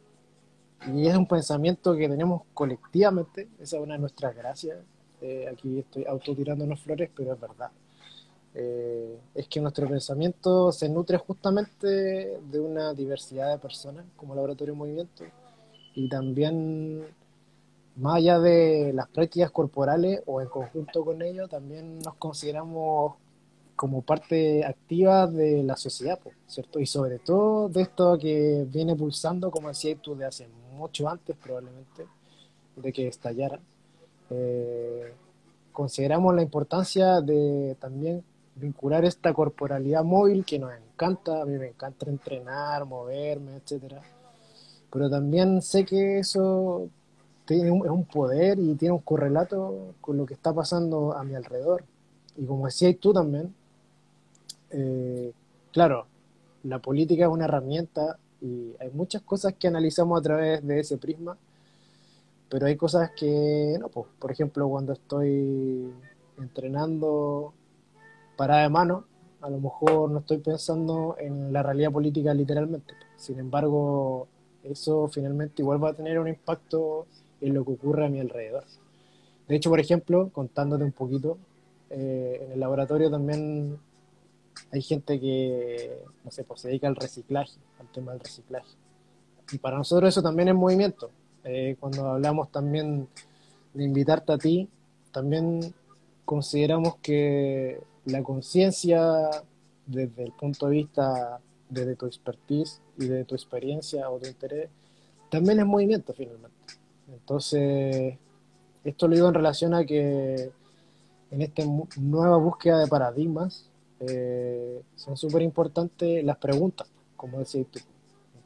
y 0.88 1.08
es 1.08 1.16
un 1.16 1.28
pensamiento 1.28 1.96
que 1.96 2.08
tenemos 2.08 2.44
colectivamente, 2.54 3.50
esa 3.60 3.78
es 3.78 3.84
una 3.84 3.96
de 3.96 4.00
nuestras 4.00 4.36
gracias, 4.36 4.78
eh, 5.22 5.48
aquí 5.52 5.80
estoy 5.80 6.06
autotirándonos 6.06 6.80
flores, 6.80 7.10
pero 7.16 7.34
es 7.34 7.40
verdad 7.40 7.72
eh, 8.56 9.20
es 9.36 9.48
que 9.48 9.62
nuestro 9.62 9.88
pensamiento 9.88 10.72
se 10.72 10.90
nutre 10.90 11.18
justamente 11.18 11.88
de 11.88 12.60
una 12.60 12.94
diversidad 12.94 13.52
de 13.52 13.60
personas 13.60 14.06
como 14.16 14.34
laboratorio 14.34 14.76
movimiento 14.76 15.24
y 15.94 16.10
también 16.10 17.06
más 17.96 18.16
allá 18.18 18.40
de 18.40 18.92
las 18.94 19.08
prácticas 19.10 19.52
corporales 19.52 20.22
o 20.26 20.42
en 20.42 20.48
conjunto 20.48 21.06
con 21.06 21.22
ello, 21.22 21.48
también 21.48 22.00
nos 22.00 22.16
consideramos 22.16 23.16
como 23.76 24.02
parte 24.02 24.66
activa 24.66 25.28
de 25.28 25.64
la 25.64 25.78
sociedad, 25.78 26.20
¿cierto? 26.48 26.80
Y 26.80 26.86
sobre 26.86 27.20
todo 27.20 27.70
de 27.70 27.82
esto 27.84 28.18
que 28.18 28.66
viene 28.70 28.96
pulsando, 28.96 29.52
como 29.52 29.70
decía 29.70 29.96
tú, 29.96 30.16
de 30.16 30.26
hace 30.26 30.48
mucho 30.80 31.08
antes 31.08 31.36
probablemente, 31.36 32.06
de 32.76 32.94
que 32.94 33.08
estallara. 33.08 33.60
Eh, 34.30 35.14
consideramos 35.72 36.34
la 36.36 36.42
importancia 36.42 37.22
de 37.22 37.76
también 37.80 38.24
vincular 38.56 39.06
esta 39.06 39.34
corporalidad 39.34 40.04
móvil 40.04 40.46
que 40.46 40.60
nos 40.60 40.72
encanta, 40.74 41.42
a 41.42 41.46
mí 41.46 41.58
me 41.58 41.68
encanta 41.68 42.10
entrenar, 42.10 42.86
moverme, 42.86 43.58
etcétera. 43.58 44.02
Pero 44.92 45.10
también 45.10 45.62
sé 45.62 45.86
que 45.86 46.20
eso 46.20 46.90
tiene 47.46 47.72
un, 47.72 47.86
es 47.86 47.92
un 47.92 48.06
poder 48.06 48.60
y 48.60 48.76
tiene 48.76 48.94
un 48.94 49.02
correlato 49.02 49.94
con 50.02 50.18
lo 50.18 50.26
que 50.26 50.34
está 50.34 50.54
pasando 50.54 51.14
a 51.14 51.24
mi 51.24 51.36
alrededor. 51.36 51.84
Y 52.38 52.46
como 52.46 52.66
decías 52.66 52.96
tú 53.00 53.14
también, 53.14 53.54
eh, 54.72 55.32
claro, 55.72 56.06
la 56.64 56.80
política 56.80 57.26
es 57.26 57.32
una 57.32 57.46
herramienta 57.46 58.18
y 58.42 58.74
hay 58.80 58.90
muchas 58.92 59.22
cosas 59.22 59.54
que 59.60 59.68
analizamos 59.68 60.20
a 60.20 60.24
través 60.24 60.66
de 60.66 60.80
ese 60.80 60.98
prisma, 60.98 61.38
pero 62.50 62.66
hay 62.66 62.76
cosas 62.76 63.12
que 63.12 63.78
no, 63.80 63.90
pues, 63.90 64.08
por 64.18 64.32
ejemplo, 64.32 64.68
cuando 64.68 64.94
estoy 64.94 65.92
entrenando 66.38 67.54
parada 68.36 68.64
de 68.64 68.70
mano, 68.70 69.06
a 69.42 69.50
lo 69.50 69.60
mejor 69.60 70.10
no 70.12 70.20
estoy 70.20 70.40
pensando 70.40 71.16
en 71.20 71.54
la 71.54 71.64
realidad 71.64 71.92
política 71.92 72.34
literalmente. 72.34 72.94
Sin 73.18 73.40
embargo, 73.40 74.28
eso 74.64 75.08
finalmente 75.08 75.62
igual 75.62 75.84
va 75.84 75.90
a 75.90 75.94
tener 75.94 76.20
un 76.20 76.28
impacto 76.28 77.06
en 77.42 77.54
lo 77.54 77.64
que 77.64 77.74
ocurre 77.74 78.06
a 78.06 78.10
mi 78.10 78.20
alrededor. 78.20 78.64
De 79.48 79.56
hecho, 79.56 79.70
por 79.70 79.80
ejemplo, 79.80 80.30
contándote 80.32 80.84
un 80.84 80.92
poquito, 80.92 81.38
eh, 81.90 82.42
en 82.46 82.52
el 82.54 82.60
laboratorio 82.60 83.10
también 83.10 83.80
hay 84.72 84.82
gente 84.82 85.20
que, 85.20 86.04
no 86.24 86.32
sé, 86.32 86.44
pues 86.44 86.62
se 86.62 86.68
dedica 86.70 86.88
al 86.88 86.96
reciclaje, 86.96 87.58
al 87.80 87.88
tema 87.92 88.12
del 88.12 88.22
reciclaje. 88.22 88.70
Y 89.52 89.58
para 89.58 89.78
nosotros 89.78 90.10
eso 90.10 90.22
también 90.22 90.50
es 90.50 90.56
movimiento. 90.56 91.10
Eh, 91.44 91.76
cuando 91.80 92.08
hablamos 92.08 92.52
también 92.52 93.08
de 93.74 93.84
invitarte 93.84 94.34
a 94.34 94.38
ti, 94.38 94.70
también 95.12 95.74
consideramos 96.26 96.98
que 97.02 97.82
la 98.06 98.22
conciencia 98.22 99.30
desde 99.88 100.24
el 100.24 100.32
punto 100.34 100.68
de 100.68 100.72
vista 100.72 101.40
desde 101.70 101.96
tu 101.96 102.06
expertise 102.06 102.82
y 102.98 103.06
de 103.06 103.24
tu 103.26 103.36
experiencia 103.36 104.10
o 104.10 104.20
tu 104.20 104.28
interés, 104.28 104.70
también 105.30 105.60
es 105.60 105.66
movimiento 105.66 106.14
finalmente. 106.14 106.58
Entonces, 107.08 108.18
esto 108.84 109.08
lo 109.08 109.16
digo 109.16 109.28
en 109.28 109.34
relación 109.34 109.74
a 109.74 109.86
que 109.86 110.52
en 111.32 111.42
esta 111.42 111.64
nueva 111.98 112.38
búsqueda 112.38 112.80
de 112.80 112.88
paradigmas 112.88 113.69
eh, 114.02 114.82
son 114.96 115.18
súper 115.18 115.42
importantes 115.42 116.24
las 116.24 116.38
preguntas, 116.38 116.88
como 117.16 117.40
decís 117.40 117.68
tú. 117.72 117.80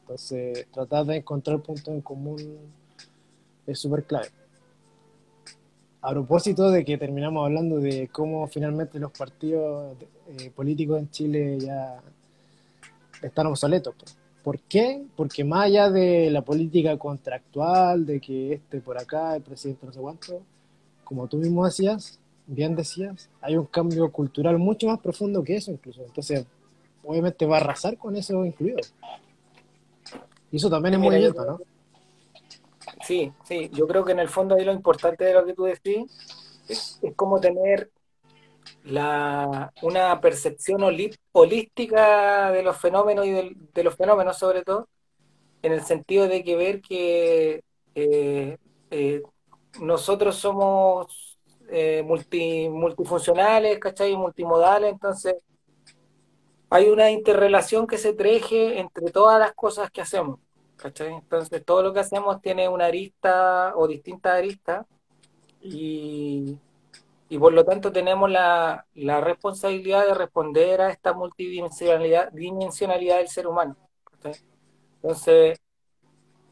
Entonces, 0.00 0.66
tratar 0.72 1.06
de 1.06 1.16
encontrar 1.16 1.60
puntos 1.60 1.88
en 1.88 2.00
común 2.00 2.36
es 3.66 3.78
súper 3.78 4.04
clave 4.04 4.28
a 6.04 6.10
propósito 6.10 6.70
de 6.70 6.84
que 6.84 6.98
terminamos 6.98 7.46
hablando 7.46 7.78
de 7.80 8.08
cómo 8.08 8.46
finalmente 8.46 8.98
los 8.98 9.10
partidos 9.10 9.96
eh, 10.38 10.50
políticos 10.50 10.98
en 10.98 11.10
Chile 11.10 11.58
ya 11.58 11.98
están 13.22 13.46
obsoletos. 13.46 13.94
¿Por 14.42 14.58
qué? 14.60 15.02
Porque 15.16 15.44
más 15.44 15.64
allá 15.64 15.88
de 15.88 16.30
la 16.30 16.42
política 16.42 16.98
contractual, 16.98 18.04
de 18.04 18.20
que 18.20 18.52
este 18.52 18.82
por 18.82 18.98
acá, 18.98 19.34
el 19.34 19.42
presidente 19.42 19.86
no 19.86 19.92
sé 19.94 20.00
cuánto, 20.00 20.42
como 21.04 21.26
tú 21.26 21.38
mismo 21.38 21.64
decías, 21.64 22.20
bien 22.46 22.76
decías, 22.76 23.30
hay 23.40 23.56
un 23.56 23.66
cambio 23.66 24.10
cultural 24.10 24.58
mucho 24.58 24.86
más 24.86 25.00
profundo 25.00 25.42
que 25.42 25.56
eso 25.56 25.70
incluso. 25.70 26.02
Entonces, 26.02 26.46
obviamente 27.02 27.46
va 27.46 27.56
a 27.56 27.60
arrasar 27.60 27.96
con 27.96 28.16
eso 28.16 28.44
incluido. 28.44 28.78
Y 30.50 30.56
eso 30.56 30.70
también 30.70 30.94
es 30.94 31.00
movimiento, 31.00 31.44
¿no? 31.44 31.60
Sí, 33.04 33.32
sí, 33.44 33.70
yo 33.72 33.86
creo 33.86 34.04
que 34.04 34.12
en 34.12 34.20
el 34.20 34.28
fondo 34.28 34.54
ahí 34.54 34.64
lo 34.64 34.72
importante 34.72 35.24
de 35.24 35.34
lo 35.34 35.44
que 35.44 35.54
tú 35.54 35.64
decís 35.64 36.10
es, 36.68 37.00
como 37.16 37.40
tener 37.40 37.90
la, 38.84 39.72
una 39.82 40.20
percepción 40.20 40.82
holística 41.32 42.50
de 42.50 42.62
los 42.62 42.76
fenómenos 42.78 43.26
y 43.26 43.32
de, 43.32 43.84
los 43.84 43.96
fenómenos 43.96 44.38
sobre 44.38 44.62
todo, 44.62 44.88
en 45.62 45.72
el 45.72 45.82
sentido 45.82 46.28
de 46.28 46.44
que 46.44 46.56
ver 46.56 46.80
que 46.80 47.62
eh, 47.94 48.58
eh, 48.90 49.22
nosotros 49.80 50.36
somos 50.36 51.23
eh, 51.76 52.04
multi, 52.04 52.68
multifuncionales, 52.68 53.80
¿cachai? 53.80 54.16
Multimodales, 54.16 54.92
entonces 54.92 55.34
hay 56.70 56.88
una 56.88 57.10
interrelación 57.10 57.88
que 57.88 57.98
se 57.98 58.12
treje 58.12 58.78
entre 58.78 59.10
todas 59.10 59.40
las 59.40 59.54
cosas 59.54 59.90
que 59.90 60.00
hacemos. 60.00 60.38
Entonces 60.84 61.64
todo 61.64 61.82
lo 61.82 61.92
que 61.92 61.98
hacemos 61.98 62.40
tiene 62.40 62.68
una 62.68 62.86
arista 62.86 63.72
o 63.74 63.88
distintas 63.88 64.34
aristas 64.34 64.86
y, 65.60 66.56
por 67.40 67.52
lo 67.52 67.64
tanto 67.64 67.90
tenemos 67.90 68.30
la, 68.30 68.86
responsabilidad 68.94 70.06
de 70.06 70.14
responder 70.14 70.80
a 70.80 70.90
esta 70.90 71.12
multidimensionalidad 71.12 72.30
dimensionalidad 72.30 73.16
del 73.16 73.28
ser 73.28 73.48
humano. 73.48 73.76
Entonces, 75.02 75.60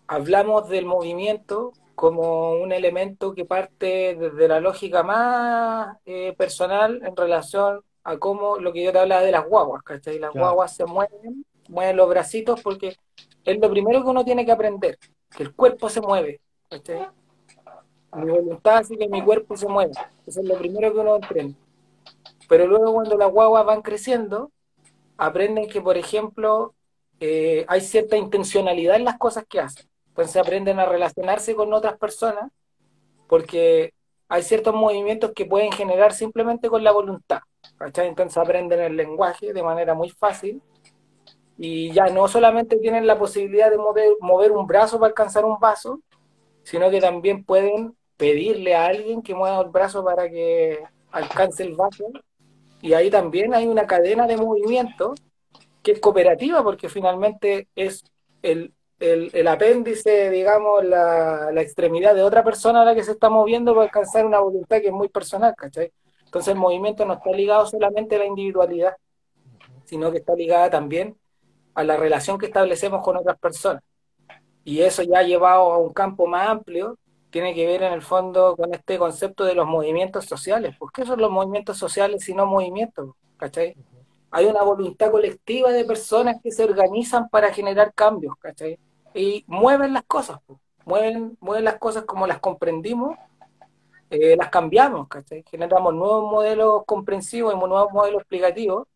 hablamos 0.08 0.68
del 0.68 0.84
movimiento 0.84 1.74
como 1.94 2.52
un 2.52 2.72
elemento 2.72 3.34
que 3.34 3.44
parte 3.44 4.16
desde 4.18 4.48
la 4.48 4.60
lógica 4.60 5.02
más 5.02 5.96
eh, 6.04 6.34
personal 6.36 7.00
en 7.04 7.16
relación 7.16 7.82
a 8.04 8.18
cómo 8.18 8.56
lo 8.56 8.72
que 8.72 8.82
yo 8.82 8.92
te 8.92 8.98
hablaba 8.98 9.22
de 9.22 9.32
las 9.32 9.46
guaguas, 9.46 9.82
¿cachai? 9.82 10.18
Las 10.18 10.32
guaguas 10.32 10.74
se 10.74 10.84
mueven, 10.84 11.44
mueven 11.68 11.96
los 11.96 12.08
bracitos 12.08 12.60
porque 12.62 12.96
es 13.44 13.58
lo 13.60 13.70
primero 13.70 14.02
que 14.02 14.10
uno 14.10 14.24
tiene 14.24 14.44
que 14.44 14.52
aprender, 14.52 14.98
que 15.30 15.44
el 15.44 15.54
cuerpo 15.54 15.88
se 15.88 16.00
mueve, 16.00 16.40
¿cachai? 16.68 17.08
Mi 18.14 18.30
voluntad 18.30 18.78
hace 18.78 18.96
que 18.96 19.08
mi 19.08 19.22
cuerpo 19.22 19.56
se 19.56 19.68
mueva, 19.68 20.10
eso 20.26 20.40
es 20.40 20.46
lo 20.46 20.56
primero 20.58 20.92
que 20.92 20.98
uno 20.98 21.14
aprende. 21.14 21.56
Pero 22.48 22.66
luego 22.66 22.92
cuando 22.92 23.16
las 23.16 23.30
guaguas 23.30 23.64
van 23.64 23.82
creciendo, 23.82 24.50
aprenden 25.16 25.68
que, 25.68 25.80
por 25.80 25.96
ejemplo, 25.96 26.74
eh, 27.20 27.64
hay 27.68 27.80
cierta 27.80 28.16
intencionalidad 28.16 28.96
en 28.96 29.04
las 29.04 29.16
cosas 29.16 29.44
que 29.48 29.60
hacen. 29.60 29.86
Entonces 30.12 30.36
aprenden 30.36 30.78
a 30.78 30.84
relacionarse 30.84 31.54
con 31.54 31.72
otras 31.72 31.96
personas 31.96 32.50
porque 33.26 33.94
hay 34.28 34.42
ciertos 34.42 34.74
movimientos 34.74 35.32
que 35.34 35.46
pueden 35.46 35.72
generar 35.72 36.12
simplemente 36.12 36.68
con 36.68 36.84
la 36.84 36.92
voluntad. 36.92 37.40
Entonces 37.80 38.36
aprenden 38.36 38.80
el 38.80 38.96
lenguaje 38.96 39.54
de 39.54 39.62
manera 39.62 39.94
muy 39.94 40.10
fácil 40.10 40.60
y 41.56 41.92
ya 41.92 42.06
no 42.06 42.28
solamente 42.28 42.76
tienen 42.76 43.06
la 43.06 43.18
posibilidad 43.18 43.70
de 43.70 43.78
mover, 43.78 44.10
mover 44.20 44.52
un 44.52 44.66
brazo 44.66 44.98
para 44.98 45.08
alcanzar 45.08 45.46
un 45.46 45.58
vaso, 45.58 46.00
sino 46.62 46.90
que 46.90 47.00
también 47.00 47.42
pueden 47.44 47.96
pedirle 48.18 48.74
a 48.74 48.86
alguien 48.86 49.22
que 49.22 49.34
mueva 49.34 49.60
el 49.62 49.70
brazo 49.70 50.04
para 50.04 50.28
que 50.28 50.78
alcance 51.10 51.62
el 51.62 51.74
vaso. 51.74 52.04
Y 52.82 52.92
ahí 52.92 53.10
también 53.10 53.54
hay 53.54 53.66
una 53.66 53.86
cadena 53.86 54.26
de 54.26 54.36
movimientos 54.36 55.22
que 55.82 55.92
es 55.92 56.00
cooperativa, 56.00 56.62
porque 56.62 56.88
finalmente 56.88 57.68
es 57.74 58.04
el, 58.42 58.74
el, 59.02 59.48
apéndice, 59.48 60.30
digamos, 60.30 60.84
la, 60.84 61.50
la, 61.52 61.60
extremidad 61.60 62.14
de 62.14 62.22
otra 62.22 62.44
persona 62.44 62.82
a 62.82 62.84
la 62.84 62.94
que 62.94 63.02
se 63.02 63.12
está 63.12 63.28
moviendo 63.28 63.74
para 63.74 63.86
alcanzar 63.86 64.24
una 64.24 64.38
voluntad 64.38 64.80
que 64.80 64.88
es 64.88 64.92
muy 64.92 65.08
personal, 65.08 65.54
¿cachai? 65.56 65.92
Entonces 66.24 66.54
el 66.54 66.60
movimiento 66.60 67.04
no 67.04 67.14
está 67.14 67.30
ligado 67.30 67.66
solamente 67.66 68.16
a 68.16 68.20
la 68.20 68.26
individualidad, 68.26 68.96
sino 69.84 70.10
que 70.10 70.18
está 70.18 70.34
ligada 70.34 70.70
también 70.70 71.16
a 71.74 71.84
la 71.84 71.96
relación 71.96 72.38
que 72.38 72.46
establecemos 72.46 73.02
con 73.02 73.16
otras 73.16 73.38
personas. 73.38 73.82
Y 74.64 74.80
eso 74.80 75.02
ya 75.02 75.22
llevado 75.22 75.72
a 75.72 75.78
un 75.78 75.92
campo 75.92 76.26
más 76.26 76.48
amplio, 76.48 76.98
tiene 77.30 77.54
que 77.54 77.66
ver 77.66 77.82
en 77.82 77.92
el 77.92 78.02
fondo 78.02 78.54
con 78.56 78.72
este 78.72 78.98
concepto 78.98 79.44
de 79.44 79.54
los 79.54 79.66
movimientos 79.66 80.26
sociales. 80.26 80.76
¿Por 80.78 80.92
qué 80.92 81.04
son 81.04 81.20
los 81.20 81.30
movimientos 81.30 81.78
sociales 81.78 82.24
si 82.24 82.34
no 82.34 82.46
movimientos? 82.46 83.10
¿Cachai? 83.36 83.74
Hay 84.30 84.46
una 84.46 84.62
voluntad 84.62 85.10
colectiva 85.10 85.72
de 85.72 85.84
personas 85.84 86.36
que 86.42 86.50
se 86.50 86.64
organizan 86.64 87.28
para 87.28 87.52
generar 87.52 87.92
cambios, 87.94 88.34
¿cachai? 88.38 88.78
Y 89.14 89.44
mueven 89.46 89.92
las 89.92 90.04
cosas, 90.04 90.40
mueven, 90.84 91.36
mueven 91.40 91.64
las 91.64 91.78
cosas 91.78 92.04
como 92.04 92.26
las 92.26 92.40
comprendimos, 92.40 93.16
eh, 94.10 94.36
las 94.36 94.50
cambiamos, 94.50 95.08
¿cachai? 95.08 95.44
Generamos 95.50 95.94
nuevos 95.94 96.30
modelos 96.30 96.82
comprensivos 96.86 97.54
y 97.54 97.56
nuevos 97.56 97.92
modelos 97.92 98.22
explicativos 98.22 98.86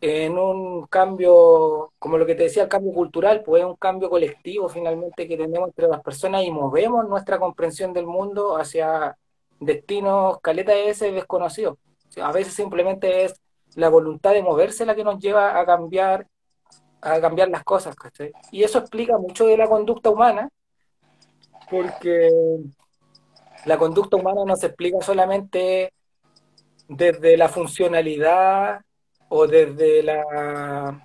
en 0.00 0.38
un 0.38 0.86
cambio, 0.86 1.92
como 1.98 2.18
lo 2.18 2.26
que 2.26 2.34
te 2.34 2.44
decía, 2.44 2.64
el 2.64 2.68
cambio 2.68 2.92
cultural, 2.92 3.42
pues 3.42 3.62
es 3.62 3.68
un 3.68 3.76
cambio 3.76 4.10
colectivo 4.10 4.68
finalmente 4.68 5.26
que 5.26 5.36
tenemos 5.36 5.68
entre 5.68 5.88
las 5.88 6.02
personas 6.02 6.44
y 6.44 6.50
movemos 6.50 7.08
nuestra 7.08 7.38
comprensión 7.38 7.92
del 7.92 8.06
mundo 8.06 8.56
hacia 8.56 9.16
destinos 9.58 10.38
caleta 10.42 10.72
de 10.72 10.90
ese 10.90 11.12
desconocidos. 11.12 11.78
A 12.22 12.32
veces 12.32 12.54
simplemente 12.54 13.24
es 13.24 13.40
la 13.74 13.88
voluntad 13.88 14.32
de 14.32 14.42
moverse 14.42 14.86
la 14.86 14.94
que 14.94 15.04
nos 15.04 15.18
lleva 15.18 15.58
a 15.58 15.66
cambiar, 15.66 16.26
a 17.06 17.20
cambiar 17.20 17.48
las 17.48 17.62
cosas, 17.62 17.94
Y 18.50 18.64
eso 18.64 18.78
explica 18.78 19.16
mucho 19.16 19.46
de 19.46 19.56
la 19.56 19.68
conducta 19.68 20.10
humana, 20.10 20.48
porque 21.70 22.30
la 23.64 23.78
conducta 23.78 24.16
humana 24.16 24.42
no 24.44 24.56
se 24.56 24.66
explica 24.66 25.00
solamente 25.00 25.92
desde 26.88 27.36
la 27.36 27.48
funcionalidad 27.48 28.80
o 29.28 29.46
desde 29.46 30.02
la 30.02 31.02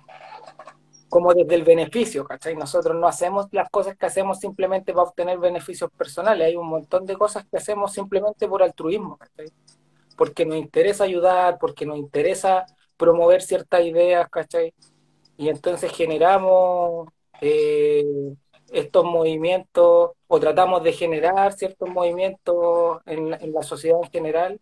como 1.08 1.34
desde 1.34 1.54
el 1.56 1.62
beneficio, 1.62 2.24
¿cachai? 2.24 2.56
Nosotros 2.56 2.96
no 2.96 3.06
hacemos 3.06 3.46
las 3.52 3.68
cosas 3.68 3.96
que 3.98 4.06
hacemos 4.06 4.40
simplemente 4.40 4.94
para 4.94 5.08
obtener 5.08 5.38
beneficios 5.38 5.90
personales, 5.90 6.46
hay 6.46 6.56
un 6.56 6.66
montón 6.66 7.04
de 7.04 7.16
cosas 7.16 7.44
que 7.50 7.58
hacemos 7.58 7.92
simplemente 7.92 8.48
por 8.48 8.62
altruismo, 8.62 9.18
¿cachai? 9.18 9.52
Porque 10.16 10.46
nos 10.46 10.56
interesa 10.56 11.04
ayudar, 11.04 11.58
porque 11.60 11.84
nos 11.84 11.98
interesa 11.98 12.64
promover 12.96 13.42
ciertas 13.42 13.84
ideas, 13.84 14.26
¿cachai? 14.30 14.72
Y 15.36 15.48
entonces 15.48 15.92
generamos 15.92 17.08
eh, 17.40 18.04
estos 18.72 19.04
movimientos 19.04 20.10
o 20.26 20.40
tratamos 20.40 20.82
de 20.82 20.92
generar 20.92 21.52
ciertos 21.52 21.88
movimientos 21.88 23.00
en, 23.06 23.34
en 23.34 23.52
la 23.52 23.62
sociedad 23.62 23.98
en 24.02 24.10
general 24.10 24.60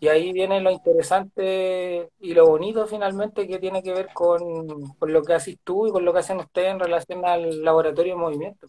y 0.00 0.08
ahí 0.08 0.32
viene 0.32 0.60
lo 0.60 0.70
interesante 0.70 2.08
y 2.20 2.34
lo 2.34 2.46
bonito 2.46 2.86
finalmente 2.86 3.48
que 3.48 3.58
tiene 3.58 3.82
que 3.82 3.92
ver 3.92 4.08
con, 4.14 4.94
lo 5.00 5.22
que 5.22 5.34
haces 5.34 5.58
tú 5.64 5.88
y 5.88 5.90
con 5.90 6.04
lo 6.04 6.12
que 6.12 6.20
hacen 6.20 6.38
ustedes 6.38 6.70
en 6.70 6.78
relación 6.78 7.24
al 7.24 7.64
laboratorio 7.64 8.14
de 8.14 8.20
movimiento. 8.20 8.68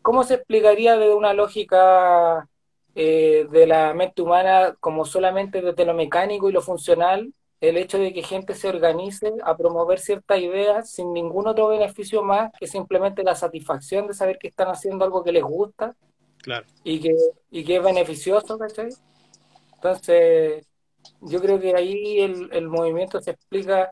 ¿Cómo 0.00 0.24
se 0.24 0.34
explicaría 0.34 0.96
de 0.96 1.12
una 1.12 1.34
lógica 1.34 2.48
eh, 2.94 3.46
de 3.50 3.66
la 3.66 3.92
mente 3.92 4.22
humana 4.22 4.74
como 4.80 5.04
solamente 5.04 5.60
desde 5.60 5.84
lo 5.84 5.92
mecánico 5.92 6.48
y 6.48 6.52
lo 6.52 6.62
funcional 6.62 7.34
el 7.60 7.76
hecho 7.76 7.98
de 7.98 8.12
que 8.12 8.22
gente 8.22 8.54
se 8.54 8.68
organice 8.68 9.32
a 9.44 9.56
promover 9.56 9.98
ciertas 9.98 10.38
ideas 10.38 10.90
sin 10.90 11.12
ningún 11.12 11.48
otro 11.48 11.68
beneficio 11.68 12.22
más 12.22 12.50
que 12.58 12.66
simplemente 12.66 13.24
la 13.24 13.34
satisfacción 13.34 14.06
de 14.06 14.14
saber 14.14 14.38
que 14.38 14.48
están 14.48 14.68
haciendo 14.68 15.04
algo 15.04 15.24
que 15.24 15.32
les 15.32 15.42
gusta 15.42 15.96
claro. 16.42 16.66
y, 16.84 17.00
que, 17.00 17.14
y 17.50 17.64
que 17.64 17.76
es 17.76 17.82
beneficioso, 17.82 18.58
¿cachai? 18.58 18.90
Entonces, 19.74 20.66
yo 21.20 21.40
creo 21.40 21.58
que 21.58 21.74
ahí 21.74 22.20
el, 22.20 22.68
movimiento 22.68 23.20
se 23.20 23.32
explica, 23.32 23.90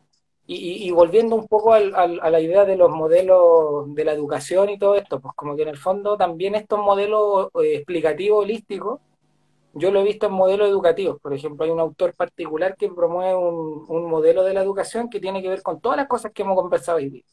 y, 0.49 0.89
volviendo 0.93 1.35
un 1.35 1.49
poco 1.49 1.73
al, 1.75 1.93
a 1.95 2.31
la 2.31 2.41
idea 2.41 2.65
de 2.65 2.77
los 2.77 2.91
modelos 2.91 3.93
de 3.97 4.05
la 4.05 4.13
educación 4.13 4.71
y 4.71 4.79
todo 4.79 4.95
esto, 4.95 5.21
pues 5.21 5.35
como 5.35 5.57
que 5.57 5.63
en 5.63 5.69
el 5.69 5.77
fondo 5.77 6.17
también 6.17 6.55
estos 6.55 6.79
modelos 6.79 7.49
eh, 7.61 7.79
explicativos, 7.79 8.45
holísticos, 8.45 9.01
yo 9.79 9.91
lo 9.91 10.01
he 10.01 10.05
visto 10.05 10.27
en 10.27 10.33
modelos 10.33 10.69
educativos. 10.69 11.21
Por 11.21 11.35
ejemplo, 11.35 11.65
hay 11.65 11.71
un 11.71 11.81
autor 11.81 12.15
particular 12.15 12.77
que 12.77 12.89
promueve 12.89 13.37
un, 13.37 14.11
modelo 14.11 14.43
de 14.43 14.55
la 14.55 14.63
educación 14.63 15.11
que 15.11 15.21
tiene 15.21 15.43
que 15.43 15.51
ver 15.51 15.63
con 15.63 15.81
todas 15.81 15.99
las 15.99 16.09
cosas 16.09 16.33
que 16.33 16.43
hemos 16.43 16.57
conversado 16.57 16.97
hoy 16.97 17.11
día. 17.11 17.25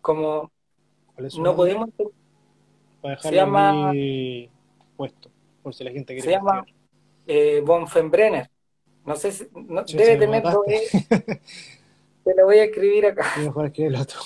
Como 0.00 0.50
no 1.38 1.54
podemos... 1.54 1.88
se 3.20 3.32
llama... 3.32 3.92
puesto, 4.96 5.30
por 5.62 5.72
si 5.72 5.84
la 5.84 5.92
gente 5.92 6.14
quiere... 6.14 6.22
Se 6.22 6.30
llama 6.32 6.64
eh, 7.26 7.62
von 7.64 7.86
Fembrenner. 7.86 8.50
No 9.06 9.14
sé 9.14 9.30
si 9.30 9.46
debe 9.96 10.16
tener 10.16 10.42
Te 12.24 12.34
lo 12.34 12.44
voy 12.44 12.58
a 12.58 12.64
escribir 12.64 13.06
acá. 13.06 13.24
Mejor 13.38 13.72
otro. 14.00 14.20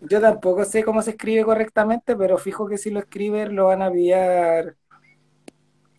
Yo 0.00 0.20
tampoco 0.20 0.64
sé 0.64 0.84
cómo 0.84 1.02
se 1.02 1.10
escribe 1.10 1.44
correctamente, 1.44 2.14
pero 2.14 2.38
fijo 2.38 2.68
que 2.68 2.78
si 2.78 2.90
lo 2.90 3.00
escribe 3.00 3.48
lo 3.48 3.66
van 3.66 3.82
a 3.82 3.90
pillar. 3.90 4.76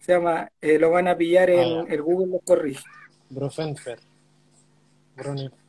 Se 0.07 0.13
llama, 0.13 0.49
eh, 0.61 0.79
lo 0.79 0.91
van 0.91 1.09
a 1.09 1.17
pillar 1.17 1.49
en 1.49 1.79
ah, 1.79 1.85
el 1.89 2.01
Google 2.01 2.27
lo 2.27 2.39
corrige. 2.39 2.81
Brofenfer. 3.29 3.99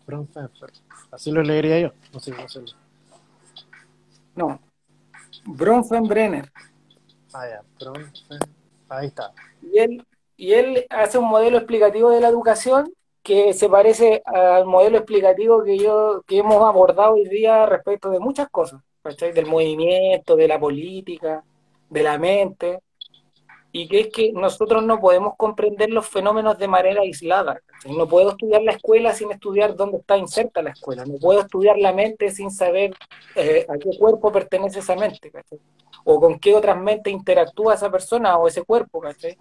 Bronfenfer. 0.06 0.70
Así 1.10 1.32
lo 1.32 1.42
leería 1.42 1.80
yo. 1.80 1.92
No 2.12 2.20
sé 2.20 2.32
cómo 2.32 2.48
se 2.48 2.60
No. 4.36 4.60
Bronfenbrenner. 5.44 6.52
Ah, 7.32 7.48
ya. 7.48 7.62
Bronfen... 7.80 8.38
Ahí 8.88 9.08
está. 9.08 9.32
Y 9.60 9.78
él 9.80 10.06
y 10.36 10.52
él 10.52 10.86
hace 10.88 11.18
un 11.18 11.28
modelo 11.28 11.58
explicativo 11.58 12.10
de 12.10 12.20
la 12.20 12.28
educación 12.28 12.92
que 13.24 13.52
se 13.54 13.68
parece 13.68 14.22
al 14.24 14.66
modelo 14.66 14.98
explicativo 14.98 15.64
que 15.64 15.78
yo 15.78 16.22
que 16.28 16.38
hemos 16.38 16.62
abordado 16.62 17.14
hoy 17.14 17.28
día 17.28 17.66
respecto 17.66 18.08
de 18.08 18.20
muchas 18.20 18.48
cosas, 18.50 18.80
del 19.02 19.46
movimiento, 19.46 20.36
de 20.36 20.46
la 20.46 20.60
política, 20.60 21.42
de 21.90 22.02
la 22.04 22.18
mente, 22.18 22.78
y 23.70 23.86
que 23.88 24.00
es 24.00 24.08
que 24.08 24.32
nosotros 24.32 24.82
no 24.82 24.98
podemos 25.00 25.34
comprender 25.36 25.90
los 25.90 26.06
fenómenos 26.06 26.58
de 26.58 26.68
manera 26.68 27.02
aislada. 27.02 27.60
No 27.86 28.08
puedo 28.08 28.30
estudiar 28.30 28.62
la 28.62 28.72
escuela 28.72 29.12
sin 29.12 29.30
estudiar 29.30 29.76
dónde 29.76 29.98
está 29.98 30.16
inserta 30.16 30.62
la 30.62 30.70
escuela, 30.70 31.04
no 31.04 31.18
puedo 31.18 31.40
estudiar 31.40 31.78
la 31.78 31.92
mente 31.92 32.30
sin 32.30 32.50
saber 32.50 32.94
eh, 33.34 33.66
a 33.68 33.76
qué 33.78 33.90
cuerpo 33.98 34.32
pertenece 34.32 34.78
esa 34.80 34.96
mente, 34.96 35.30
o 36.04 36.20
con 36.20 36.38
qué 36.38 36.54
otras 36.54 36.78
mentes 36.78 37.12
interactúa 37.12 37.74
esa 37.74 37.90
persona 37.90 38.36
o 38.38 38.48
ese 38.48 38.62
cuerpo. 38.62 39.00
¿cachai? 39.00 39.36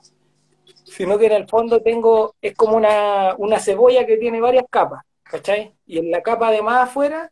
sino 0.84 1.18
que 1.18 1.28
en 1.28 1.34
el 1.34 1.48
fondo 1.48 1.82
tengo, 1.82 2.36
es 2.42 2.56
como 2.56 2.78
una, 2.78 3.36
una 3.38 3.60
cebolla 3.60 4.06
que 4.06 4.18
tiene 4.18 4.40
varias 4.40 4.66
capas, 4.70 5.04
¿cachai? 5.24 5.74
Y 5.86 6.00
en 6.00 6.12
la 6.12 6.22
capa 6.22 6.52
de 6.52 6.62
más 6.62 6.90
afuera 6.90 7.32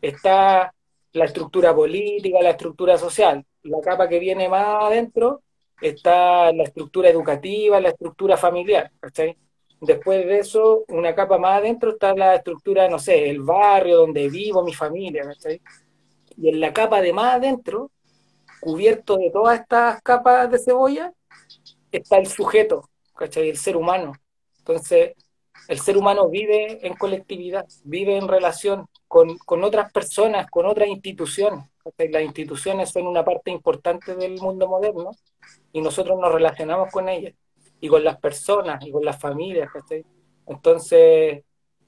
está 0.00 0.74
la 1.12 1.24
estructura 1.24 1.74
política, 1.74 2.42
la 2.42 2.50
estructura 2.50 2.98
social. 2.98 3.44
La 3.62 3.80
capa 3.80 4.08
que 4.08 4.18
viene 4.18 4.48
más 4.48 4.84
adentro 4.84 5.42
está 5.82 6.52
la 6.52 6.64
estructura 6.64 7.08
educativa, 7.08 7.80
la 7.80 7.90
estructura 7.90 8.36
familiar. 8.36 8.90
Después 9.80 10.24
de 10.24 10.38
eso, 10.38 10.84
una 10.88 11.14
capa 11.14 11.38
más 11.38 11.58
adentro 11.58 11.90
está 11.90 12.14
la 12.14 12.36
estructura, 12.36 12.88
no 12.88 12.98
sé, 12.98 13.28
el 13.28 13.40
barrio 13.40 13.98
donde 13.98 14.28
vivo, 14.28 14.62
mi 14.62 14.72
familia. 14.72 15.24
Y 16.36 16.48
en 16.48 16.60
la 16.60 16.72
capa 16.72 17.00
de 17.00 17.12
más 17.12 17.34
adentro 17.34 17.90
cubierto 18.60 19.16
de 19.16 19.30
todas 19.30 19.60
estas 19.60 20.00
capas 20.02 20.50
de 20.50 20.58
cebolla 20.58 21.12
está 21.90 22.18
el 22.18 22.26
sujeto. 22.28 22.88
El 23.34 23.56
ser 23.56 23.76
humano. 23.76 24.12
Entonces, 24.58 25.12
el 25.68 25.78
ser 25.80 25.96
humano 25.96 26.28
vive 26.28 26.84
en 26.86 26.94
colectividad, 26.94 27.66
vive 27.84 28.16
en 28.16 28.26
relación 28.26 28.86
con, 29.06 29.36
con 29.38 29.62
otras 29.62 29.92
personas, 29.92 30.48
con 30.50 30.66
otras 30.66 30.88
instituciones. 30.88 31.64
Las 32.10 32.22
instituciones 32.22 32.90
son 32.90 33.06
una 33.06 33.24
parte 33.24 33.50
importante 33.50 34.14
del 34.14 34.40
mundo 34.40 34.68
moderno 34.68 35.10
y 35.72 35.80
nosotros 35.80 36.18
nos 36.18 36.32
relacionamos 36.32 36.90
con 36.92 37.08
ellas 37.08 37.34
y 37.80 37.88
con 37.88 38.04
las 38.04 38.18
personas 38.18 38.84
y 38.86 38.92
con 38.92 39.04
las 39.04 39.20
familias. 39.20 39.68
Entonces, 40.46 41.42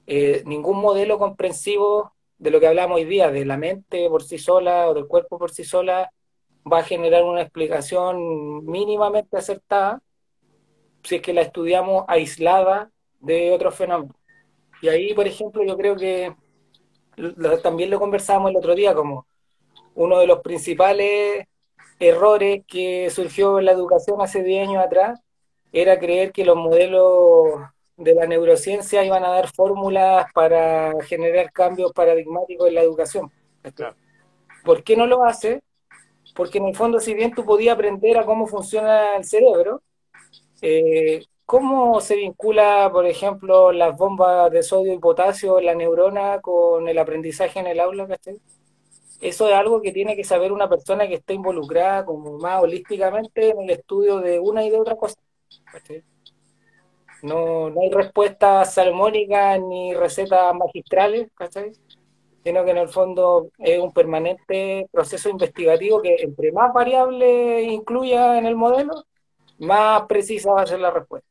eh, 0.07 0.43
ningún 0.45 0.79
modelo 0.79 1.17
comprensivo 1.17 2.13
de 2.37 2.51
lo 2.51 2.59
que 2.59 2.67
hablamos 2.67 2.97
hoy 2.97 3.05
día, 3.05 3.31
de 3.31 3.45
la 3.45 3.57
mente 3.57 4.09
por 4.09 4.23
sí 4.23 4.37
sola 4.37 4.89
o 4.89 4.93
del 4.93 5.07
cuerpo 5.07 5.39
por 5.39 5.51
sí 5.51 5.63
sola, 5.63 6.11
va 6.71 6.79
a 6.79 6.83
generar 6.83 7.23
una 7.23 7.41
explicación 7.41 8.65
mínimamente 8.65 9.37
acertada 9.37 10.01
si 11.03 11.15
es 11.15 11.21
que 11.21 11.33
la 11.33 11.41
estudiamos 11.41 12.03
aislada 12.07 12.91
de 13.19 13.51
otros 13.51 13.75
fenómenos. 13.75 14.15
Y 14.81 14.89
ahí, 14.89 15.13
por 15.13 15.27
ejemplo, 15.27 15.63
yo 15.63 15.77
creo 15.77 15.95
que 15.95 16.35
también 17.63 17.89
lo 17.89 17.99
conversábamos 17.99 18.51
el 18.51 18.57
otro 18.57 18.75
día, 18.75 18.93
como 18.93 19.25
uno 19.95 20.19
de 20.19 20.27
los 20.27 20.41
principales 20.41 21.45
errores 21.99 22.63
que 22.67 23.09
surgió 23.09 23.59
en 23.59 23.65
la 23.65 23.71
educación 23.71 24.21
hace 24.21 24.43
10 24.43 24.67
años 24.67 24.83
atrás 24.83 25.19
era 25.71 25.99
creer 25.99 26.31
que 26.31 26.45
los 26.45 26.55
modelos 26.55 27.59
de 27.97 28.13
la 28.13 28.27
neurociencia 28.27 29.03
iban 29.03 29.23
a 29.23 29.29
dar 29.29 29.51
fórmulas 29.51 30.25
para 30.33 30.93
generar 31.03 31.51
cambios 31.51 31.91
paradigmáticos 31.93 32.67
en 32.67 32.75
la 32.75 32.81
educación. 32.81 33.31
¿Por 34.63 34.83
qué 34.83 34.97
no 34.97 35.07
lo 35.07 35.23
hace? 35.23 35.61
Porque 36.35 36.57
en 36.57 36.65
el 36.65 36.75
fondo, 36.75 36.99
si 36.99 37.13
bien 37.13 37.33
tú 37.33 37.45
podías 37.45 37.75
aprender 37.75 38.17
a 38.17 38.25
cómo 38.25 38.47
funciona 38.47 39.15
el 39.15 39.23
cerebro, 39.23 39.81
eh, 40.61 41.23
¿cómo 41.45 42.01
se 42.01 42.15
vincula, 42.15 42.89
por 42.91 43.05
ejemplo, 43.05 43.71
las 43.71 43.95
bombas 43.95 44.51
de 44.51 44.63
sodio 44.63 44.93
y 44.93 44.99
potasio 44.99 45.59
en 45.59 45.65
la 45.65 45.75
neurona 45.75 46.41
con 46.41 46.89
el 46.89 46.97
aprendizaje 46.97 47.59
en 47.59 47.67
el 47.67 47.79
aula? 47.79 48.07
Eso 49.21 49.47
es 49.47 49.55
algo 49.55 49.81
que 49.81 49.91
tiene 49.91 50.15
que 50.15 50.23
saber 50.23 50.51
una 50.51 50.69
persona 50.69 51.07
que 51.07 51.15
esté 51.15 51.33
involucrada 51.33 52.05
como 52.05 52.37
más 52.37 52.61
holísticamente 52.61 53.49
en 53.49 53.61
el 53.61 53.69
estudio 53.69 54.19
de 54.19 54.39
una 54.39 54.63
y 54.63 54.69
de 54.69 54.79
otra 54.79 54.95
cosa. 54.95 55.15
No, 57.21 57.69
no 57.69 57.81
hay 57.81 57.89
respuestas 57.89 58.73
salmónicas 58.73 59.59
ni 59.61 59.93
recetas 59.93 60.53
magistrales, 60.53 61.29
¿cachai? 61.33 61.71
Sino 62.43 62.63
que 62.63 62.71
en 62.71 62.77
el 62.77 62.89
fondo 62.89 63.49
es 63.57 63.79
un 63.79 63.91
permanente 63.91 64.87
proceso 64.91 65.29
investigativo 65.29 66.01
que 66.01 66.17
entre 66.19 66.51
más 66.51 66.71
variables 66.73 67.67
incluya 67.71 68.37
en 68.37 68.45
el 68.45 68.55
modelo, 68.55 69.05
más 69.57 70.03
precisa 70.03 70.51
va 70.51 70.61
a 70.61 70.67
ser 70.67 70.79
la 70.79 70.91
respuesta. 70.91 71.27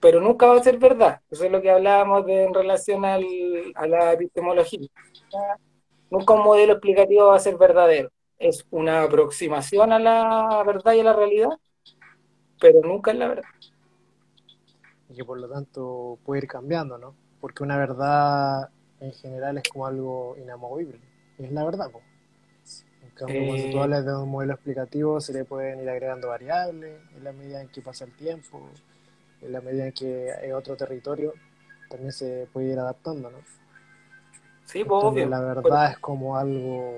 Pero 0.00 0.20
nunca 0.20 0.46
va 0.46 0.56
a 0.56 0.62
ser 0.62 0.78
verdad. 0.78 1.20
Eso 1.30 1.44
es 1.44 1.50
lo 1.50 1.60
que 1.60 1.70
hablábamos 1.70 2.24
de, 2.24 2.44
en 2.44 2.54
relación 2.54 3.04
al, 3.04 3.24
a 3.74 3.86
la 3.86 4.12
epistemología. 4.12 4.88
Nunca 6.10 6.34
un 6.34 6.44
modelo 6.44 6.74
explicativo 6.74 7.26
va 7.28 7.36
a 7.36 7.40
ser 7.40 7.56
verdadero. 7.56 8.10
Es 8.38 8.66
una 8.70 9.02
aproximación 9.02 9.92
a 9.92 9.98
la 9.98 10.62
verdad 10.64 10.92
y 10.94 11.00
a 11.00 11.04
la 11.04 11.12
realidad, 11.12 11.50
pero 12.60 12.80
nunca 12.82 13.10
es 13.10 13.18
la 13.18 13.28
verdad 13.28 13.44
y 15.08 15.14
que 15.14 15.24
por 15.24 15.38
lo 15.38 15.48
tanto 15.48 16.18
puede 16.24 16.42
ir 16.42 16.48
cambiando, 16.48 16.98
¿no? 16.98 17.14
Porque 17.40 17.62
una 17.62 17.76
verdad 17.76 18.70
en 19.00 19.12
general 19.12 19.58
es 19.58 19.68
como 19.68 19.86
algo 19.86 20.36
inamovible, 20.38 21.00
es 21.38 21.52
la 21.52 21.64
verdad, 21.64 21.90
En 23.02 23.10
cambio, 23.10 23.46
cuando 23.46 23.70
tú 23.70 23.76
eh. 23.78 23.82
hablas 23.82 24.04
de 24.04 24.16
un 24.16 24.28
modelo 24.28 24.54
explicativo, 24.54 25.20
se 25.20 25.32
le 25.32 25.44
pueden 25.44 25.80
ir 25.80 25.88
agregando 25.88 26.28
variables 26.28 27.00
en 27.14 27.24
la 27.24 27.32
medida 27.32 27.60
en 27.60 27.68
que 27.68 27.82
pasa 27.82 28.04
el 28.04 28.16
tiempo, 28.16 28.68
en 29.42 29.52
la 29.52 29.60
medida 29.60 29.86
en 29.86 29.92
que 29.92 30.32
hay 30.32 30.52
otro 30.52 30.76
territorio, 30.76 31.34
también 31.88 32.12
se 32.12 32.48
puede 32.52 32.72
ir 32.72 32.78
adaptando, 32.78 33.30
¿no? 33.30 33.38
Sí, 34.66 34.84
pues, 34.84 35.28
La 35.28 35.40
verdad 35.40 35.92
es 35.92 35.98
como 35.98 36.36
algo 36.36 36.94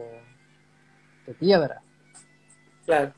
de 1.27 1.35
piedra. 1.35 1.83
Claro. 2.85 3.13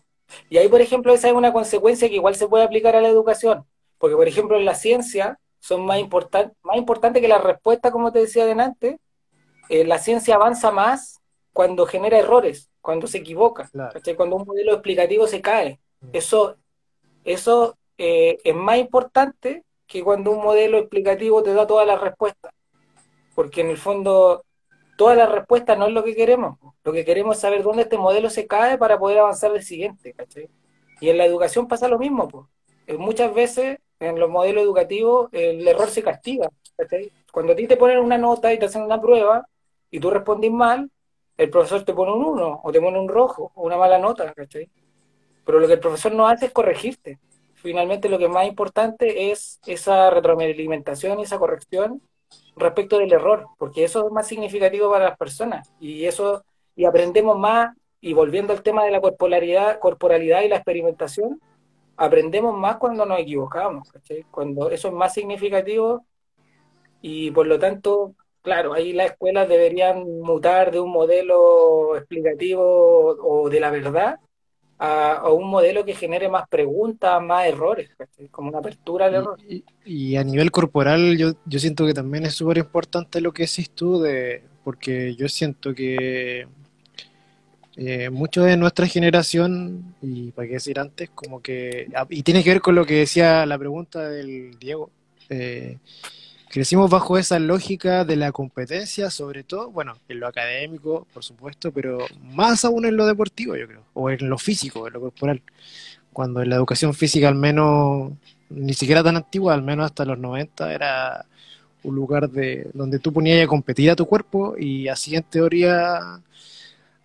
Y 0.49 0.59
ahí, 0.59 0.69
por 0.69 0.81
ejemplo, 0.81 1.13
esa 1.13 1.29
es 1.29 1.35
una 1.35 1.53
consecuencia 1.53 2.09
que 2.09 2.17
igual 2.17 2.35
se 2.35 2.49
puede 2.49 2.65
aplicar 2.65 2.95
a 2.97 3.01
la 3.01 3.09
educación. 3.09 3.65
Porque, 3.99 4.17
por 4.17 4.29
ejemplo, 4.29 4.57
en 4.57 4.65
la 4.65 4.75
ciencia 4.75 5.39
son 5.61 5.85
más, 5.85 5.99
importantes 5.99 6.57
más 6.63 6.77
importantes 6.77 7.23
que 7.23 7.29
la 7.29 7.39
respuesta, 7.39 7.91
como 7.91 8.13
te 8.13 8.21
decía 8.21 8.45
delante. 8.45 8.99
Eh, 9.69 9.85
la 9.85 9.99
ciencia 9.99 10.35
avanza 10.35 10.71
más 10.73 11.21
cuando 11.53 11.87
genera 11.87 12.19
errores, 12.19 12.71
cuando 12.81 13.07
se 13.07 13.19
equivoca, 13.19 13.71
cuando 14.17 14.37
un 14.37 14.47
modelo 14.47 14.73
explicativo 14.73 15.27
se 15.27 15.41
cae. 15.41 15.79
Mm. 16.01 16.09
Eso, 16.13 16.57
eso 17.25 17.77
eh, 17.99 18.39
es 18.43 18.55
más 18.55 18.79
importante 18.79 19.65
que 19.87 20.03
cuando 20.03 20.31
un 20.31 20.43
modelo 20.43 20.79
explicativo 20.79 21.43
te 21.43 21.53
da 21.53 21.67
todas 21.67 21.87
las 21.87 22.01
respuestas. 22.01 22.53
Porque 23.35 23.61
en 23.61 23.71
el 23.71 23.79
fondo, 23.79 24.45
todas 24.97 25.17
las 25.17 25.31
respuestas 25.31 25.79
no 25.79 25.87
es 25.87 25.93
lo 25.93 26.05
que 26.05 26.15
queremos. 26.15 26.59
Lo 26.85 26.93
que 26.93 27.05
queremos 27.05 27.37
es 27.37 27.43
saber 27.43 27.63
dónde 27.63 27.83
este 27.83 27.99
modelo 27.99 28.31
se 28.31 28.47
cae 28.47 28.79
para 28.79 28.99
poder 28.99 29.19
avanzar 29.19 29.51
al 29.53 29.63
siguiente. 29.63 30.15
Y 31.01 31.09
en 31.09 31.19
la 31.19 31.25
educación 31.25 31.69
pasa 31.69 31.89
lo 31.89 31.99
mismo. 31.99 32.29
Pues. 32.29 32.47
Muchas 32.99 33.33
veces 33.33 33.79
en 33.99 34.19
los 34.19 34.31
modelos 34.31 34.63
educativos 34.65 35.29
el 35.33 35.67
error 35.67 35.89
se 35.89 36.03
castiga. 36.03 36.49
Cuando 37.33 37.53
a 37.53 37.57
ti 37.57 37.67
te 37.67 37.77
ponen 37.77 37.99
una 37.99 38.19
nota 38.19 38.53
y 38.53 38.59
te 38.59 38.67
hacen 38.67 38.83
una 38.83 39.01
prueba 39.01 39.47
y 39.91 40.01
tú 40.01 40.11
respondes 40.11 40.51
mal, 40.51 40.91
el 41.37 41.51
profesor 41.51 41.85
te 41.85 41.95
pone 41.95 42.13
un 42.13 42.25
1 42.25 42.61
o 42.63 42.73
te 42.73 42.81
pone 42.81 42.99
un 42.99 43.09
rojo 43.09 43.53
o 43.55 43.63
una 43.63 43.77
mala 43.77 43.99
nota. 43.99 44.35
Pero 45.45 45.61
lo 45.61 45.67
que 45.67 45.75
el 45.75 45.81
profesor 45.81 46.13
no 46.13 46.27
hace 46.27 46.47
es 46.47 46.53
corregirte. 46.53 47.19
Finalmente 47.55 48.09
lo 48.09 48.19
que 48.19 48.25
es 48.25 48.31
más 48.31 48.47
importante 48.47 49.31
es 49.31 49.61
esa 49.67 50.11
retroalimentación 50.11 51.21
y 51.21 51.23
esa 51.25 51.39
corrección 51.39 52.03
respecto 52.57 52.99
del 52.99 53.13
error, 53.13 53.47
porque 53.59 53.85
eso 53.85 54.07
es 54.07 54.13
más 54.13 54.27
significativo 54.29 54.91
para 54.91 55.07
las 55.11 55.19
personas. 55.19 55.73
Y 55.81 56.05
eso 56.05 56.45
y 56.77 56.85
aprendemos 56.85 57.39
más 57.39 57.77
y 58.01 58.13
volviendo 58.13 58.53
al 58.53 58.63
tema 58.63 58.85
de 58.85 58.91
la 58.91 59.01
corporalidad, 59.01 59.79
corporalidad 59.79 60.43
y 60.43 60.49
la 60.49 60.57
experimentación, 60.57 61.41
aprendemos 61.97 62.57
más 62.57 62.77
cuando 62.77 63.05
nos 63.05 63.19
equivocamos, 63.19 63.93
Cuando 64.31 64.71
eso 64.71 64.89
es 64.89 64.95
más 64.95 65.13
significativo 65.13 66.07
y 67.03 67.31
por 67.31 67.47
lo 67.47 67.59
tanto, 67.59 68.15
claro, 68.43 68.73
ahí 68.73 68.93
las 68.93 69.13
escuelas 69.13 69.49
deberían 69.49 70.05
mutar 70.23 70.71
de 70.71 70.81
un 70.81 70.91
modelo 70.91 71.97
explicativo 71.97 72.63
o 72.65 73.51
de 73.51 73.61
la 73.61 73.71
verdad 73.71 74.19
a, 74.83 75.31
un 75.31 75.51
modelo 75.51 75.85
que 75.85 75.95
genere 75.95 76.29
más 76.29 76.49
preguntas, 76.49 77.23
más 77.23 77.47
errores, 77.47 77.91
como 78.31 78.49
una 78.49 78.59
apertura 78.59 79.07
al 79.07 79.15
error. 79.15 79.39
Y, 79.85 80.17
a 80.17 80.25
nivel 80.25 80.51
corporal 80.51 81.19
yo, 81.19 81.33
yo 81.45 81.59
siento 81.59 81.87
que 81.87 81.93
también 81.93 82.25
es 82.25 82.35
súper 82.35 82.59
importante 82.59 83.21
lo 83.21 83.33
que 83.33 83.43
decís 83.43 83.71
tú, 83.71 84.01
de, 84.01 84.43
porque 84.65 85.15
yo 85.17 85.29
siento 85.29 85.75
que 85.75 86.47
eh, 87.77 88.09
mucho 88.09 88.43
de 88.43 88.57
nuestra 88.57 88.87
generación, 88.87 89.95
y 90.01 90.33
para 90.33 90.49
qué 90.49 90.55
decir 90.55 90.81
antes, 90.81 91.11
como 91.11 91.43
que, 91.43 91.89
ah, 91.95 92.07
y 92.09 92.23
tiene 92.23 92.43
que 92.43 92.51
ver 92.51 92.63
con 92.63 92.75
lo 92.75 92.87
que 92.87 92.95
decía 92.95 93.45
la 93.45 93.59
pregunta 93.59 94.09
del 94.09 94.59
Diego, 94.59 94.91
eh, 95.29 95.77
crecimos 96.51 96.91
bajo 96.91 97.17
esa 97.17 97.39
lógica 97.39 98.05
de 98.05 98.17
la 98.17 98.33
competencia, 98.33 99.09
sobre 99.09 99.45
todo, 99.45 99.71
bueno, 99.71 99.95
en 100.09 100.19
lo 100.19 100.27
académico, 100.27 101.07
por 101.15 101.23
supuesto, 101.23 101.73
pero 101.73 101.99
más 102.21 102.65
aún 102.65 102.85
en 102.87 102.97
lo 102.97 103.07
deportivo, 103.07 103.57
yo 103.57 103.69
creo, 103.69 103.85
o 103.95 104.11
en 104.11 104.29
lo 104.29 104.37
físico, 104.37 104.87
en 104.87 104.93
lo 104.95 105.01
corporal, 105.01 105.43
cuando 106.13 106.43
en 106.43 106.51
la 106.51 106.57
educación 106.57 106.93
física 106.93 107.29
al 107.29 107.37
menos, 107.37 108.13
ni 108.51 108.75
siquiera 108.75 109.05
tan 109.05 109.17
antigua, 109.17 109.55
al 109.55 109.63
menos 109.63 109.87
hasta 109.87 110.05
los 110.05 110.19
90, 110.19 110.75
era 110.75 111.25
un 111.85 111.95
lugar 111.95 112.29
de 112.29 112.69
donde 112.75 112.99
tú 112.99 113.13
ponías 113.13 113.45
a 113.45 113.47
competir 113.47 113.91
a 113.91 113.97
tu 113.97 114.07
cuerpo 114.07 114.57
y 114.59 114.89
así 114.89 115.15
en 115.15 115.23
teoría 115.23 116.21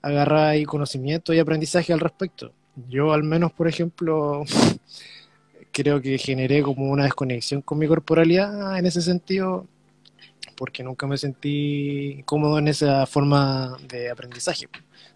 agarrar 0.01 0.61
conocimiento 0.65 1.33
y 1.33 1.39
aprendizaje 1.39 1.93
al 1.93 1.99
respecto. 1.99 2.51
Yo 2.89 3.13
al 3.13 3.23
menos, 3.23 3.51
por 3.53 3.67
ejemplo, 3.67 4.43
creo 5.75 6.01
que 6.01 6.17
generé 6.17 6.63
como 6.63 6.89
una 6.89 7.03
desconexión 7.03 7.61
con 7.61 7.77
mi 7.77 7.85
corporalidad 7.85 8.79
en 8.79 8.85
ese 8.85 9.01
sentido, 9.01 9.67
porque 10.55 10.83
nunca 10.83 11.05
me 11.05 11.17
sentí 11.17 12.23
cómodo 12.25 12.59
en 12.59 12.69
esa 12.69 13.05
forma 13.05 13.75
de 13.89 14.09
aprendizaje. 14.09 14.69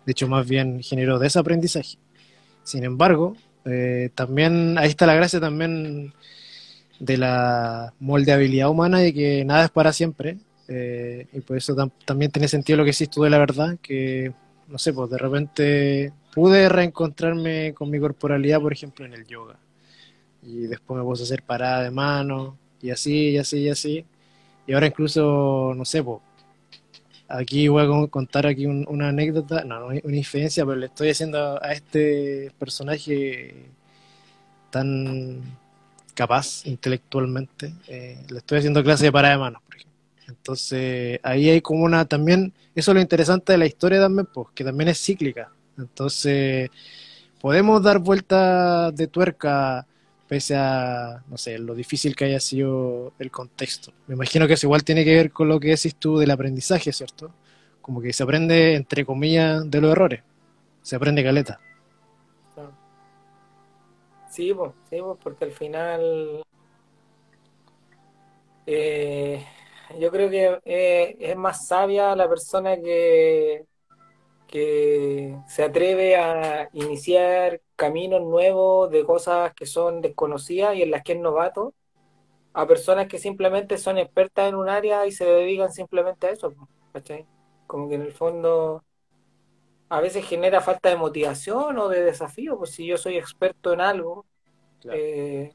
De 0.06 0.12
hecho, 0.12 0.28
más 0.28 0.46
bien 0.46 0.84
generó 0.84 1.18
desaprendizaje. 1.18 1.98
Sin 2.64 2.84
embargo, 2.84 3.38
eh, 3.64 4.10
también 4.14 4.78
ahí 4.78 4.90
está 4.90 5.06
la 5.06 5.16
gracia 5.16 5.40
también 5.40 6.14
de 7.00 7.18
la 7.18 7.94
moldeabilidad 8.02 8.70
humana 8.70 9.06
y 9.06 9.14
que 9.14 9.46
nada 9.46 9.64
es 9.64 9.72
para 9.72 9.94
siempre. 9.94 10.40
Eh, 10.68 11.28
y 11.32 11.40
por 11.40 11.56
eso 11.56 11.74
también 12.04 12.32
tiene 12.32 12.50
sentido 12.50 12.76
lo 12.76 12.84
que 12.84 12.90
hiciste 12.90 13.14
tú 13.16 13.24
de 13.24 13.30
la 13.30 13.40
verdad, 13.40 13.78
que 13.82 14.34
no 14.68 14.78
sé, 14.78 14.92
pues 14.92 15.10
de 15.10 15.18
repente 15.18 16.12
pude 16.34 16.68
reencontrarme 16.68 17.74
con 17.74 17.90
mi 17.90 17.98
corporalidad, 17.98 18.60
por 18.60 18.74
ejemplo, 18.74 19.06
en 19.06 19.14
el 19.14 19.26
yoga. 19.26 19.58
Y 20.50 20.68
después 20.68 20.98
me 20.98 21.04
puse 21.04 21.24
a 21.24 21.26
hacer 21.26 21.44
parada 21.44 21.84
de 21.84 21.92
mano, 21.92 22.58
y 22.82 22.90
así, 22.90 23.32
y 23.32 23.38
así, 23.38 23.60
y 23.60 23.70
así. 23.70 24.06
Y 24.66 24.74
ahora 24.74 24.88
incluso, 24.88 25.74
no 25.76 25.86
sé, 25.86 26.04
pues, 26.04 26.20
aquí 27.28 27.68
voy 27.68 27.84
a 27.84 28.08
contar 28.08 28.48
aquí 28.48 28.66
una 28.66 29.10
anécdota, 29.10 29.64
no, 29.64 29.88
una 29.88 30.18
infidencia, 30.18 30.66
pero 30.66 30.78
le 30.78 30.88
estoy 30.88 31.10
haciendo 31.10 31.64
a 31.64 31.72
este 31.72 32.52
personaje 32.58 33.66
tan 34.72 35.42
capaz 36.14 36.66
intelectualmente, 36.66 37.74
eh, 37.88 38.18
le 38.30 38.40
estoy 38.40 38.60
haciendo 38.60 38.84
clase 38.84 39.06
de 39.06 39.12
parada 39.12 39.36
de 39.36 39.40
manos, 39.40 39.62
por 39.64 39.76
ejemplo. 39.76 40.00
Entonces, 40.28 41.20
ahí 41.24 41.50
hay 41.50 41.62
como 41.62 41.84
una 41.86 42.06
también, 42.06 42.54
eso 42.76 42.92
es 42.92 42.96
lo 42.96 43.02
interesante 43.02 43.54
de 43.54 43.58
la 43.58 43.66
historia 43.66 44.00
también, 44.00 44.28
pues, 44.34 44.48
que 44.54 44.64
también 44.64 44.90
es 44.90 45.00
cíclica. 45.04 45.52
Entonces, 45.78 46.70
podemos 47.40 47.82
dar 47.82 48.00
vuelta 48.00 48.92
de 48.92 49.08
tuerca 49.08 49.88
pese 50.30 50.56
a, 50.56 51.24
no 51.28 51.38
sé, 51.38 51.58
lo 51.58 51.74
difícil 51.74 52.16
que 52.16 52.26
haya 52.26 52.40
sido 52.40 53.14
el 53.20 53.32
contexto. 53.32 53.92
Me 54.08 54.14
imagino 54.14 54.48
que 54.48 54.54
eso 54.54 54.68
igual 54.68 54.84
tiene 54.84 55.04
que 55.04 55.16
ver 55.16 55.32
con 55.32 55.50
lo 55.50 55.60
que 55.60 55.70
decís 55.70 55.96
tú 55.96 56.20
del 56.20 56.32
aprendizaje, 56.32 56.94
¿cierto? 56.94 57.32
Como 57.82 58.00
que 58.00 58.14
se 58.14 58.24
aprende, 58.24 58.76
entre 58.76 59.06
comillas, 59.06 59.70
de 59.70 59.82
los 59.82 59.92
errores. 59.92 60.22
Se 60.84 60.96
aprende 60.96 61.24
caleta. 61.24 61.60
Sí, 64.30 64.54
pues, 64.54 64.72
sí, 64.90 64.98
porque 65.24 65.46
al 65.46 65.52
final 65.52 66.44
eh, 68.68 69.44
yo 70.00 70.12
creo 70.12 70.30
que 70.30 70.60
eh, 70.64 71.18
es 71.20 71.36
más 71.36 71.68
sabia 71.68 72.16
la 72.16 72.30
persona 72.30 72.76
que, 72.78 73.66
que 74.50 75.38
se 75.48 75.64
atreve 75.64 76.16
a 76.16 76.70
iniciar 76.74 77.62
caminos 77.76 78.22
nuevos 78.22 78.90
de 78.90 79.06
cosas 79.06 79.54
que 79.54 79.66
son 79.66 80.02
desconocidas 80.02 80.76
y 80.76 80.82
en 80.82 80.92
las 80.92 81.04
que 81.04 81.14
es 81.14 81.20
novato, 81.20 81.74
a 82.54 82.66
personas 82.66 83.08
que 83.08 83.20
simplemente 83.20 83.78
son 83.78 83.98
expertas 84.00 84.50
en 84.50 84.56
un 84.56 84.68
área 84.68 85.06
y 85.06 85.12
se 85.12 85.26
dedican 85.26 85.72
simplemente 85.72 86.28
a 86.28 86.32
eso. 86.32 86.54
Como 87.68 87.88
que 87.88 87.96
en 87.96 88.02
el 88.02 88.12
fondo 88.12 88.84
a 89.88 90.02
veces 90.02 90.26
genera 90.26 90.62
falta 90.62 90.90
de 90.90 90.96
motivación 90.96 91.78
o 91.78 91.88
de 91.88 92.04
desafío, 92.04 92.58
pues 92.58 92.72
si 92.72 92.86
yo 92.88 92.98
soy 92.98 93.18
experto 93.18 93.72
en 93.74 93.82
algo 93.82 94.26
eh, 94.92 95.54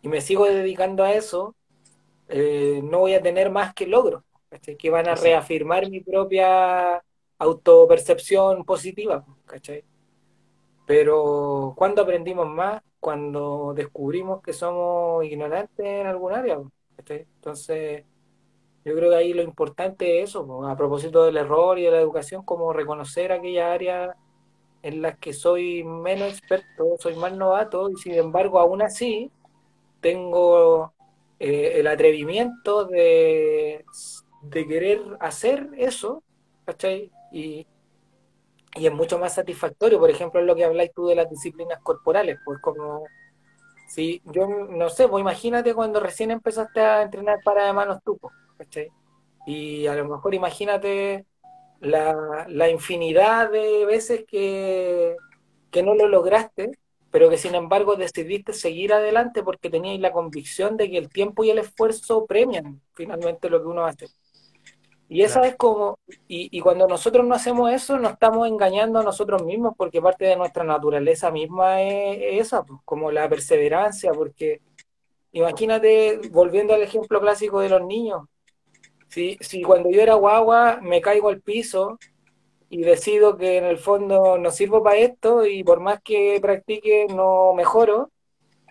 y 0.00 0.08
me 0.08 0.20
sigo 0.20 0.46
dedicando 0.46 1.02
a 1.02 1.12
eso, 1.12 1.56
eh, 2.28 2.80
no 2.84 3.00
voy 3.00 3.14
a 3.14 3.22
tener 3.22 3.50
más 3.50 3.74
que 3.74 3.86
logros, 3.86 4.22
que 4.78 4.90
van 4.90 5.08
a 5.08 5.16
reafirmar 5.16 5.90
mi 5.90 6.00
propia 6.00 7.02
autopercepción 7.38 8.64
positiva, 8.64 9.24
¿cachai? 9.46 9.84
Pero 10.86 11.74
¿cuándo 11.76 12.02
aprendimos 12.02 12.48
más? 12.48 12.82
Cuando 13.00 13.72
descubrimos 13.74 14.42
que 14.42 14.52
somos 14.52 15.24
ignorantes 15.24 15.86
en 15.86 16.06
algún 16.06 16.32
área. 16.32 16.58
Entonces, 16.98 18.04
yo 18.84 18.94
creo 18.94 19.10
que 19.10 19.16
ahí 19.16 19.32
lo 19.32 19.42
importante 19.42 20.20
es 20.22 20.30
eso, 20.30 20.66
a 20.66 20.76
propósito 20.76 21.24
del 21.24 21.38
error 21.38 21.78
y 21.78 21.84
de 21.84 21.90
la 21.90 22.00
educación, 22.00 22.42
como 22.44 22.72
reconocer 22.72 23.32
aquella 23.32 23.72
área 23.72 24.16
en 24.82 25.00
las 25.02 25.18
que 25.18 25.32
soy 25.32 25.82
menos 25.84 26.28
experto, 26.28 26.96
soy 26.98 27.16
más 27.16 27.34
novato, 27.34 27.90
y 27.90 27.96
sin 27.96 28.14
embargo, 28.14 28.58
aún 28.60 28.82
así, 28.82 29.30
tengo 30.00 30.92
eh, 31.38 31.72
el 31.76 31.86
atrevimiento 31.86 32.84
de, 32.84 33.84
de 34.42 34.66
querer 34.66 35.00
hacer 35.20 35.70
eso, 35.78 36.22
¿cachai? 36.66 37.10
Y, 37.34 37.66
y 38.76 38.86
es 38.86 38.92
mucho 38.92 39.18
más 39.18 39.34
satisfactorio, 39.34 39.98
por 40.00 40.10
ejemplo, 40.10 40.40
en 40.40 40.46
lo 40.46 40.56
que 40.56 40.64
habláis 40.64 40.92
tú 40.92 41.06
de 41.06 41.14
las 41.14 41.30
disciplinas 41.30 41.80
corporales, 41.82 42.38
pues 42.44 42.58
como, 42.60 43.04
si 43.88 44.22
yo 44.26 44.48
no 44.48 44.90
sé, 44.90 45.08
pues 45.08 45.22
imagínate 45.22 45.74
cuando 45.74 46.00
recién 46.00 46.30
empezaste 46.32 46.80
a 46.80 47.02
entrenar 47.02 47.40
para 47.44 47.66
de 47.66 47.72
manos 47.74 48.00
tú, 48.04 48.18
pues, 48.18 48.32
Y 49.46 49.86
a 49.86 49.94
lo 49.94 50.08
mejor 50.08 50.34
imagínate 50.34 51.26
la, 51.80 52.46
la 52.48 52.70
infinidad 52.70 53.50
de 53.50 53.86
veces 53.86 54.24
que, 54.28 55.16
que 55.70 55.82
no 55.82 55.94
lo 55.94 56.08
lograste, 56.08 56.72
pero 57.10 57.30
que 57.30 57.38
sin 57.38 57.54
embargo 57.54 57.96
decidiste 57.96 58.52
seguir 58.54 58.92
adelante 58.94 59.42
porque 59.42 59.70
teníais 59.70 60.00
la 60.00 60.12
convicción 60.12 60.76
de 60.76 60.90
que 60.90 60.98
el 60.98 61.10
tiempo 61.10 61.44
y 61.44 61.50
el 61.50 61.58
esfuerzo 61.58 62.26
premian 62.26 62.80
finalmente 62.94 63.50
lo 63.50 63.60
que 63.62 63.68
uno 63.68 63.86
hace. 63.86 64.08
Y 65.08 65.22
esa 65.22 65.46
es 65.46 65.54
como, 65.56 65.98
y, 66.28 66.58
cuando 66.60 66.88
nosotros 66.88 67.26
no 67.26 67.34
hacemos 67.34 67.70
eso, 67.70 67.98
nos 67.98 68.12
estamos 68.12 68.48
engañando 68.48 68.98
a 68.98 69.02
nosotros 69.02 69.42
mismos 69.44 69.74
porque 69.76 70.00
parte 70.00 70.24
de 70.24 70.36
nuestra 70.36 70.64
naturaleza 70.64 71.30
misma 71.30 71.82
es, 71.82 72.46
esa, 72.46 72.62
pues, 72.62 72.80
como 72.84 73.10
la 73.10 73.28
perseverancia, 73.28 74.12
porque 74.12 74.62
imagínate, 75.32 76.20
volviendo 76.30 76.74
al 76.74 76.82
ejemplo 76.82 77.20
clásico 77.20 77.60
de 77.60 77.68
los 77.68 77.84
niños, 77.84 78.22
si, 79.08 79.36
si 79.40 79.62
cuando 79.62 79.90
yo 79.90 80.00
era 80.00 80.14
guagua 80.14 80.80
me 80.80 81.00
caigo 81.00 81.28
al 81.28 81.40
piso 81.40 81.98
y 82.70 82.82
decido 82.82 83.36
que 83.36 83.58
en 83.58 83.64
el 83.64 83.78
fondo 83.78 84.38
no 84.38 84.50
sirvo 84.50 84.82
para 84.82 84.96
esto 84.96 85.46
y 85.46 85.62
por 85.62 85.80
más 85.80 86.00
que 86.02 86.38
practique 86.40 87.06
no 87.08 87.52
mejoro, 87.54 88.10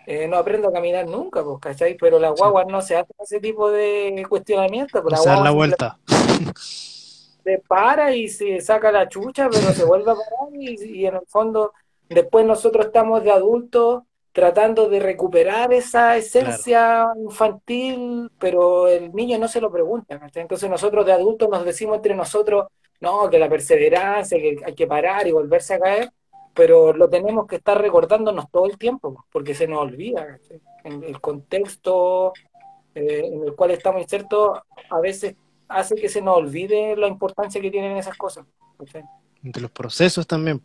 eh, 0.06 0.28
no 0.28 0.36
aprendo 0.36 0.68
a 0.68 0.72
caminar 0.72 1.06
nunca, 1.08 1.42
pues, 1.42 1.58
¿cachai? 1.60 1.96
Pero 1.96 2.18
las 2.18 2.34
guaguas 2.36 2.66
no 2.68 2.82
se 2.82 2.96
hacen 2.96 3.16
ese 3.18 3.40
tipo 3.40 3.70
de 3.70 4.24
cuestionamiento. 4.28 5.02
Pues, 5.02 5.24
la, 5.24 5.40
la 5.40 5.50
vuelta. 5.50 5.98
Se 6.06 6.13
para 7.68 8.14
y 8.14 8.28
se 8.28 8.60
saca 8.60 8.90
la 8.90 9.08
chucha, 9.08 9.48
pero 9.50 9.72
se 9.72 9.84
vuelve 9.84 10.10
a 10.10 10.14
parar 10.14 10.54
y, 10.54 11.06
en 11.06 11.14
el 11.14 11.26
fondo 11.26 11.72
después 12.08 12.46
nosotros 12.46 12.86
estamos 12.86 13.22
de 13.22 13.30
adultos 13.30 14.02
tratando 14.32 14.88
de 14.88 14.98
recuperar 14.98 15.72
esa 15.72 16.16
esencia 16.16 17.06
infantil, 17.16 18.30
pero 18.38 18.88
el 18.88 19.12
niño 19.12 19.38
no 19.38 19.46
se 19.46 19.60
lo 19.60 19.70
pregunta. 19.70 20.20
Entonces 20.34 20.68
nosotros 20.68 21.06
de 21.06 21.12
adultos 21.12 21.48
nos 21.48 21.64
decimos 21.64 21.96
entre 21.96 22.16
nosotros, 22.16 22.66
no, 23.00 23.30
que 23.30 23.38
la 23.38 23.48
perseverancia, 23.48 24.38
que 24.38 24.56
hay 24.64 24.74
que 24.74 24.86
parar 24.88 25.26
y 25.28 25.32
volverse 25.32 25.74
a 25.74 25.78
caer 25.78 26.10
pero 26.54 26.92
lo 26.92 27.10
tenemos 27.10 27.46
que 27.46 27.56
estar 27.56 27.80
recordándonos 27.80 28.48
todo 28.50 28.66
el 28.66 28.78
tiempo, 28.78 29.26
porque 29.30 29.54
se 29.54 29.66
nos 29.66 29.80
olvida. 29.80 30.38
En 30.84 31.02
el 31.02 31.20
contexto 31.20 32.32
eh, 32.94 33.22
en 33.24 33.42
el 33.42 33.54
cual 33.56 33.72
estamos 33.72 34.00
insertos, 34.02 34.60
a 34.88 35.00
veces 35.00 35.34
hace 35.74 35.94
que 35.94 36.08
se 36.08 36.22
nos 36.22 36.36
olvide 36.36 36.96
la 36.96 37.08
importancia 37.08 37.60
que 37.60 37.70
tienen 37.70 37.96
esas 37.96 38.16
cosas. 38.16 38.46
De 39.42 39.60
los 39.60 39.70
procesos 39.70 40.26
también, 40.26 40.60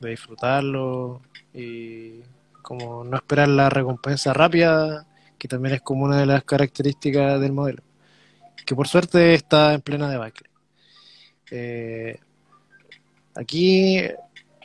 de 0.00 0.10
disfrutarlo 0.10 1.20
y 1.52 2.20
como 2.62 3.04
no 3.04 3.16
esperar 3.16 3.48
la 3.48 3.68
recompensa 3.68 4.32
rápida, 4.32 5.06
que 5.38 5.48
también 5.48 5.74
es 5.74 5.82
como 5.82 6.04
una 6.04 6.20
de 6.20 6.26
las 6.26 6.44
características 6.44 7.40
del 7.40 7.52
modelo, 7.52 7.82
que 8.64 8.74
por 8.74 8.88
suerte 8.88 9.34
está 9.34 9.74
en 9.74 9.80
plena 9.80 10.08
debacle. 10.08 10.48
Eh, 11.50 12.18
aquí 13.34 14.00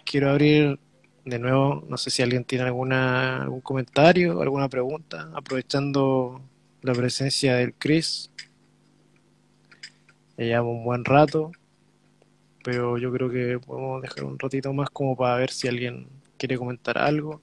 quiero 0.06 0.30
abrir 0.30 0.80
de 1.26 1.40
nuevo, 1.40 1.84
no 1.90 1.98
sé 1.98 2.10
si 2.10 2.22
alguien 2.22 2.46
tiene 2.46 2.66
alguna, 2.66 3.42
algún 3.42 3.60
comentario, 3.60 4.42
alguna 4.42 4.70
pregunta, 4.70 5.30
aprovechando 5.34 6.42
la 6.82 6.94
presencia 6.94 7.56
del 7.56 7.74
Chris. 7.74 8.32
Ya 10.38 10.46
llevamos 10.46 10.76
un 10.76 10.84
buen 10.84 11.04
rato, 11.04 11.52
pero 12.64 12.98
yo 13.00 13.12
creo 13.12 13.30
que 13.30 13.60
podemos 13.60 14.02
dejar 14.04 14.24
un 14.24 14.38
ratito 14.38 14.72
más 14.72 14.90
como 14.92 15.16
para 15.16 15.36
ver 15.36 15.50
si 15.50 15.68
alguien 15.68 16.08
quiere 16.38 16.58
comentar 16.58 16.98
algo. 17.00 17.42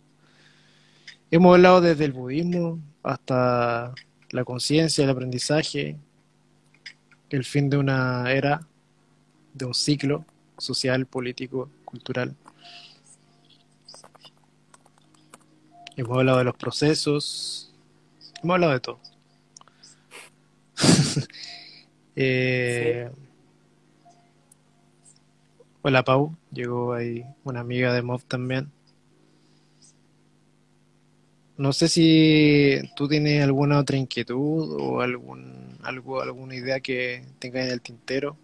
Hemos 1.31 1.55
hablado 1.57 1.81
desde 1.81 2.05
el 2.05 2.13
budismo 2.13 2.79
hasta 3.03 3.93
la 4.31 4.45
conciencia, 4.45 5.03
el 5.03 5.11
aprendizaje, 5.11 5.97
el 7.31 7.45
fin 7.45 7.69
de 7.69 7.79
una 7.79 8.31
era, 8.33 8.61
de 9.53 9.65
un 9.65 9.75
ciclo 9.75 10.25
social, 10.57 11.07
político, 11.07 11.69
cultural. 11.85 12.37
Hemos 15.97 16.19
hablado 16.19 16.39
de 16.39 16.45
los 16.45 16.57
procesos. 16.57 17.73
Hemos 18.43 18.55
hablado 18.55 18.73
de 18.73 18.81
todo. 18.81 19.01
Eh, 22.17 23.11
hola 25.83 26.03
Pau, 26.03 26.35
llegó 26.51 26.95
ahí 26.95 27.25
una 27.45 27.61
amiga 27.61 27.93
de 27.93 28.01
MOV 28.01 28.25
también. 28.27 28.73
No 31.57 31.73
sé 31.73 31.89
si 31.89 32.81
tú 32.97 33.07
tienes 33.09 33.43
alguna 33.43 33.79
otra 33.79 33.97
inquietud 33.97 34.77
o 34.81 35.01
algún, 35.01 35.79
algo, 35.83 36.21
alguna 36.21 36.57
idea 36.57 36.81
que 36.81 37.25
tengas 37.39 37.67
en 37.67 37.71
el 37.73 37.81
tintero. 37.81 38.37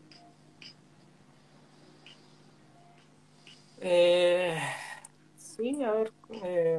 Eh, 3.81 4.59
sí, 5.37 5.83
a 5.85 5.93
ver. 5.93 6.13
Eh, 6.43 6.79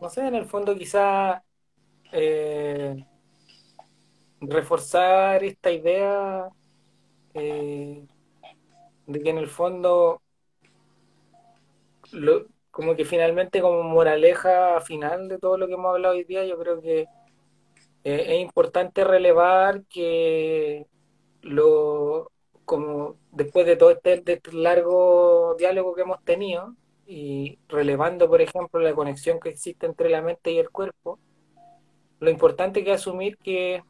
no 0.00 0.08
sé, 0.10 0.26
en 0.26 0.34
el 0.34 0.46
fondo 0.46 0.76
quizá 0.76 1.44
eh, 2.12 3.06
reforzar 4.48 5.42
esta 5.44 5.70
idea 5.70 6.48
eh, 7.34 8.06
de 9.06 9.22
que 9.22 9.30
en 9.30 9.38
el 9.38 9.48
fondo, 9.48 10.22
como 12.70 12.96
que 12.96 13.04
finalmente 13.04 13.60
como 13.60 13.82
moraleja 13.82 14.80
final 14.80 15.28
de 15.28 15.38
todo 15.38 15.58
lo 15.58 15.66
que 15.66 15.74
hemos 15.74 15.94
hablado 15.94 16.14
hoy 16.14 16.24
día, 16.24 16.44
yo 16.44 16.58
creo 16.58 16.80
que 16.80 17.00
eh, 18.04 18.24
es 18.28 18.40
importante 18.40 19.04
relevar 19.04 19.84
que 19.86 20.86
lo, 21.42 22.30
como 22.64 23.16
después 23.32 23.66
de 23.66 23.76
todo 23.76 23.90
este, 23.90 24.14
este 24.14 24.40
largo 24.52 25.54
diálogo 25.58 25.94
que 25.94 26.02
hemos 26.02 26.22
tenido, 26.24 26.74
y 27.06 27.58
relevando, 27.68 28.28
por 28.28 28.40
ejemplo, 28.40 28.80
la 28.80 28.94
conexión 28.94 29.38
que 29.40 29.50
existe 29.50 29.86
entre 29.86 30.08
la 30.08 30.22
mente 30.22 30.52
y 30.52 30.58
el 30.58 30.70
cuerpo, 30.70 31.18
lo 32.20 32.30
importante 32.30 32.84
que 32.84 32.92
asumir 32.92 33.36
que, 33.38 33.82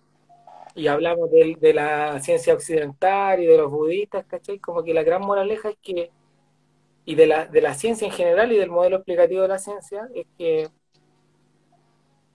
y 0.74 0.88
hablamos 0.88 1.30
de, 1.30 1.56
de, 1.60 1.74
la 1.74 2.18
ciencia 2.20 2.54
occidental 2.54 3.40
y 3.40 3.46
de 3.46 3.58
los 3.58 3.70
budistas, 3.70 4.24
¿cachai? 4.26 4.58
Como 4.58 4.82
que 4.82 4.92
la 4.92 5.04
gran 5.04 5.22
moraleja 5.22 5.70
es 5.70 5.76
que, 5.82 6.10
y 7.04 7.14
de 7.14 7.26
la, 7.26 7.46
de 7.46 7.60
la 7.60 7.74
ciencia 7.74 8.06
en 8.06 8.12
general 8.12 8.52
y 8.52 8.58
del 8.58 8.70
modelo 8.70 8.96
explicativo 8.96 9.42
de 9.42 9.48
la 9.48 9.58
ciencia, 9.58 10.08
es 10.14 10.26
que 10.36 10.68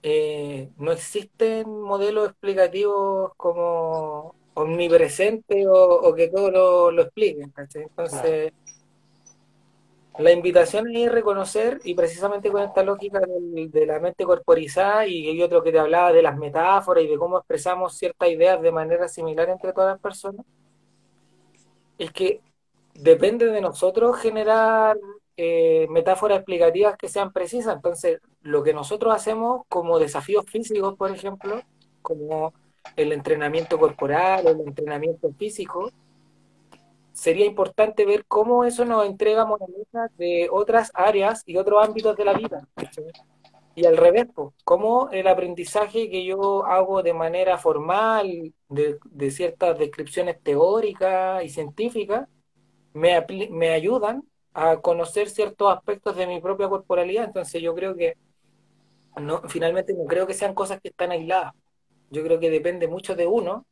eh, 0.02 0.70
no 0.78 0.92
existen 0.92 1.68
modelos 1.68 2.30
explicativos 2.30 3.32
como 3.36 4.34
omnipresentes 4.54 5.66
o, 5.68 6.14
que 6.14 6.28
todo 6.28 6.50
lo, 6.50 6.90
lo 6.90 7.02
expliquen, 7.02 7.50
¿cachai? 7.50 7.82
Entonces... 7.82 8.52
La 10.20 10.32
invitación 10.32 10.94
es 10.94 11.10
reconocer, 11.10 11.80
y 11.84 11.94
precisamente 11.94 12.50
con 12.50 12.62
esta 12.62 12.82
lógica 12.82 13.20
de, 13.20 13.86
la 13.86 14.00
mente 14.00 14.24
corporizada, 14.24 15.06
y 15.06 15.28
hay 15.28 15.42
otro 15.42 15.62
que 15.62 15.72
te 15.72 15.78
hablaba 15.78 16.12
de 16.12 16.22
las 16.22 16.36
metáforas 16.36 17.04
y 17.04 17.08
de 17.08 17.16
cómo 17.16 17.38
expresamos 17.38 17.96
ciertas 17.96 18.28
ideas 18.28 18.60
de 18.60 18.70
manera 18.70 19.08
similar 19.08 19.48
entre 19.48 19.72
todas 19.72 19.94
las 19.94 20.00
personas, 20.00 20.44
es 21.96 22.12
que 22.12 22.40
depende 22.94 23.46
de 23.46 23.60
nosotros 23.62 24.18
generar 24.18 24.98
eh, 25.36 25.86
metáforas 25.88 26.38
explicativas 26.38 26.96
que 26.98 27.08
sean 27.08 27.32
precisas. 27.32 27.76
Entonces, 27.76 28.20
lo 28.42 28.62
que 28.62 28.74
nosotros 28.74 29.14
hacemos 29.14 29.62
como 29.68 29.98
desafíos 29.98 30.44
físicos, 30.46 30.96
por 30.96 31.10
ejemplo, 31.10 31.62
como 32.02 32.52
el 32.96 33.12
entrenamiento 33.12 33.78
corporal, 33.78 34.46
el 34.46 34.60
entrenamiento 34.60 35.32
físico, 35.38 35.92
sería 37.20 37.44
importante 37.44 38.06
ver 38.06 38.24
cómo 38.24 38.64
eso 38.64 38.86
nos 38.86 39.04
entrega 39.04 39.44
moralejas 39.44 40.10
de 40.16 40.48
otras 40.50 40.90
áreas 40.94 41.42
y 41.44 41.58
otros 41.58 41.86
ámbitos 41.86 42.16
de 42.16 42.24
la 42.24 42.32
vida. 42.32 42.66
Y 43.74 43.84
al 43.84 43.98
revés, 43.98 44.28
cómo 44.64 45.10
el 45.10 45.28
aprendizaje 45.28 46.08
que 46.08 46.24
yo 46.24 46.64
hago 46.64 47.02
de 47.02 47.12
manera 47.12 47.58
formal, 47.58 48.54
de, 48.70 49.30
ciertas 49.30 49.78
descripciones 49.78 50.42
teóricas 50.42 51.44
y 51.44 51.50
científicas, 51.50 52.26
me, 52.94 53.22
me 53.50 53.68
ayudan 53.68 54.22
a 54.54 54.78
conocer 54.78 55.28
ciertos 55.28 55.70
aspectos 55.76 56.16
de 56.16 56.26
mi 56.26 56.40
propia 56.40 56.70
corporalidad. 56.70 57.24
Entonces 57.24 57.60
yo 57.60 57.74
creo 57.74 57.94
que 57.96 58.16
no, 59.20 59.42
finalmente 59.46 59.92
no 59.92 60.06
creo 60.06 60.26
que 60.26 60.32
sean 60.32 60.54
cosas 60.54 60.80
que 60.80 60.88
están 60.88 61.10
aisladas. 61.10 61.52
Yo 62.08 62.22
creo 62.22 62.40
que 62.40 62.48
depende 62.48 62.88
mucho 62.88 63.14
de 63.14 63.26
uno 63.26 63.66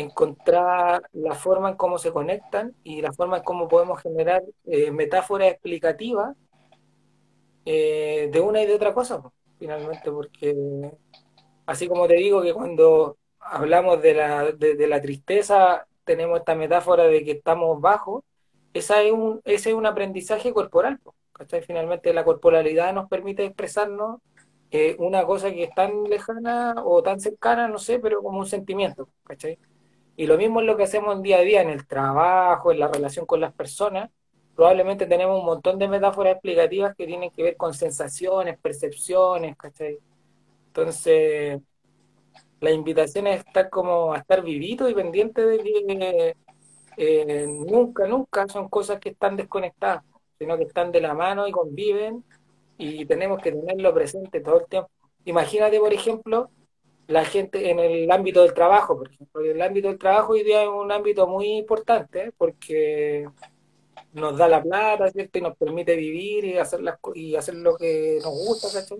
encontrar 0.00 1.02
la 1.12 1.34
forma 1.34 1.70
en 1.70 1.76
cómo 1.76 1.98
se 1.98 2.12
conectan 2.12 2.74
y 2.84 3.00
la 3.02 3.12
forma 3.12 3.38
en 3.38 3.42
cómo 3.44 3.68
podemos 3.68 4.00
generar 4.00 4.42
eh, 4.66 4.90
metáforas 4.90 5.52
explicativas 5.52 6.36
eh, 7.64 8.28
de 8.32 8.40
una 8.40 8.62
y 8.62 8.66
de 8.66 8.74
otra 8.74 8.94
cosa, 8.94 9.22
finalmente, 9.58 10.10
porque 10.10 10.54
así 11.66 11.86
como 11.88 12.08
te 12.08 12.14
digo 12.14 12.42
que 12.42 12.54
cuando 12.54 13.18
hablamos 13.38 14.02
de 14.02 14.14
la, 14.14 14.52
de, 14.52 14.86
la 14.88 15.00
tristeza 15.00 15.86
tenemos 16.04 16.38
esta 16.38 16.54
metáfora 16.54 17.04
de 17.04 17.24
que 17.24 17.32
estamos 17.32 17.80
bajos, 17.80 18.24
esa 18.72 19.02
es 19.02 19.12
un, 19.12 19.40
ese 19.44 19.70
es 19.70 19.76
un 19.76 19.86
aprendizaje 19.86 20.52
corporal, 20.52 21.00
¿cachai? 21.32 21.62
Finalmente 21.62 22.12
la 22.12 22.24
corporalidad 22.24 22.92
nos 22.94 23.08
permite 23.08 23.44
expresarnos 23.44 24.20
eh, 24.70 24.96
una 24.98 25.24
cosa 25.24 25.50
que 25.50 25.64
es 25.64 25.74
tan 25.74 26.04
lejana 26.04 26.74
o 26.84 27.02
tan 27.02 27.20
cercana, 27.20 27.68
no 27.68 27.78
sé, 27.78 27.98
pero 27.98 28.22
como 28.22 28.38
un 28.38 28.46
sentimiento, 28.46 29.08
¿cachai? 29.24 29.58
Y 30.20 30.26
lo 30.26 30.36
mismo 30.36 30.60
es 30.60 30.66
lo 30.66 30.76
que 30.76 30.82
hacemos 30.82 31.16
en 31.16 31.22
día 31.22 31.38
a 31.38 31.40
día, 31.40 31.62
en 31.62 31.70
el 31.70 31.86
trabajo, 31.86 32.70
en 32.70 32.78
la 32.78 32.88
relación 32.88 33.24
con 33.24 33.40
las 33.40 33.54
personas. 33.54 34.10
Probablemente 34.54 35.06
tenemos 35.06 35.40
un 35.40 35.46
montón 35.46 35.78
de 35.78 35.88
metáforas 35.88 36.34
explicativas 36.34 36.94
que 36.94 37.06
tienen 37.06 37.30
que 37.30 37.42
ver 37.42 37.56
con 37.56 37.72
sensaciones, 37.72 38.58
percepciones, 38.58 39.56
¿cachai? 39.56 39.98
Entonces, 40.66 41.62
la 42.60 42.70
invitación 42.70 43.28
es 43.28 43.46
estar 43.46 43.70
como 43.70 44.12
a 44.12 44.18
estar 44.18 44.42
vivito 44.42 44.90
y 44.90 44.94
pendiente 44.94 45.40
de 45.40 45.56
que 45.58 46.36
eh, 46.98 47.46
nunca, 47.48 48.06
nunca 48.06 48.46
son 48.46 48.68
cosas 48.68 49.00
que 49.00 49.08
están 49.08 49.36
desconectadas, 49.36 50.04
sino 50.38 50.58
que 50.58 50.64
están 50.64 50.92
de 50.92 51.00
la 51.00 51.14
mano 51.14 51.48
y 51.48 51.50
conviven 51.50 52.22
y 52.76 53.06
tenemos 53.06 53.40
que 53.40 53.52
tenerlo 53.52 53.94
presente 53.94 54.42
todo 54.42 54.60
el 54.60 54.66
tiempo. 54.66 54.90
Imagínate, 55.24 55.80
por 55.80 55.94
ejemplo, 55.94 56.50
la 57.10 57.24
gente 57.24 57.70
en 57.70 57.80
el 57.80 58.10
ámbito 58.10 58.42
del 58.42 58.54
trabajo, 58.54 58.96
por 58.96 59.10
ejemplo. 59.10 59.40
El 59.42 59.60
ámbito 59.60 59.88
del 59.88 59.98
trabajo 59.98 60.32
hoy 60.32 60.44
día 60.44 60.62
es 60.62 60.68
un 60.68 60.92
ámbito 60.92 61.26
muy 61.26 61.56
importante 61.56 62.26
¿eh? 62.26 62.32
porque 62.38 63.28
nos 64.12 64.38
da 64.38 64.48
la 64.48 64.62
plata, 64.62 65.10
¿cierto? 65.10 65.38
Y 65.38 65.42
nos 65.42 65.56
permite 65.56 65.96
vivir 65.96 66.44
y 66.44 66.56
hacer, 66.56 66.80
las, 66.80 66.98
y 67.14 67.34
hacer 67.34 67.54
lo 67.56 67.76
que 67.76 68.20
nos 68.22 68.32
gusta, 68.32 68.68
¿cachai? 68.72 68.98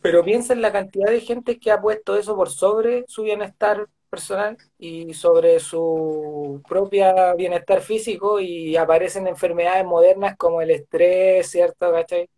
Pero 0.00 0.24
piensa 0.24 0.54
en 0.54 0.62
la 0.62 0.72
cantidad 0.72 1.10
de 1.10 1.20
gente 1.20 1.58
que 1.58 1.70
ha 1.70 1.80
puesto 1.80 2.16
eso 2.16 2.34
por 2.34 2.48
sobre 2.48 3.04
su 3.08 3.22
bienestar 3.22 3.86
personal 4.08 4.56
y 4.78 5.14
sobre 5.14 5.60
su 5.60 6.62
propia 6.66 7.34
bienestar 7.34 7.82
físico 7.82 8.40
y 8.40 8.76
aparecen 8.76 9.26
enfermedades 9.26 9.84
modernas 9.84 10.36
como 10.36 10.62
el 10.62 10.70
estrés, 10.70 11.50
¿cierto? 11.50 11.92
¿cachai? 11.92 12.28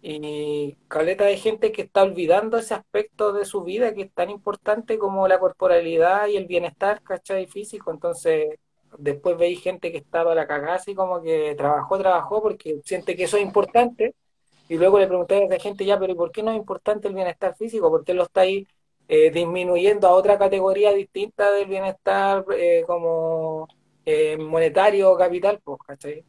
Y 0.00 0.76
caleta 0.86 1.24
de 1.24 1.36
gente 1.36 1.72
que 1.72 1.82
está 1.82 2.02
olvidando 2.02 2.56
ese 2.58 2.74
aspecto 2.74 3.32
de 3.32 3.44
su 3.44 3.64
vida 3.64 3.94
que 3.94 4.02
es 4.02 4.12
tan 4.12 4.30
importante 4.30 4.96
como 4.98 5.26
la 5.26 5.40
corporalidad 5.40 6.28
y 6.28 6.36
el 6.36 6.46
bienestar, 6.46 7.02
¿cachai? 7.02 7.46
Físico. 7.46 7.90
Entonces, 7.90 8.58
después 8.96 9.36
veis 9.36 9.60
gente 9.60 9.90
que 9.92 9.98
estaba 9.98 10.32
a 10.32 10.34
la 10.34 10.46
cagada 10.46 10.76
así 10.76 10.94
como 10.94 11.20
que 11.22 11.54
trabajó, 11.56 11.98
trabajó 11.98 12.42
porque 12.42 12.80
siente 12.84 13.16
que 13.16 13.24
eso 13.24 13.36
es 13.36 13.42
importante. 13.42 14.14
Y 14.68 14.76
luego 14.76 14.98
le 14.98 15.06
pregunté 15.06 15.36
a 15.36 15.44
esa 15.46 15.58
gente, 15.58 15.84
ya, 15.84 15.98
pero 15.98 16.14
¿por 16.16 16.30
qué 16.30 16.42
no 16.42 16.50
es 16.52 16.58
importante 16.58 17.08
el 17.08 17.14
bienestar 17.14 17.56
físico? 17.56 17.90
¿Por 17.90 18.04
qué 18.04 18.14
lo 18.14 18.24
estáis 18.24 18.68
eh, 19.08 19.30
disminuyendo 19.30 20.06
a 20.06 20.12
otra 20.12 20.38
categoría 20.38 20.92
distinta 20.92 21.50
del 21.52 21.68
bienestar 21.68 22.44
eh, 22.56 22.84
como 22.86 23.66
eh, 24.04 24.36
monetario 24.36 25.12
o 25.12 25.16
capital? 25.16 25.60
Pues, 25.64 25.78
¿cachai? 25.86 26.24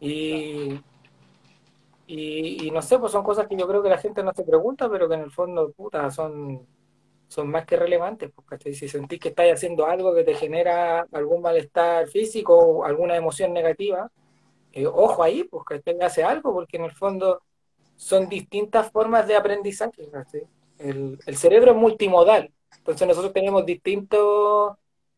Y 0.00 0.78
y, 2.06 2.70
no 2.70 2.82
sé, 2.82 2.98
pues 2.98 3.12
son 3.12 3.24
cosas 3.24 3.46
que 3.46 3.56
yo 3.56 3.66
creo 3.66 3.82
que 3.82 3.88
la 3.88 3.98
gente 3.98 4.22
no 4.22 4.32
se 4.34 4.44
pregunta, 4.44 4.90
pero 4.90 5.08
que 5.08 5.14
en 5.14 5.22
el 5.22 5.30
fondo, 5.30 5.72
puta, 5.72 6.10
son, 6.10 6.66
son 7.28 7.48
más 7.48 7.64
que 7.66 7.76
relevantes. 7.76 8.30
Porque 8.34 8.74
si 8.74 8.88
sentís 8.88 9.20
que 9.20 9.28
estás 9.30 9.46
haciendo 9.52 9.86
algo 9.86 10.14
que 10.14 10.24
te 10.24 10.34
genera 10.34 11.06
algún 11.12 11.42
malestar 11.42 12.06
físico 12.08 12.56
o 12.56 12.84
alguna 12.84 13.16
emoción 13.16 13.52
negativa, 13.52 14.10
eh, 14.72 14.86
ojo 14.86 15.22
ahí, 15.22 15.44
pues 15.44 15.82
que 15.82 15.96
hace 16.04 16.24
algo, 16.24 16.52
porque 16.52 16.76
en 16.76 16.84
el 16.84 16.92
fondo 16.92 17.42
son 17.96 18.28
distintas 18.28 18.90
formas 18.90 19.26
de 19.26 19.36
aprendizaje. 19.36 20.10
El, 20.78 21.18
el 21.24 21.36
cerebro 21.36 21.70
es 21.70 21.76
multimodal, 21.76 22.52
entonces 22.78 23.06
nosotros 23.06 23.32
tenemos 23.32 23.64
distintas 23.64 24.20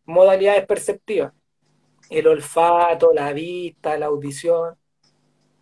modalidades 0.05 0.67
perceptivas. 0.67 1.33
El 2.11 2.29
olfato, 2.29 3.13
la 3.13 3.33
vista, 3.33 3.99
la 3.99 4.07
audición. 4.07 4.77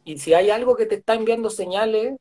Y 0.04 0.18
si 0.18 0.34
hay 0.34 0.50
algo 0.50 0.76
que 0.76 0.86
te 0.86 0.96
está 0.96 1.14
enviando 1.14 1.50
señales 1.50 2.16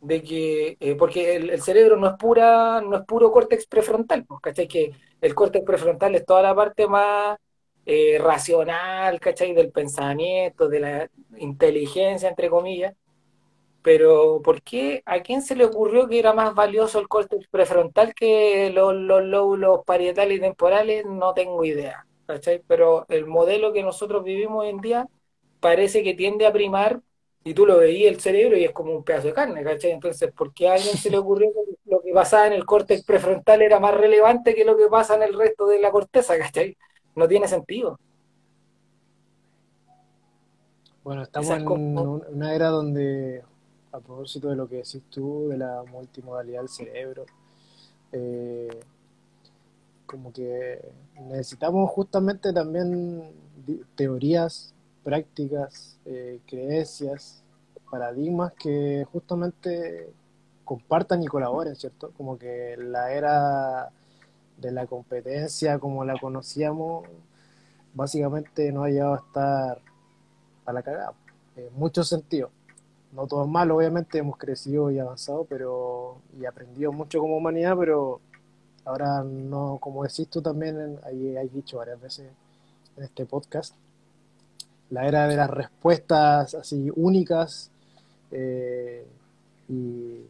de 0.00 0.22
que, 0.22 0.76
eh, 0.80 0.94
porque 0.94 1.36
el, 1.36 1.62
cerebro 1.62 1.96
no 1.96 2.08
es 2.08 2.14
pura, 2.14 2.80
no 2.80 2.96
es 2.96 3.04
puro 3.04 3.32
córtex 3.32 3.66
prefrontal, 3.66 4.24
pues, 4.24 4.40
¿cachai? 4.40 4.68
Que 4.68 4.92
el 5.20 5.34
córtex 5.34 5.64
prefrontal 5.64 6.14
es 6.14 6.24
toda 6.24 6.42
la 6.42 6.54
parte 6.54 6.86
más 6.86 7.38
eh, 7.84 8.18
racional, 8.18 9.18
¿cachai? 9.20 9.54
Del 9.54 9.72
pensamiento, 9.72 10.68
de 10.68 10.80
la 10.80 11.10
inteligencia, 11.38 12.28
entre 12.28 12.48
comillas. 12.50 12.94
Pero, 13.82 14.42
¿por 14.42 14.62
qué? 14.62 15.02
¿A 15.06 15.20
quién 15.20 15.42
se 15.42 15.56
le 15.56 15.64
ocurrió 15.64 16.08
que 16.08 16.18
era 16.18 16.32
más 16.32 16.54
valioso 16.54 16.98
el 16.98 17.08
córtex 17.08 17.46
prefrontal 17.48 18.14
que 18.14 18.70
los, 18.74 18.94
los 18.94 19.24
lóbulos 19.24 19.80
parietales 19.86 20.38
y 20.38 20.40
temporales? 20.40 21.06
No 21.06 21.34
tengo 21.34 21.64
idea, 21.64 22.06
¿cachai? 22.26 22.62
Pero 22.66 23.06
el 23.08 23.26
modelo 23.26 23.72
que 23.72 23.82
nosotros 23.82 24.24
vivimos 24.24 24.64
hoy 24.64 24.70
en 24.70 24.80
día 24.80 25.08
parece 25.60 26.02
que 26.02 26.14
tiende 26.14 26.46
a 26.46 26.52
primar 26.52 27.00
y 27.46 27.54
tú 27.54 27.64
lo 27.64 27.78
veías 27.78 28.12
el 28.12 28.20
cerebro 28.20 28.56
y 28.56 28.64
es 28.64 28.72
como 28.72 28.92
un 28.92 29.04
pedazo 29.04 29.28
de 29.28 29.32
carne, 29.32 29.62
¿cachai? 29.62 29.92
Entonces, 29.92 30.32
¿por 30.32 30.52
qué 30.52 30.68
a 30.68 30.72
alguien 30.72 30.96
se 30.96 31.10
le 31.10 31.18
ocurrió 31.18 31.52
que 31.52 31.78
lo 31.88 32.02
que 32.02 32.12
pasaba 32.12 32.48
en 32.48 32.54
el 32.54 32.66
córtex 32.66 33.04
prefrontal 33.04 33.62
era 33.62 33.78
más 33.78 33.94
relevante 33.94 34.52
que 34.52 34.64
lo 34.64 34.76
que 34.76 34.88
pasa 34.88 35.14
en 35.14 35.22
el 35.22 35.38
resto 35.38 35.68
de 35.68 35.78
la 35.78 35.92
corteza, 35.92 36.36
¿cachai? 36.36 36.76
No 37.14 37.28
tiene 37.28 37.46
sentido. 37.46 38.00
Bueno, 41.04 41.22
estamos 41.22 41.50
en 41.50 41.68
una 41.68 42.52
era 42.52 42.66
donde, 42.70 43.44
a 43.92 44.00
propósito 44.00 44.48
de 44.48 44.56
lo 44.56 44.68
que 44.68 44.78
decís 44.78 45.04
tú, 45.08 45.46
de 45.48 45.58
la 45.58 45.84
multimodalidad 45.84 46.62
del 46.62 46.68
cerebro, 46.68 47.26
eh, 48.10 48.80
como 50.04 50.32
que 50.32 50.80
necesitamos 51.20 51.88
justamente 51.92 52.52
también 52.52 53.30
teorías 53.94 54.74
prácticas, 55.06 55.96
eh, 56.04 56.40
creencias, 56.48 57.44
paradigmas 57.88 58.52
que 58.54 59.06
justamente 59.12 60.12
compartan 60.64 61.22
y 61.22 61.26
colaboren, 61.28 61.76
¿cierto? 61.76 62.10
Como 62.16 62.36
que 62.36 62.76
la 62.76 63.12
era 63.12 63.90
de 64.56 64.72
la 64.72 64.88
competencia 64.88 65.78
como 65.78 66.04
la 66.04 66.18
conocíamos, 66.18 67.06
básicamente 67.94 68.72
nos 68.72 68.86
ha 68.86 68.88
llevado 68.88 69.14
a 69.14 69.18
estar 69.18 69.80
a 70.64 70.72
la 70.72 70.82
cagada, 70.82 71.12
en 71.54 71.72
muchos 71.74 72.08
sentidos. 72.08 72.50
No 73.12 73.28
todo 73.28 73.44
es 73.44 73.48
malo, 73.48 73.76
obviamente, 73.76 74.18
hemos 74.18 74.36
crecido 74.36 74.90
y 74.90 74.98
avanzado, 74.98 75.46
pero 75.48 76.16
y 76.36 76.46
aprendido 76.46 76.90
mucho 76.90 77.20
como 77.20 77.36
humanidad, 77.36 77.76
pero 77.78 78.20
ahora 78.84 79.22
no, 79.22 79.78
como 79.80 80.02
decís 80.02 80.28
tú 80.28 80.42
también, 80.42 80.98
ahí 81.04 81.36
hay 81.36 81.48
dicho 81.48 81.78
varias 81.78 82.00
veces 82.00 82.28
en 82.96 83.04
este 83.04 83.24
podcast, 83.24 83.72
la 84.90 85.06
era 85.06 85.26
de 85.26 85.36
las 85.36 85.50
respuestas 85.50 86.54
así 86.54 86.90
únicas 86.94 87.70
eh, 88.30 89.06
y 89.68 90.20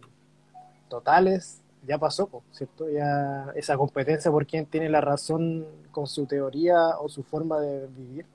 totales 0.88 1.60
ya 1.86 1.98
pasó, 1.98 2.28
¿cierto? 2.52 2.88
Ya 2.90 3.52
esa 3.54 3.76
competencia 3.76 4.30
por 4.30 4.46
quién 4.46 4.66
tiene 4.66 4.88
la 4.88 5.00
razón 5.00 5.66
con 5.92 6.06
su 6.06 6.26
teoría 6.26 6.98
o 6.98 7.08
su 7.08 7.22
forma 7.22 7.60
de 7.60 7.86
vivir 7.86 8.26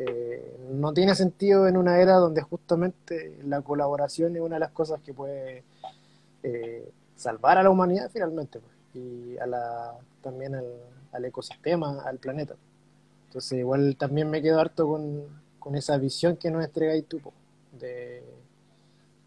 eh, 0.00 0.56
no 0.70 0.92
tiene 0.92 1.16
sentido 1.16 1.66
en 1.66 1.76
una 1.76 2.00
era 2.00 2.14
donde 2.14 2.40
justamente 2.40 3.36
la 3.44 3.62
colaboración 3.62 4.36
es 4.36 4.42
una 4.42 4.54
de 4.54 4.60
las 4.60 4.70
cosas 4.70 5.00
que 5.00 5.12
puede 5.12 5.64
eh, 6.44 6.88
salvar 7.16 7.58
a 7.58 7.64
la 7.64 7.70
humanidad 7.70 8.08
finalmente 8.12 8.60
pues, 8.60 8.74
y 8.94 9.36
a 9.38 9.46
la, 9.46 9.98
también 10.22 10.54
al, 10.54 11.24
ecosistema, 11.24 12.02
al 12.02 12.18
planeta. 12.18 12.54
Entonces 13.26 13.58
igual 13.58 13.96
también 13.96 14.30
me 14.30 14.40
quedo 14.40 14.60
harto 14.60 14.86
con, 14.86 15.24
con 15.58 15.74
esa 15.74 15.96
visión 15.98 16.36
que 16.36 16.50
nos 16.50 16.64
entregáis 16.64 17.04
tú, 17.06 17.20
de, 17.78 18.22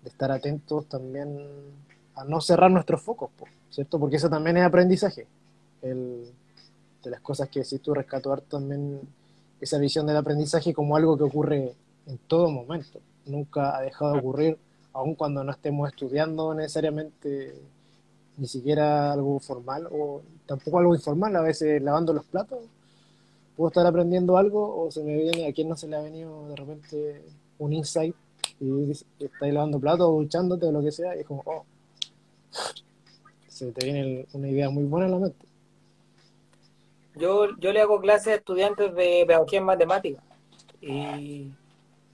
de 0.04 0.10
estar 0.10 0.32
atentos 0.32 0.88
también 0.88 1.48
a 2.16 2.24
no 2.24 2.42
cerrar 2.42 2.72
nuestros 2.72 3.02
focos, 3.02 3.30
¿cierto? 3.70 4.00
Porque 4.00 4.18
eso 4.18 4.30
también 4.30 4.58
es 4.58 4.64
aprendizaje. 4.64 5.28
El, 5.82 6.32
de 7.04 7.10
las 7.10 7.22
cosas 7.22 7.50
que 7.50 7.62
decís 7.62 7.82
tú, 7.82 7.94
rescato 7.94 8.32
harto 8.32 8.58
también 8.58 9.02
esa 9.60 9.78
visión 9.78 10.06
del 10.06 10.18
aprendizaje 10.18 10.74
como 10.74 10.96
algo 10.96 11.18
que 11.18 11.24
ocurre 11.24 11.76
en 12.08 12.18
todo 12.28 12.50
momento. 12.50 13.00
Nunca 13.26 13.78
ha 13.78 13.82
dejado 13.82 14.14
de 14.14 14.20
ocurrir, 14.20 14.58
aun 14.94 15.16
cuando 15.16 15.44
no 15.44 15.52
estemos 15.52 15.90
estudiando 15.90 16.54
necesariamente 16.54 17.56
ni 18.38 18.48
siquiera 18.48 19.12
algo 19.14 19.40
formal 19.40 19.88
o 19.92 20.22
tampoco 20.46 20.80
algo 20.80 20.96
informal, 20.96 21.36
a 21.36 21.42
veces 21.42 21.82
lavando 21.82 22.14
los 22.14 22.26
platos. 22.26 22.60
Puedo 23.56 23.70
estar 23.70 23.86
aprendiendo 23.86 24.38
algo 24.38 24.86
o 24.86 24.92
se 24.92 25.04
me 25.04 25.16
viene, 25.16 25.48
a 25.48 25.54
quien 25.54 25.70
no 25.70 25.76
se 25.76 25.88
le 25.88 25.96
ha 25.96 26.02
venido 26.02 26.48
de 26.50 26.56
repente 26.56 27.22
un 27.60 27.74
insight 27.74 28.16
y 28.60 28.92
estáis 28.92 29.54
lavando 29.54 29.80
platos 29.80 30.08
o 30.08 30.22
duchándote 30.22 30.68
o 30.68 30.72
lo 30.72 30.82
que 30.82 30.92
sea 30.92 31.16
y 31.16 31.20
es 31.20 31.26
como, 31.26 31.44
oh, 31.46 31.66
se 33.48 33.72
te 33.72 33.86
viene 33.86 34.26
una 34.34 34.50
idea 34.50 34.70
muy 34.70 34.84
buena 34.86 35.08
en 35.08 35.12
la 35.12 35.20
mente. 35.20 35.46
Yo, 37.16 37.56
yo 37.58 37.74
le 37.74 37.82
hago 37.82 38.00
clases 38.00 38.28
a 38.28 38.36
estudiantes 38.36 38.96
de 38.96 39.24
pedagogía 39.28 39.60
en 39.60 39.66
matemáticas 39.66 40.24
y 40.80 41.52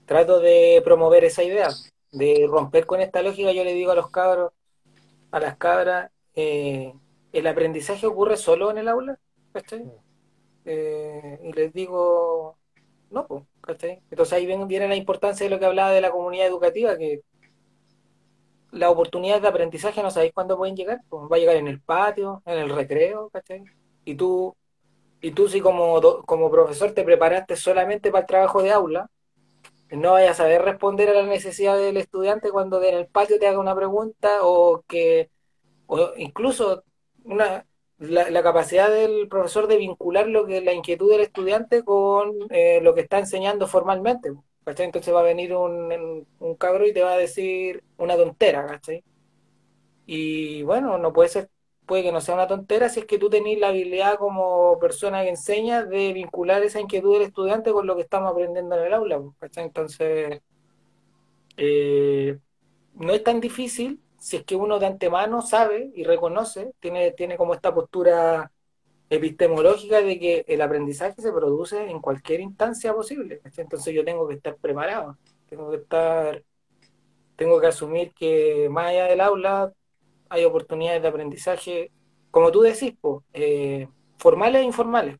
trato 0.04 0.40
de 0.40 0.80
promover 0.84 1.24
esa 1.24 1.42
idea, 1.42 1.68
de 2.12 2.46
romper 2.48 2.86
con 2.86 3.00
esta 3.00 3.22
lógica. 3.22 3.52
Yo 3.52 3.64
le 3.64 3.74
digo 3.74 3.92
a 3.92 3.94
los 3.94 4.10
cabros, 4.10 4.52
a 5.30 5.40
las 5.40 5.56
cabras, 5.56 6.10
eh, 6.34 6.92
¿el 7.32 7.46
aprendizaje 7.46 8.06
ocurre 8.06 8.36
solo 8.36 8.70
en 8.70 8.78
el 8.78 8.88
aula? 8.88 9.18
Eh, 10.70 11.40
y 11.44 11.52
les 11.52 11.72
digo, 11.72 12.58
no, 13.10 13.26
pues, 13.26 13.44
Entonces 14.10 14.32
ahí 14.34 14.46
viene 14.66 14.86
la 14.86 14.96
importancia 14.96 15.44
de 15.44 15.50
lo 15.50 15.58
que 15.58 15.64
hablaba 15.64 15.92
de 15.92 16.02
la 16.02 16.10
comunidad 16.10 16.46
educativa, 16.46 16.98
que 16.98 17.22
las 18.70 18.90
oportunidades 18.90 19.40
de 19.40 19.48
aprendizaje 19.48 20.02
no 20.02 20.10
sabéis 20.10 20.32
cuándo 20.34 20.58
pueden 20.58 20.76
llegar, 20.76 21.00
pues 21.08 21.22
va 21.32 21.36
a 21.36 21.38
llegar 21.38 21.56
en 21.56 21.68
el 21.68 21.80
patio, 21.80 22.42
en 22.44 22.58
el 22.58 22.68
recreo, 22.68 23.30
¿cachai? 23.30 23.64
Y 24.04 24.14
tú 24.14 24.54
y 25.20 25.30
tú 25.32 25.48
si 25.48 25.60
como, 25.60 26.00
como 26.26 26.50
profesor 26.50 26.92
te 26.92 27.02
preparaste 27.02 27.56
solamente 27.56 28.10
para 28.10 28.20
el 28.22 28.26
trabajo 28.26 28.62
de 28.62 28.70
aula, 28.70 29.10
no 29.90 30.12
vayas 30.12 30.32
a 30.32 30.42
saber 30.44 30.62
responder 30.62 31.08
a 31.08 31.14
la 31.14 31.22
necesidad 31.24 31.78
del 31.78 31.96
estudiante 31.96 32.50
cuando 32.50 32.82
en 32.82 32.94
el 32.94 33.06
patio 33.06 33.38
te 33.38 33.48
haga 33.48 33.58
una 33.58 33.74
pregunta 33.74 34.40
o 34.42 34.82
que 34.86 35.30
o 35.86 36.12
incluso 36.18 36.84
una, 37.24 37.64
la, 37.98 38.42
capacidad 38.42 38.90
del 38.90 39.28
profesor 39.28 39.66
de 39.66 39.76
vincular 39.76 40.28
lo 40.28 40.46
que 40.46 40.60
la 40.60 40.72
inquietud 40.72 41.10
del 41.10 41.20
estudiante 41.20 41.84
con 41.84 42.34
eh, 42.50 42.80
lo 42.82 42.94
que 42.94 43.02
está 43.02 43.18
enseñando 43.18 43.66
formalmente. 43.66 44.32
Entonces 44.66 45.14
va 45.14 45.20
a 45.20 45.22
venir 45.22 45.54
un, 45.54 46.26
un 46.40 46.54
cabro 46.56 46.86
y 46.86 46.92
te 46.92 47.02
va 47.02 47.12
a 47.12 47.18
decir 47.18 47.82
una 47.96 48.16
tontera, 48.16 48.66
¿cachai? 48.66 49.02
Y 50.06 50.62
bueno, 50.62 50.98
no 50.98 51.12
puede 51.12 51.28
ser 51.30 51.50
puede 51.88 52.04
que 52.04 52.12
no 52.12 52.20
sea 52.20 52.34
una 52.34 52.46
tontera 52.46 52.88
si 52.88 53.00
es 53.00 53.06
que 53.06 53.18
tú 53.18 53.30
tenés 53.30 53.58
la 53.58 53.68
habilidad 53.68 54.18
como 54.18 54.78
persona 54.78 55.22
que 55.22 55.30
enseña 55.30 55.84
de 55.84 56.12
vincular 56.12 56.62
esa 56.62 56.80
inquietud 56.80 57.14
del 57.14 57.22
estudiante 57.22 57.72
con 57.72 57.86
lo 57.86 57.96
que 57.96 58.02
estamos 58.02 58.30
aprendiendo 58.30 58.76
en 58.76 58.86
el 58.86 58.94
aula. 58.94 59.22
Entonces, 59.56 60.40
eh, 61.56 62.38
no 62.94 63.12
es 63.12 63.24
tan 63.24 63.40
difícil 63.40 64.00
si 64.18 64.36
es 64.36 64.44
que 64.44 64.56
uno 64.56 64.78
de 64.78 64.86
antemano 64.86 65.42
sabe 65.42 65.90
y 65.94 66.04
reconoce, 66.04 66.72
tiene, 66.80 67.12
tiene 67.12 67.36
como 67.36 67.54
esta 67.54 67.72
postura 67.72 68.50
epistemológica 69.10 70.02
de 70.02 70.18
que 70.18 70.44
el 70.48 70.60
aprendizaje 70.60 71.20
se 71.20 71.32
produce 71.32 71.90
en 71.90 72.00
cualquier 72.00 72.40
instancia 72.40 72.92
posible. 72.92 73.40
Entonces 73.56 73.94
yo 73.94 74.04
tengo 74.04 74.28
que 74.28 74.34
estar 74.34 74.56
preparado, 74.56 75.16
tengo 75.48 75.70
que 75.70 75.78
estar, 75.78 76.42
tengo 77.36 77.60
que 77.60 77.66
asumir 77.68 78.12
que 78.12 78.68
más 78.70 78.88
allá 78.88 79.06
del 79.06 79.20
aula 79.20 79.72
hay 80.28 80.44
oportunidades 80.44 81.00
de 81.00 81.08
aprendizaje, 81.08 81.90
como 82.30 82.50
tú 82.50 82.60
decís, 82.60 82.94
eh, 83.32 83.88
formales 84.18 84.62
e 84.62 84.64
informales. 84.64 85.16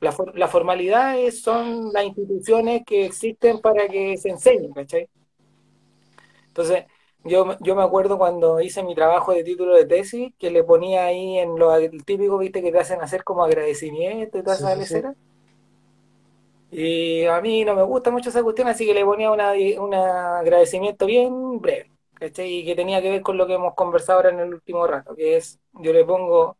La, 0.00 0.14
la, 0.34 0.48
formalidad 0.48 1.16
son 1.30 1.92
las 1.92 2.04
instituciones 2.04 2.82
que 2.86 3.04
existen 3.04 3.60
para 3.60 3.86
que 3.86 4.16
se 4.16 4.30
enseñen. 4.30 4.72
Entonces, 6.48 6.86
yo, 7.24 7.56
yo 7.60 7.74
me 7.74 7.82
acuerdo 7.82 8.18
cuando 8.18 8.60
hice 8.60 8.82
mi 8.82 8.94
trabajo 8.94 9.32
de 9.32 9.44
título 9.44 9.74
de 9.74 9.84
tesis, 9.86 10.32
que 10.38 10.50
le 10.50 10.64
ponía 10.64 11.04
ahí 11.04 11.38
en 11.38 11.58
lo 11.58 11.70
típico, 12.04 12.38
viste, 12.38 12.62
que 12.62 12.72
te 12.72 12.78
hacen 12.78 13.00
hacer 13.02 13.24
como 13.24 13.44
agradecimiento 13.44 14.38
y 14.38 14.42
todas 14.42 14.60
esas 14.60 15.14
Y 16.70 17.24
a 17.26 17.40
mí 17.40 17.64
no 17.64 17.74
me 17.74 17.82
gusta 17.82 18.10
mucho 18.10 18.30
esa 18.30 18.42
cuestión, 18.42 18.68
así 18.68 18.86
que 18.86 18.94
le 18.94 19.04
ponía 19.04 19.30
un 19.30 19.94
agradecimiento 19.94 21.06
bien 21.06 21.60
breve. 21.60 21.90
Y 22.20 22.64
que 22.64 22.74
tenía 22.74 23.00
que 23.00 23.10
ver 23.10 23.22
con 23.22 23.38
lo 23.38 23.46
que 23.46 23.54
hemos 23.54 23.74
conversado 23.74 24.18
ahora 24.18 24.30
en 24.30 24.40
el 24.40 24.54
último 24.54 24.86
rato, 24.86 25.14
que 25.16 25.36
es, 25.36 25.58
yo 25.72 25.92
le 25.92 26.04
pongo, 26.04 26.58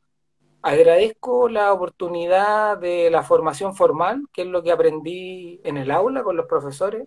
agradezco 0.63 1.49
la 1.51 1.73
oportunidad 1.73 2.79
de 2.79 3.11
la 3.11 3.23
formación 3.23 3.75
formal, 3.75 4.23
que 4.33 4.43
es 4.43 4.49
lo 4.49 4.63
que 4.63 4.73
aprendí 4.73 5.61
en 5.65 5.77
el 5.77 5.91
aula 5.91 6.23
con 6.23 6.37
los 6.37 6.47
profesores, 6.47 7.07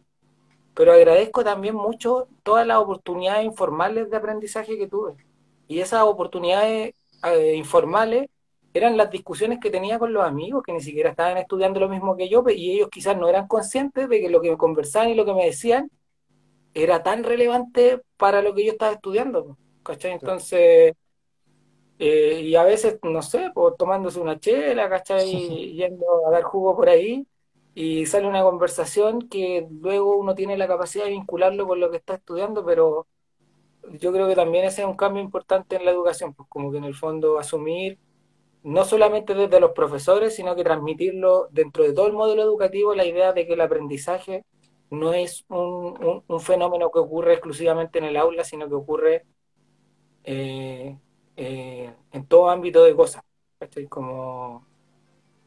pero 0.73 0.93
agradezco 0.93 1.43
también 1.43 1.75
mucho 1.75 2.27
todas 2.43 2.65
las 2.65 2.77
oportunidades 2.77 3.45
informales 3.45 4.09
de 4.09 4.17
aprendizaje 4.17 4.77
que 4.77 4.87
tuve. 4.87 5.13
Y 5.67 5.79
esas 5.79 6.03
oportunidades 6.03 6.93
eh, 7.23 7.55
informales 7.55 8.29
eran 8.73 8.97
las 8.97 9.11
discusiones 9.11 9.59
que 9.59 9.69
tenía 9.69 9.99
con 9.99 10.13
los 10.13 10.23
amigos 10.25 10.63
que 10.63 10.73
ni 10.73 10.81
siquiera 10.81 11.11
estaban 11.11 11.37
estudiando 11.37 11.79
lo 11.79 11.89
mismo 11.89 12.17
que 12.17 12.27
yo 12.27 12.43
y 12.49 12.71
ellos 12.71 12.89
quizás 12.91 13.15
no 13.15 13.29
eran 13.29 13.47
conscientes 13.47 14.09
de 14.09 14.19
que 14.19 14.29
lo 14.29 14.41
que 14.41 14.49
me 14.49 14.57
conversaban 14.57 15.09
y 15.09 15.15
lo 15.15 15.25
que 15.25 15.33
me 15.33 15.45
decían 15.45 15.91
era 16.73 17.03
tan 17.03 17.23
relevante 17.23 18.01
para 18.17 18.41
lo 18.41 18.53
que 18.55 18.65
yo 18.65 18.71
estaba 18.71 18.93
estudiando, 18.93 19.57
¿cachai? 19.83 20.13
Entonces, 20.13 20.93
eh, 21.99 22.41
y 22.41 22.55
a 22.55 22.63
veces, 22.63 22.97
no 23.03 23.21
sé, 23.21 23.51
pues, 23.53 23.75
tomándose 23.77 24.19
una 24.19 24.39
chela, 24.39 24.89
¿cachai? 24.89 25.29
Yendo 25.75 26.27
a 26.27 26.31
dar 26.31 26.43
jugo 26.43 26.75
por 26.75 26.89
ahí, 26.89 27.27
y 27.75 28.05
sale 28.05 28.27
una 28.27 28.43
conversación 28.43 29.27
que 29.29 29.67
luego 29.81 30.15
uno 30.17 30.35
tiene 30.35 30.57
la 30.57 30.67
capacidad 30.67 31.05
de 31.05 31.11
vincularlo 31.11 31.67
con 31.67 31.79
lo 31.79 31.89
que 31.89 31.97
está 31.97 32.15
estudiando, 32.15 32.63
pero 32.65 33.07
yo 33.99 34.11
creo 34.13 34.27
que 34.27 34.35
también 34.35 34.65
ese 34.65 34.81
es 34.81 34.87
un 34.87 34.95
cambio 34.95 35.21
importante 35.23 35.75
en 35.75 35.85
la 35.85 35.91
educación, 35.91 36.33
pues 36.33 36.47
como 36.49 36.71
que 36.71 36.77
en 36.77 36.85
el 36.85 36.95
fondo 36.95 37.39
asumir, 37.39 37.99
no 38.63 38.85
solamente 38.85 39.33
desde 39.33 39.59
los 39.59 39.71
profesores, 39.71 40.35
sino 40.35 40.55
que 40.55 40.63
transmitirlo 40.63 41.47
dentro 41.51 41.83
de 41.83 41.93
todo 41.93 42.07
el 42.07 42.13
modelo 42.13 42.43
educativo, 42.43 42.95
la 42.95 43.05
idea 43.05 43.33
de 43.33 43.45
que 43.47 43.53
el 43.53 43.61
aprendizaje 43.61 44.45
no 44.89 45.13
es 45.13 45.45
un, 45.49 46.23
fenómeno 46.39 46.91
que 46.91 46.99
ocurre 46.99 47.33
exclusivamente 47.33 47.99
en 47.99 48.05
el 48.05 48.17
aula, 48.17 48.43
sino 48.43 48.67
que 48.69 48.75
ocurre 48.75 49.25
eh, 50.23 50.97
eh, 51.35 51.93
en 52.11 52.25
todo 52.27 52.49
ámbito 52.49 52.83
de 52.83 52.95
cosas. 52.95 53.23
Estoy 53.59 53.87
como, 53.87 54.65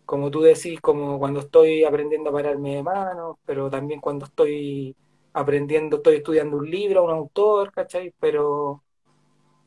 como 0.07 0.31
tú 0.31 0.43
decís, 0.43 0.81
como 0.81 1.19
cuando 1.19 1.41
estoy 1.41 1.85
aprendiendo 1.85 2.31
a 2.31 2.33
pararme 2.33 2.77
de 2.77 2.83
manos, 2.85 3.37
pero 3.45 3.71
también 3.71 4.01
cuando 4.01 4.27
estoy 4.27 4.97
aprendiendo, 5.33 5.97
estoy 5.99 6.17
estudiando 6.17 6.57
un 6.59 6.71
libro, 6.71 7.05
un 7.05 7.11
autor, 7.11 7.73
¿cachai? 7.73 8.15
Pero 8.21 8.85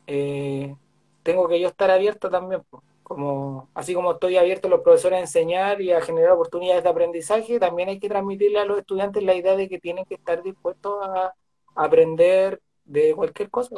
eh, 0.08 0.76
tengo 1.24 1.48
que 1.48 1.60
yo 1.60 1.68
estar 1.70 1.92
abierto 1.92 2.30
también. 2.30 2.64
Como 3.04 3.70
así 3.74 3.94
como 3.94 4.12
estoy 4.14 4.38
abierto 4.38 4.68
a 4.68 4.72
los 4.72 4.82
profesores 4.82 5.18
a 5.18 5.22
enseñar 5.22 5.82
y 5.82 5.92
a 5.92 6.02
generar 6.02 6.32
oportunidades 6.34 6.84
de 6.84 6.90
aprendizaje, 6.90 7.60
también 7.60 7.90
hay 7.90 8.00
que 8.00 8.10
transmitirle 8.10 8.60
a 8.60 8.66
los 8.66 8.80
estudiantes 8.80 9.24
la 9.24 9.36
idea 9.36 9.56
de 9.56 9.68
que 9.70 9.80
tienen 9.80 10.06
que 10.06 10.16
estar 10.16 10.44
dispuestos 10.44 10.96
a 11.06 11.34
aprender 11.76 12.62
de 12.86 13.14
cualquier 13.16 13.50
cosa. 13.50 13.76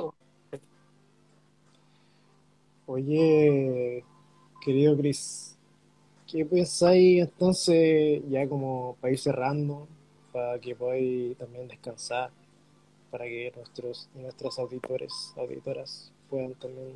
Oye, 2.85 4.03
querido 4.61 4.97
Chris, 4.97 5.50
¿qué 6.31 6.45
pensáis 6.45 7.21
entonces, 7.21 8.21
ya 8.29 8.47
como 8.47 8.95
para 9.01 9.11
ir 9.13 9.19
cerrando, 9.19 9.87
para 10.31 10.59
que 10.59 10.75
podáis 10.75 11.37
también 11.37 11.67
descansar, 11.67 12.31
para 13.11 13.25
que 13.25 13.51
nuestros 13.55 14.09
nuestros 14.15 14.57
auditores, 14.59 15.33
auditoras 15.35 16.11
puedan 16.29 16.53
también 16.53 16.93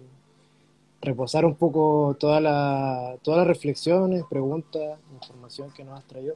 reposar 1.02 1.46
un 1.46 1.56
poco 1.56 2.16
toda 2.20 2.40
la, 2.40 3.18
todas 3.24 3.40
las 3.40 3.48
reflexiones, 3.48 4.24
preguntas, 4.30 4.98
información 5.14 5.72
que 5.72 5.84
nos 5.84 6.00
has 6.00 6.06
traído? 6.06 6.36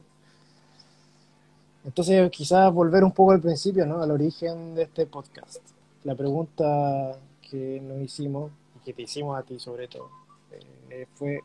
Entonces, 1.84 2.30
quizás 2.30 2.72
volver 2.72 3.02
un 3.02 3.12
poco 3.12 3.32
al 3.32 3.40
principio, 3.40 3.86
¿no? 3.86 4.02
Al 4.02 4.10
origen 4.10 4.74
de 4.74 4.82
este 4.82 5.06
podcast. 5.06 5.62
La 6.04 6.14
pregunta 6.14 7.16
que 7.50 7.80
nos 7.80 8.02
hicimos, 8.02 8.52
y 8.76 8.84
que 8.84 8.92
te 8.92 9.02
hicimos 9.02 9.38
a 9.38 9.42
ti 9.42 9.58
sobre 9.58 9.88
todo, 9.88 10.10
eh, 10.90 11.06
fue 11.14 11.40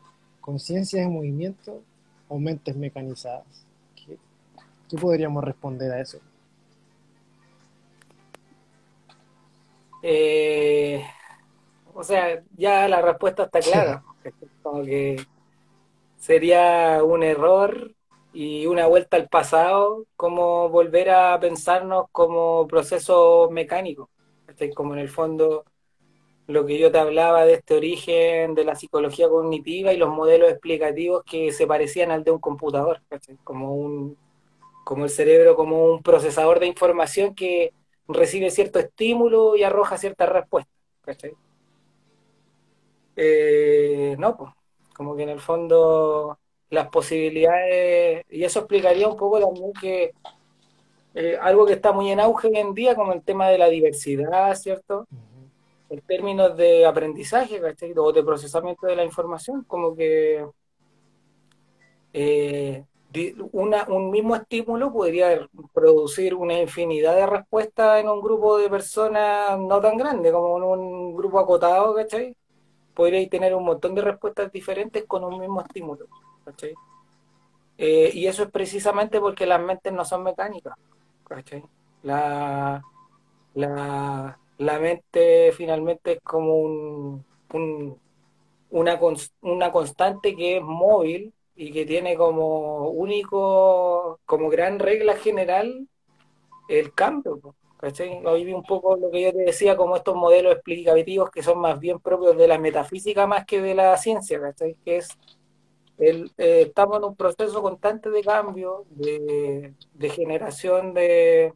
conciencia 0.46 1.02
de 1.02 1.08
movimiento 1.08 1.82
o 2.28 2.38
mentes 2.38 2.76
mecanizadas. 2.76 3.44
¿Qué, 3.96 4.16
¿Qué, 4.88 4.96
podríamos 4.96 5.42
responder 5.42 5.90
a 5.90 6.00
eso? 6.00 6.18
Eh, 10.02 11.04
o 11.92 12.04
sea, 12.04 12.40
ya 12.56 12.86
la 12.86 13.02
respuesta 13.02 13.42
está 13.44 13.58
clara. 13.58 14.04
Como 14.62 14.84
que 14.84 15.16
sería 16.16 17.02
un 17.02 17.24
error 17.24 17.92
y 18.32 18.66
una 18.66 18.86
vuelta 18.86 19.16
al 19.16 19.28
pasado, 19.28 20.04
como 20.14 20.68
volver 20.68 21.10
a 21.10 21.40
pensarnos 21.40 22.06
como 22.12 22.68
proceso 22.68 23.48
mecánico. 23.50 24.10
Como 24.76 24.94
en 24.94 25.00
el 25.00 25.08
fondo 25.08 25.64
lo 26.46 26.64
que 26.64 26.78
yo 26.78 26.92
te 26.92 26.98
hablaba 26.98 27.44
de 27.44 27.54
este 27.54 27.74
origen 27.74 28.54
de 28.54 28.64
la 28.64 28.76
psicología 28.76 29.28
cognitiva 29.28 29.92
y 29.92 29.96
los 29.96 30.10
modelos 30.10 30.50
explicativos 30.50 31.24
que 31.24 31.52
se 31.52 31.66
parecían 31.66 32.10
al 32.10 32.24
de 32.24 32.30
un 32.30 32.38
computador, 32.38 33.00
como 33.44 33.74
un 33.74 34.16
como 34.84 35.02
el 35.02 35.10
cerebro 35.10 35.56
como 35.56 35.84
un 35.84 36.00
procesador 36.00 36.60
de 36.60 36.66
información 36.66 37.34
que 37.34 37.72
recibe 38.06 38.52
cierto 38.52 38.78
estímulo 38.78 39.56
y 39.56 39.64
arroja 39.64 39.98
cierta 39.98 40.26
respuesta. 40.26 40.70
Eh, 43.16 44.14
no, 44.16 44.36
pues, 44.36 44.52
como 44.94 45.16
que 45.16 45.24
en 45.24 45.30
el 45.30 45.40
fondo 45.40 46.38
las 46.70 46.88
posibilidades, 46.88 48.24
y 48.30 48.44
eso 48.44 48.60
explicaría 48.60 49.08
un 49.08 49.16
poco 49.16 49.40
también 49.40 49.72
que 49.72 50.12
eh, 51.14 51.36
algo 51.40 51.66
que 51.66 51.72
está 51.72 51.90
muy 51.90 52.10
en 52.10 52.20
auge 52.20 52.46
hoy 52.46 52.58
en 52.58 52.72
día, 52.72 52.94
como 52.94 53.12
el 53.12 53.22
tema 53.22 53.48
de 53.48 53.58
la 53.58 53.68
diversidad, 53.68 54.54
¿cierto? 54.54 55.06
En 55.88 56.00
términos 56.00 56.56
de 56.56 56.84
aprendizaje, 56.86 57.60
O 57.96 58.12
de 58.12 58.22
procesamiento 58.24 58.86
de 58.86 58.96
la 58.96 59.04
información, 59.04 59.64
como 59.64 59.94
que 59.94 60.44
eh, 62.12 62.84
un 63.52 64.10
mismo 64.10 64.36
estímulo 64.36 64.92
podría 64.92 65.48
producir 65.72 66.34
una 66.34 66.58
infinidad 66.60 67.14
de 67.14 67.26
respuestas 67.26 68.00
en 68.00 68.08
un 68.08 68.20
grupo 68.20 68.58
de 68.58 68.68
personas 68.68 69.58
no 69.58 69.80
tan 69.80 69.96
grande, 69.96 70.32
como 70.32 70.56
en 70.58 70.62
un 70.64 71.16
grupo 71.16 71.38
acotado, 71.38 71.94
¿cachai? 71.94 72.36
Podría 72.94 73.28
tener 73.28 73.54
un 73.54 73.64
montón 73.64 73.94
de 73.94 74.02
respuestas 74.02 74.50
diferentes 74.52 75.04
con 75.06 75.24
un 75.24 75.38
mismo 75.38 75.60
estímulo. 75.60 76.06
Eh, 77.78 78.10
y 78.14 78.26
eso 78.26 78.44
es 78.44 78.50
precisamente 78.50 79.20
porque 79.20 79.46
las 79.46 79.60
mentes 79.60 79.92
no 79.92 80.04
son 80.04 80.22
mecánicas, 80.22 80.74
La, 82.02 82.82
la, 83.54 84.38
la 84.58 84.78
mente 84.78 85.52
finalmente 85.52 86.12
es 86.12 86.20
como 86.22 86.54
un, 86.56 87.24
una, 88.70 89.00
una 89.42 89.72
constante 89.72 90.34
que 90.34 90.58
es 90.58 90.62
móvil 90.62 91.32
y 91.54 91.72
que 91.72 91.86
tiene 91.86 92.16
como 92.16 92.90
único, 92.90 94.20
como 94.26 94.48
gran 94.48 94.78
regla 94.78 95.16
general 95.16 95.88
el 96.68 96.92
cambio. 96.92 97.40
Hoy 98.24 98.44
vi 98.44 98.52
un 98.52 98.62
poco 98.62 98.96
lo 98.96 99.10
que 99.10 99.22
yo 99.22 99.32
te 99.32 99.44
decía, 99.44 99.76
como 99.76 99.96
estos 99.96 100.16
modelos 100.16 100.54
explicativos 100.54 101.30
que 101.30 101.42
son 101.42 101.60
más 101.60 101.78
bien 101.78 102.00
propios 102.00 102.36
de 102.36 102.48
la 102.48 102.58
metafísica 102.58 103.26
más 103.26 103.44
que 103.44 103.60
de 103.60 103.74
la 103.74 103.96
ciencia, 103.96 104.40
que 104.84 104.96
es 104.96 105.16
el, 105.98 106.32
eh, 106.38 106.64
estamos 106.66 106.98
en 106.98 107.04
un 107.04 107.16
proceso 107.16 107.62
constante 107.62 108.10
de 108.10 108.22
cambio, 108.22 108.84
de, 108.90 109.74
generación 110.10 110.94
de, 110.94 111.52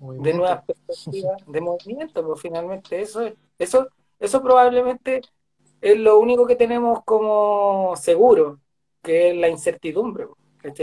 de, 0.00 0.34
nuevas 0.34 0.64
perspectivas, 0.64 1.42
de 1.46 1.60
movimiento, 1.60 2.22
pero 2.22 2.36
finalmente 2.36 3.00
eso, 3.00 3.30
eso, 3.58 3.88
eso 4.18 4.42
probablemente 4.42 5.22
es 5.80 5.98
lo 5.98 6.18
único 6.18 6.46
que 6.46 6.56
tenemos 6.56 7.04
como 7.04 7.94
seguro, 7.96 8.60
que 9.02 9.30
es 9.30 9.36
la 9.36 9.48
incertidumbre. 9.48 10.26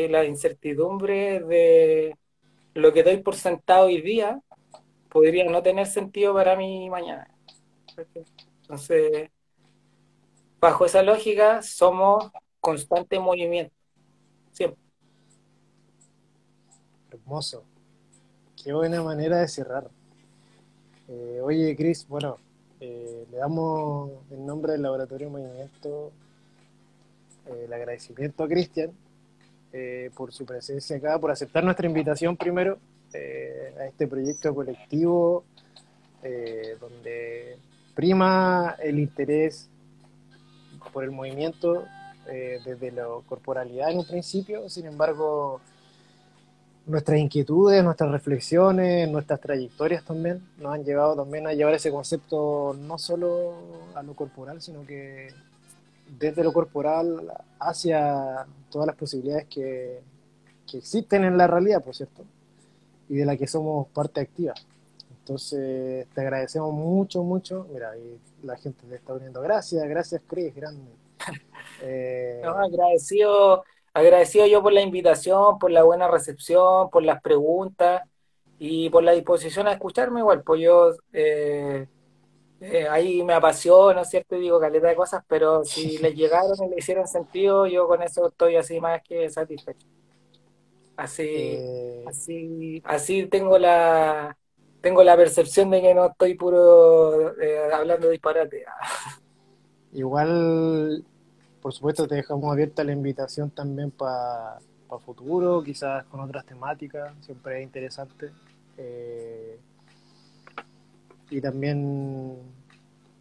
La 0.10 0.26
incertidumbre 0.26 1.42
de 1.42 2.18
lo 2.74 2.92
que 2.94 3.04
doy 3.04 3.18
por 3.18 3.36
sentado 3.36 3.88
hoy 3.88 4.02
día 4.02 4.42
podría 5.10 5.50
no 5.50 5.62
tener 5.62 5.86
sentido 5.86 6.34
para 6.34 6.56
mí 6.56 6.90
mañana. 6.90 7.30
Entonces, 8.62 9.30
bajo 10.60 10.86
esa 10.86 11.04
lógica, 11.04 11.62
somos 11.62 12.32
constante 12.60 13.20
movimiento. 13.20 13.76
Siempre. 14.52 14.82
Hermoso. 17.12 17.64
Qué 18.66 18.74
buena 18.74 19.04
manera 19.04 19.42
de 19.42 19.48
cerrar. 19.48 19.88
Eh, 21.08 21.40
oye, 21.44 21.76
Cris, 21.76 22.08
bueno, 22.08 22.38
eh, 22.80 23.28
le 23.30 23.38
damos 23.38 24.10
en 24.32 24.44
nombre 24.44 24.72
del 24.72 24.82
Laboratorio 24.82 25.30
Movimiento 25.30 26.12
eh, 27.46 27.66
el 27.66 27.72
agradecimiento 27.72 28.44
a 28.44 28.48
Cristian 28.48 28.92
por 30.16 30.32
su 30.34 30.46
presencia 30.46 30.96
acá, 30.96 31.20
por 31.20 31.30
aceptar 31.32 31.64
nuestra 31.64 31.86
invitación 31.86 32.38
primero 32.38 32.80
a 33.14 33.86
este 33.86 34.08
proyecto 34.08 34.56
colectivo 34.56 35.44
donde 36.80 37.58
prima 37.94 38.78
el 38.82 39.00
interés 39.00 39.70
por 40.94 41.04
el 41.04 41.12
movimiento 41.12 41.84
desde 42.26 42.90
la 42.94 43.06
corporalidad 43.28 43.92
en 43.92 43.98
un 43.98 44.08
principio, 44.08 44.70
sin 44.70 44.86
embargo, 44.86 45.60
nuestras 46.86 47.20
inquietudes, 47.20 47.84
nuestras 47.84 48.12
reflexiones, 48.12 49.10
nuestras 49.10 49.40
trayectorias 49.42 50.04
también 50.04 50.42
nos 50.58 50.74
han 50.74 50.84
llevado 50.84 51.16
también 51.16 51.48
a 51.48 51.54
llevar 51.54 51.74
ese 51.74 51.92
concepto 51.92 52.76
no 52.80 52.98
solo 52.98 53.54
a 53.96 54.04
lo 54.04 54.16
corporal, 54.16 54.62
sino 54.62 54.86
que 54.86 55.30
desde 56.20 56.44
lo 56.44 56.54
corporal 56.54 57.32
hacia 57.60 58.46
todas 58.72 58.88
las 58.88 58.96
posibilidades 58.96 59.46
que, 59.48 60.02
que 60.70 60.78
existen 60.78 61.24
en 61.24 61.38
la 61.38 61.48
realidad, 61.48 61.84
por 61.84 61.96
cierto, 61.96 62.24
y 63.10 63.16
de 63.18 63.26
la 63.26 63.38
que 63.38 63.48
somos 63.48 63.88
parte 63.90 64.22
activa. 64.22 64.54
Entonces, 65.20 66.08
te 66.14 66.22
agradecemos 66.22 66.74
mucho, 66.74 67.24
mucho. 67.24 67.68
Mira, 67.72 67.98
y 67.98 68.20
la 68.46 68.58
gente 68.58 68.86
te 68.88 68.96
está 68.96 69.14
uniendo. 69.14 69.42
Gracias, 69.42 69.88
gracias, 69.88 70.22
Chris, 70.28 70.56
grande. 70.56 70.92
Eh, 71.82 72.42
agradecido, 72.46 73.66
agradecido 73.96 74.46
yo 74.46 74.62
por 74.62 74.74
la 74.74 74.82
invitación, 74.82 75.58
por 75.58 75.72
la 75.72 75.84
buena 75.84 76.10
recepción, 76.10 76.90
por 76.90 77.02
las 77.02 77.22
preguntas 77.22 78.04
y 78.60 78.90
por 78.90 79.04
la 79.04 79.14
disposición 79.14 79.68
a 79.68 79.72
escucharme 79.72 80.20
igual, 80.20 80.44
pues 80.44 80.62
yo 80.62 80.92
eh, 81.14 81.88
eh, 82.60 82.88
ahí 82.90 83.24
me 83.24 83.34
apasiono, 83.34 84.04
¿cierto? 84.04 84.36
Y 84.36 84.42
digo 84.42 84.60
caleta 84.60 84.90
de 84.90 84.98
cosas, 84.98 85.24
pero 85.30 85.64
si 85.64 85.98
les 86.00 86.14
llegaron 86.14 86.62
y 86.66 86.70
le 86.72 86.76
hicieron 86.78 87.08
sentido, 87.08 87.68
yo 87.68 87.88
con 87.88 88.04
eso 88.04 88.28
estoy 88.28 88.58
así 88.58 88.82
más 88.82 89.02
que 89.02 89.30
satisfecho. 89.30 89.88
Así, 90.98 91.58
así, 92.06 92.82
así 92.84 93.28
tengo 93.28 93.58
la 93.58 94.38
tengo 94.82 95.04
la 95.04 95.16
percepción 95.16 95.70
de 95.70 95.82
que 95.82 95.94
no 95.94 96.08
estoy 96.08 96.36
puro 96.36 97.34
hablando 97.74 98.10
disparate. 98.10 98.66
Igual 99.94 101.06
por 101.66 101.74
supuesto, 101.74 102.08
te 102.08 102.14
dejamos 102.14 102.54
abierta 102.54 102.84
la 102.84 102.92
invitación 102.92 103.50
también 103.50 103.90
para 103.90 104.60
futuro, 105.04 105.64
quizás 105.64 106.06
con 106.06 106.20
otras 106.20 106.46
temáticas, 106.46 107.12
siempre 107.22 107.58
es 107.58 107.64
interesante. 107.64 108.30
Eh, 108.78 109.58
y 111.32 111.42
también 111.42 112.38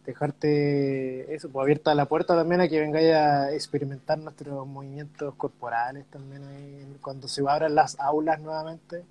dejarte 0.05 1.33
eso, 1.33 1.49
pues 1.49 1.63
abierta 1.63 1.95
la 1.95 2.05
puerta 2.05 2.35
también 2.35 2.61
a 2.61 2.67
que 2.67 2.79
vengáis 2.79 3.15
a 3.15 3.51
experimentar 3.51 4.19
nuestros 4.19 4.67
movimientos 4.67 5.33
corporales 5.33 6.05
también 6.11 6.43
ahí, 6.43 6.97
cuando 7.01 7.27
se 7.27 7.41
abran 7.49 7.73
las 7.73 7.99
aulas 7.99 8.39
nuevamente, 8.39 9.03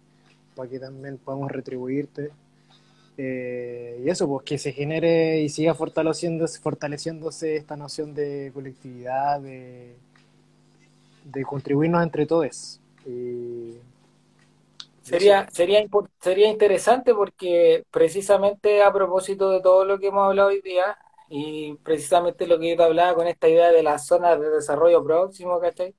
para 0.54 0.70
que 0.70 0.78
también 0.78 1.18
podamos 1.18 1.50
retribuirte 1.50 2.30
eh, 3.16 4.00
y 4.04 4.08
eso, 4.10 4.28
pues 4.28 4.44
que 4.44 4.58
se 4.58 4.72
genere 4.72 5.40
y 5.42 5.48
siga 5.48 5.74
fortaleciéndose, 5.74 6.60
fortaleciéndose 6.60 7.56
esta 7.56 7.76
noción 7.76 8.14
de 8.14 8.50
colectividad, 8.54 9.40
de, 9.40 9.96
de 11.24 11.42
contribuirnos 11.44 12.02
entre 12.02 12.26
todos. 12.26 12.80
sería, 15.02 15.48
sería, 15.50 15.82
sería 16.20 16.48
interesante 16.48 17.14
porque 17.14 17.84
precisamente 17.90 18.82
a 18.82 18.92
propósito 18.92 19.50
de 19.50 19.60
todo 19.60 19.84
lo 19.84 19.98
que 19.98 20.08
hemos 20.08 20.26
hablado 20.28 20.48
hoy 20.48 20.60
día, 20.62 20.96
y 21.28 21.74
precisamente 21.82 22.46
lo 22.46 22.58
que 22.58 22.70
yo 22.70 22.76
te 22.76 22.82
hablaba 22.84 23.14
con 23.14 23.26
esta 23.26 23.48
idea 23.48 23.70
de 23.72 23.82
las 23.82 24.06
zonas 24.06 24.38
de 24.40 24.50
desarrollo 24.50 25.02
próximo, 25.04 25.58
¿cachai? 25.60 25.94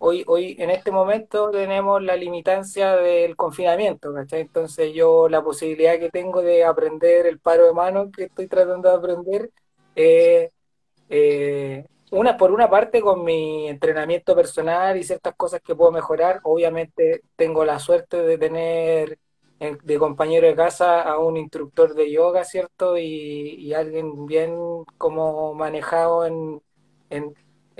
Hoy, 0.00 0.24
hoy 0.26 0.56
en 0.58 0.70
este 0.70 0.90
momento 0.92 1.50
tenemos 1.50 2.02
la 2.02 2.16
limitancia 2.16 2.96
del 2.96 3.36
confinamiento, 3.36 4.14
¿cachai? 4.14 4.42
Entonces 4.42 4.94
yo 4.94 5.28
la 5.28 5.42
posibilidad 5.42 5.98
que 5.98 6.10
tengo 6.10 6.40
de 6.42 6.64
aprender 6.64 7.26
el 7.26 7.40
paro 7.40 7.66
de 7.66 7.72
mano 7.74 8.10
que 8.10 8.24
estoy 8.24 8.46
tratando 8.46 8.88
de 8.90 8.96
aprender, 8.96 9.50
eh, 9.96 10.50
eh, 11.08 11.86
una 12.12 12.36
por 12.36 12.52
una 12.52 12.70
parte 12.70 13.00
con 13.00 13.24
mi 13.24 13.68
entrenamiento 13.68 14.34
personal 14.36 14.96
y 14.96 15.04
ciertas 15.04 15.34
cosas 15.36 15.60
que 15.62 15.74
puedo 15.74 15.90
mejorar, 15.92 16.40
obviamente 16.44 17.22
tengo 17.36 17.64
la 17.64 17.78
suerte 17.78 18.22
de 18.22 18.38
tener 18.38 19.18
de 19.58 19.98
compañero 19.98 20.46
de 20.46 20.54
casa 20.54 21.02
a 21.02 21.18
un 21.18 21.36
instructor 21.36 21.94
de 21.94 22.10
yoga, 22.12 22.44
¿cierto? 22.44 22.96
Y, 22.96 23.72
alguien 23.74 24.26
bien 24.26 24.56
como 24.96 25.54
manejado 25.54 26.24
en, 26.26 26.62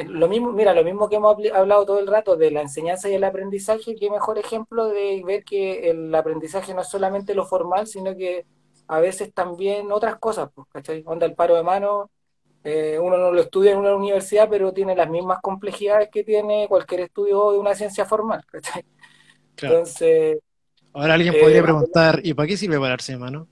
lo 0.07 0.29
mismo, 0.29 0.53
mira, 0.53 0.73
lo 0.75 0.85
mismo 0.85 1.09
que 1.09 1.17
hemos 1.17 1.37
hablado 1.53 1.85
todo 1.85 1.99
el 1.99 2.07
rato 2.07 2.37
de 2.37 2.51
la 2.51 2.63
enseñanza 2.63 3.09
y 3.09 3.15
el 3.15 3.25
aprendizaje, 3.25 3.97
qué 3.97 4.11
mejor 4.11 4.39
ejemplo 4.39 4.87
de 4.89 5.23
ver 5.27 5.45
que 5.45 5.91
el 5.91 6.15
aprendizaje 6.15 6.73
no 6.75 6.83
es 6.83 6.89
solamente 6.89 7.35
lo 7.35 7.45
formal, 7.45 7.87
sino 7.87 8.17
que 8.17 8.47
a 8.87 9.01
veces 9.01 9.33
también 9.35 9.91
otras 9.91 10.17
cosas, 10.19 10.51
pues, 10.55 10.69
¿cachai? 10.71 11.03
Onda 11.07 11.27
el 11.27 11.35
paro 11.35 11.57
de 11.57 11.63
mano, 11.63 12.11
eh, 12.65 12.99
uno 13.01 13.17
no 13.19 13.33
lo 13.33 13.41
estudia 13.41 13.73
en 13.73 13.79
una 13.79 13.95
universidad, 13.95 14.49
pero 14.49 14.73
tiene 14.73 14.95
las 14.95 15.11
mismas 15.11 15.41
complejidades 15.41 16.09
que 16.11 16.25
tiene 16.25 16.67
cualquier 16.69 17.01
estudio 17.01 17.53
de 17.53 17.59
una 17.59 17.75
ciencia 17.75 18.05
formal, 18.05 18.45
¿cachai? 18.47 18.85
Entonces, 19.57 20.39
Ahora 20.93 21.15
alguien 21.15 21.35
podría 21.39 21.61
eh, 21.61 21.63
preguntar, 21.63 22.21
¿y 22.23 22.35
para 22.35 22.47
qué 22.47 22.57
sirve 22.57 22.79
pararse 22.79 23.13
de 23.13 23.19
mano? 23.19 23.49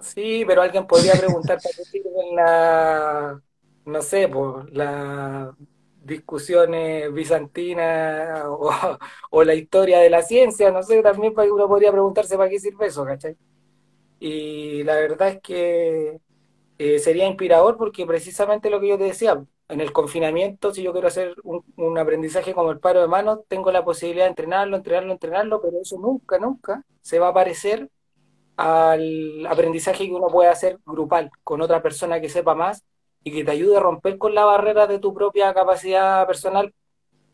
Sí, 0.00 0.44
pero 0.46 0.62
alguien 0.62 0.86
podría 0.86 1.12
preguntar 1.12 1.58
para 1.62 1.74
qué 1.76 1.84
sirve 1.84 2.10
la, 2.34 3.40
no 3.90 4.02
sé, 4.02 4.28
pues, 4.28 4.72
las 4.72 5.54
discusiones 6.02 7.12
bizantinas 7.12 8.44
o, 9.30 9.44
la 9.44 9.54
historia 9.54 10.00
de 10.00 10.10
la 10.10 10.22
ciencia, 10.22 10.70
no 10.70 10.82
sé, 10.82 11.02
también 11.02 11.34
uno 11.36 11.68
podría 11.68 11.92
preguntarse 11.92 12.36
para 12.36 12.50
qué 12.50 12.58
sirve 12.58 12.86
eso, 12.86 13.04
¿cachai? 13.04 13.36
Y 14.18 14.82
la 14.84 14.96
verdad 14.96 15.28
es 15.28 15.40
que 15.40 16.20
eh, 16.78 16.98
sería 16.98 17.26
inspirador 17.26 17.76
porque 17.76 18.06
precisamente 18.06 18.70
lo 18.70 18.80
que 18.80 18.88
yo 18.88 18.98
te 18.98 19.04
decía, 19.04 19.42
en 19.68 19.80
el 19.80 19.92
confinamiento, 19.92 20.74
si 20.74 20.82
yo 20.82 20.92
quiero 20.92 21.08
hacer 21.08 21.34
un, 21.44 21.98
aprendizaje 21.98 22.54
como 22.54 22.70
el 22.72 22.80
paro 22.80 23.00
de 23.00 23.08
manos, 23.08 23.40
tengo 23.48 23.70
la 23.72 23.84
posibilidad 23.84 24.24
de 24.24 24.30
entrenarlo, 24.30 24.76
entrenarlo, 24.76 25.12
entrenarlo, 25.12 25.62
pero 25.62 25.80
eso 25.80 25.98
nunca, 25.98 26.38
nunca 26.38 26.84
se 27.00 27.18
va 27.18 27.28
a 27.28 27.34
parecer 27.34 27.88
al 28.56 29.46
aprendizaje 29.46 30.06
que 30.06 30.14
uno 30.14 30.26
puede 30.28 30.50
hacer 30.50 30.78
grupal, 30.84 31.30
con 31.44 31.62
otra 31.62 31.82
persona 31.82 32.20
que 32.20 32.28
sepa 32.28 32.54
más 32.54 32.84
y 33.22 33.32
que 33.32 33.44
te 33.44 33.50
ayude 33.50 33.76
a 33.76 33.80
romper 33.80 34.18
con 34.18 34.34
la 34.34 34.44
barrera 34.44 34.86
de 34.86 34.98
tu 34.98 35.12
propia 35.14 35.52
capacidad 35.54 36.26
personal. 36.26 36.72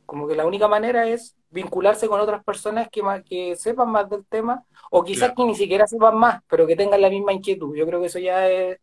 Como 0.05 0.29
que 0.29 0.37
la 0.37 0.47
única 0.47 0.69
manera 0.69 1.09
es 1.09 1.35
vincularse 1.51 2.09
con 2.09 2.21
otras 2.21 2.45
personas 2.45 2.89
que, 2.91 3.03
que 3.29 3.57
sepan 3.57 3.91
más 3.91 4.09
del 4.09 4.25
tema, 4.27 4.65
o 4.91 5.03
quizás 5.03 5.33
que 5.37 5.45
ni 5.45 5.55
siquiera 5.55 5.87
sepan 5.87 6.17
más, 6.17 6.43
pero 6.49 6.67
que 6.67 6.77
tengan 6.77 7.01
la 7.01 7.11
misma 7.11 7.33
inquietud. 7.33 7.75
Yo 7.77 7.87
creo 7.87 8.01
que 8.01 8.07
eso 8.07 8.19
ya 8.19 8.49
es... 8.49 8.79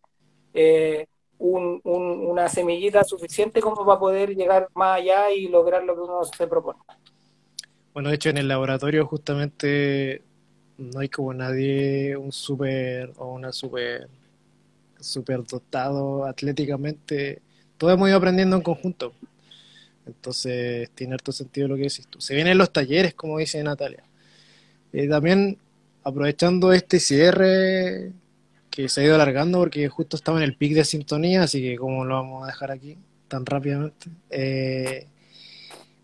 Eh, 0.53 1.07
una 1.45 2.47
semillita 2.47 3.03
suficiente 3.03 3.59
como 3.59 3.85
para 3.85 3.99
poder 3.99 4.35
llegar 4.35 4.69
más 4.75 4.99
allá 4.99 5.31
y 5.31 5.49
lograr 5.49 5.83
lo 5.83 5.95
que 5.95 6.01
uno 6.01 6.23
se 6.23 6.47
propone. 6.47 6.79
Bueno, 7.93 8.09
de 8.09 8.15
hecho 8.15 8.29
en 8.29 8.37
el 8.37 8.47
laboratorio 8.47 9.05
justamente 9.05 10.23
no 10.77 10.99
hay 10.99 11.09
como 11.09 11.33
nadie, 11.33 12.15
un 12.15 12.31
super 12.31 13.11
o 13.17 13.33
una 13.33 13.51
super, 13.51 14.07
super 15.03 15.43
dotado 15.43 16.25
atléticamente. 16.25 17.41
Todos 17.77 17.93
hemos 17.93 18.09
ido 18.09 18.17
aprendiendo 18.17 18.55
en 18.55 18.61
conjunto. 18.61 19.13
Entonces 20.05 20.89
tiene 20.95 21.13
harto 21.13 21.31
sentido 21.31 21.67
lo 21.67 21.75
que 21.75 21.83
decís 21.83 22.07
tú. 22.07 22.19
Se 22.19 22.35
vienen 22.35 22.57
los 22.57 22.71
talleres, 22.71 23.13
como 23.13 23.37
dice 23.37 23.63
Natalia. 23.63 24.03
Eh, 24.91 25.07
también 25.07 25.57
aprovechando 26.03 26.73
este 26.73 26.99
cierre 26.99 28.11
que 28.69 28.89
se 28.89 29.01
ha 29.01 29.03
ido 29.05 29.15
alargando 29.15 29.59
porque 29.59 29.87
justo 29.87 30.17
estaba 30.17 30.37
en 30.37 30.43
el 30.43 30.55
pic 30.55 30.73
de 30.73 30.83
sintonía, 30.83 31.43
así 31.43 31.61
que 31.61 31.77
como 31.77 32.05
lo 32.05 32.15
vamos 32.15 32.43
a 32.43 32.47
dejar 32.47 32.71
aquí 32.71 32.97
tan 33.27 33.45
rápidamente. 33.45 34.07
Eh, 34.29 35.07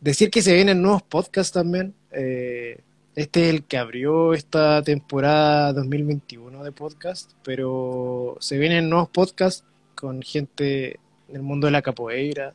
decir 0.01 0.29
que 0.29 0.41
se 0.41 0.53
vienen 0.53 0.81
nuevos 0.81 1.03
podcasts 1.03 1.51
también. 1.51 1.93
Eh, 2.11 2.79
este 3.19 3.49
es 3.49 3.53
el 3.53 3.63
que 3.65 3.77
abrió 3.77 4.33
esta 4.33 4.81
temporada 4.81 5.73
2021 5.73 6.63
de 6.63 6.71
podcast, 6.71 7.33
pero 7.43 8.37
se 8.39 8.57
vienen 8.57 8.89
nuevos 8.89 9.09
podcasts 9.09 9.65
con 9.93 10.21
gente 10.21 11.01
del 11.27 11.41
mundo 11.41 11.67
de 11.67 11.71
la 11.71 11.81
capoeira, 11.81 12.53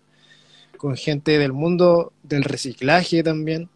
con 0.79 0.97
gente 0.97 1.39
del 1.39 1.53
mundo 1.53 2.15
del 2.23 2.45
reciclaje 2.45 3.23
también, 3.23 3.69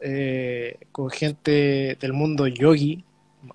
eh, 0.00 0.76
con 0.92 1.08
gente 1.08 1.96
del 1.98 2.12
mundo 2.12 2.46
yogi, 2.46 3.02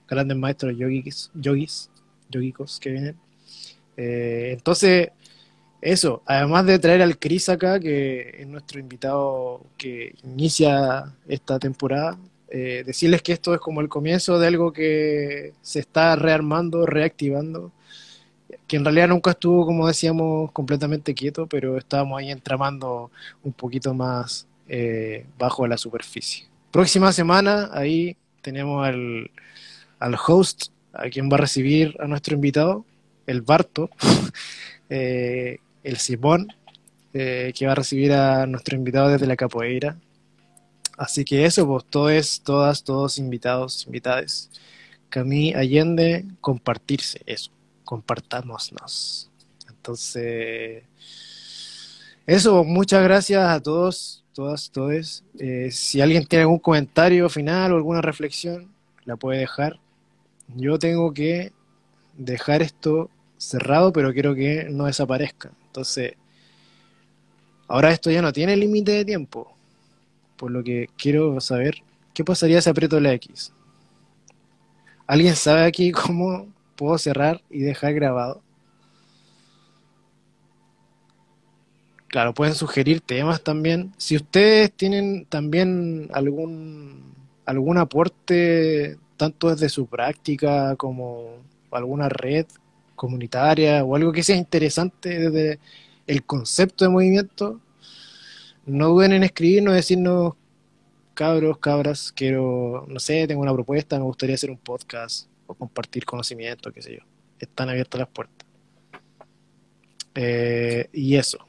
grandes 0.08 0.38
maestros 0.38 0.76
yogis, 0.76 1.30
yogis 1.36 1.92
yogicos 2.32 2.80
que 2.80 2.90
vienen. 2.90 3.18
Eh, 3.98 4.50
entonces, 4.54 5.10
eso, 5.80 6.24
además 6.26 6.66
de 6.66 6.80
traer 6.80 7.04
al 7.04 7.20
Chris 7.20 7.50
acá, 7.50 7.80
que 7.80 8.38
es 8.40 8.48
nuestro 8.48 8.80
invitado 8.80 9.62
que 9.78 10.16
inicia 10.24 11.14
esta 11.28 11.60
temporada, 11.60 12.18
eh, 12.52 12.84
decirles 12.86 13.22
que 13.22 13.34
esto 13.34 13.54
es 13.54 13.60
como 13.60 13.82
el 13.82 13.90
comienzo 13.90 14.40
de 14.40 14.48
algo 14.48 14.74
que 14.74 15.54
se 15.62 15.80
está 15.80 16.16
rearmando, 16.16 16.86
reactivando, 16.86 17.72
que 18.68 18.78
en 18.78 18.86
realidad 18.86 19.10
nunca 19.10 19.32
estuvo, 19.32 19.66
como 19.66 19.88
decíamos, 19.88 20.52
completamente 20.52 21.14
quieto, 21.14 21.48
pero 21.48 21.78
estábamos 21.78 22.20
ahí 22.20 22.32
entramando 22.32 23.12
un 23.44 23.54
poquito 23.54 23.94
más 23.94 24.48
eh, 24.68 25.26
bajo 25.38 25.68
la 25.68 25.78
superficie. 25.78 26.48
Próxima 26.72 27.12
semana, 27.12 27.70
ahí 27.74 28.16
tenemos 28.42 28.88
al, 28.88 29.32
al 30.00 30.16
host 30.28 30.68
a 30.94 31.10
quien 31.10 31.30
va 31.30 31.36
a 31.36 31.42
recibir 31.42 31.96
a 32.00 32.08
nuestro 32.08 32.36
invitado, 32.36 32.86
el 33.28 33.42
Barto, 33.42 33.90
eh, 34.90 35.60
el 35.84 35.98
Simón, 35.98 36.48
eh, 37.14 37.54
que 37.56 37.66
va 37.66 37.74
a 37.74 37.76
recibir 37.76 38.14
a 38.14 38.46
nuestro 38.46 38.76
invitado 38.76 39.10
desde 39.10 39.28
la 39.28 39.36
capoeira. 39.36 39.98
Así 41.00 41.24
que 41.24 41.46
eso, 41.46 41.66
pues 41.66 41.86
todos, 41.90 42.42
todas, 42.44 42.84
todos 42.84 43.18
invitados, 43.18 43.86
invitadas. 43.86 44.50
Camí 45.10 45.54
Allende, 45.54 46.26
compartirse, 46.42 47.22
eso, 47.26 47.52
compartámonos. 47.86 49.30
Entonces, 49.70 50.84
eso, 52.28 52.64
muchas 52.64 53.04
gracias 53.04 53.50
a 53.50 53.60
todos, 53.62 54.24
todas, 54.34 54.70
todos. 54.72 55.24
Eh, 55.40 55.70
si 55.72 56.02
alguien 56.02 56.26
tiene 56.26 56.44
algún 56.44 56.60
comentario 56.60 57.30
final 57.30 57.72
o 57.72 57.78
alguna 57.78 58.02
reflexión, 58.02 58.70
la 59.06 59.16
puede 59.16 59.40
dejar 59.40 59.80
yo 60.56 60.80
tengo 60.80 61.14
que 61.14 61.54
dejar 62.18 62.62
esto 62.62 63.10
cerrado, 63.38 63.94
pero 63.94 64.14
quiero 64.14 64.36
que 64.36 64.68
no 64.70 64.86
desaparezca. 64.86 65.52
Entonces, 65.68 66.14
ahora 67.68 67.92
esto 67.92 68.12
ya 68.12 68.22
no 68.22 68.34
tiene 68.34 68.58
límite 68.58 68.92
de 68.92 69.06
tiempo. 69.06 69.56
Por 70.40 70.52
lo 70.52 70.64
que 70.64 70.88
quiero 70.98 71.42
saber, 71.42 71.84
¿qué 72.14 72.24
pasaría 72.24 72.62
si 72.62 72.70
aprieto 72.70 72.98
la 73.02 73.12
X? 73.12 73.52
¿Alguien 75.06 75.36
sabe 75.36 75.66
aquí 75.66 75.92
cómo 76.06 76.48
puedo 76.78 76.98
cerrar 76.98 77.42
y 77.50 77.60
dejar 77.60 77.94
grabado? 77.94 78.42
Claro, 82.08 82.34
pueden 82.34 82.56
sugerir 82.56 83.02
temas 83.02 83.44
también. 83.44 83.94
Si 83.98 84.16
ustedes 84.16 84.72
tienen 84.72 85.26
también 85.26 86.10
algún 86.14 87.14
algún 87.46 87.78
aporte 87.78 88.98
tanto 89.18 89.50
desde 89.50 89.68
su 89.68 89.88
práctica 89.88 90.76
como 90.78 91.40
alguna 91.72 92.08
red 92.08 92.46
comunitaria 92.96 93.84
o 93.84 93.96
algo 93.96 94.14
que 94.14 94.24
sea 94.24 94.38
interesante 94.38 95.20
desde 95.20 95.60
el 96.08 96.24
concepto 96.24 96.86
de 96.86 96.92
movimiento, 96.92 97.60
no 98.70 98.90
duden 98.90 99.14
en 99.14 99.24
escribirnos, 99.24 99.74
decirnos, 99.74 100.34
cabros, 101.14 101.58
cabras, 101.60 102.12
quiero, 102.12 102.86
no 102.88 103.00
sé, 103.00 103.28
tengo 103.28 103.42
una 103.42 103.54
propuesta, 103.54 103.98
me 103.98 104.06
gustaría 104.06 104.36
hacer 104.36 104.52
un 104.52 104.58
podcast 104.58 105.28
o 105.48 105.54
compartir 105.54 106.06
conocimiento, 106.06 106.72
qué 106.72 106.82
sé 106.82 106.94
yo. 106.94 107.04
Están 107.40 107.70
abiertas 107.70 108.00
las 108.00 108.10
puertas. 108.10 108.48
Eh, 110.16 110.90
y 110.94 111.16
eso. 111.16 111.40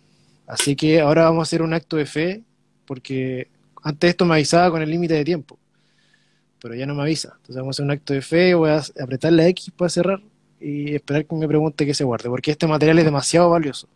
Así 0.46 0.76
que 0.76 1.00
ahora 1.00 1.24
vamos 1.24 1.40
a 1.40 1.48
hacer 1.48 1.62
un 1.62 1.74
acto 1.74 1.96
de 1.96 2.06
fe, 2.06 2.42
porque 2.86 3.48
antes 3.82 4.10
esto 4.10 4.24
me 4.24 4.34
avisaba 4.34 4.70
con 4.70 4.82
el 4.82 4.90
límite 4.90 5.14
de 5.14 5.24
tiempo 5.24 5.60
pero 6.60 6.74
ya 6.74 6.86
no 6.86 6.94
me 6.94 7.02
avisa. 7.02 7.32
Entonces 7.36 7.56
vamos 7.56 7.68
a 7.68 7.76
hacer 7.76 7.84
un 7.84 7.90
acto 7.90 8.12
de 8.12 8.22
fe, 8.22 8.54
voy 8.54 8.70
a 8.70 8.82
apretar 9.02 9.32
la 9.32 9.46
X 9.48 9.72
para 9.76 9.88
cerrar 9.88 10.20
y 10.60 10.94
esperar 10.94 11.24
que 11.24 11.34
me 11.34 11.48
pregunte 11.48 11.86
que 11.86 11.94
se 11.94 12.04
guarde, 12.04 12.28
porque 12.28 12.50
este 12.50 12.66
material 12.66 12.98
es 12.98 13.04
demasiado 13.04 13.50
valioso. 13.50 13.88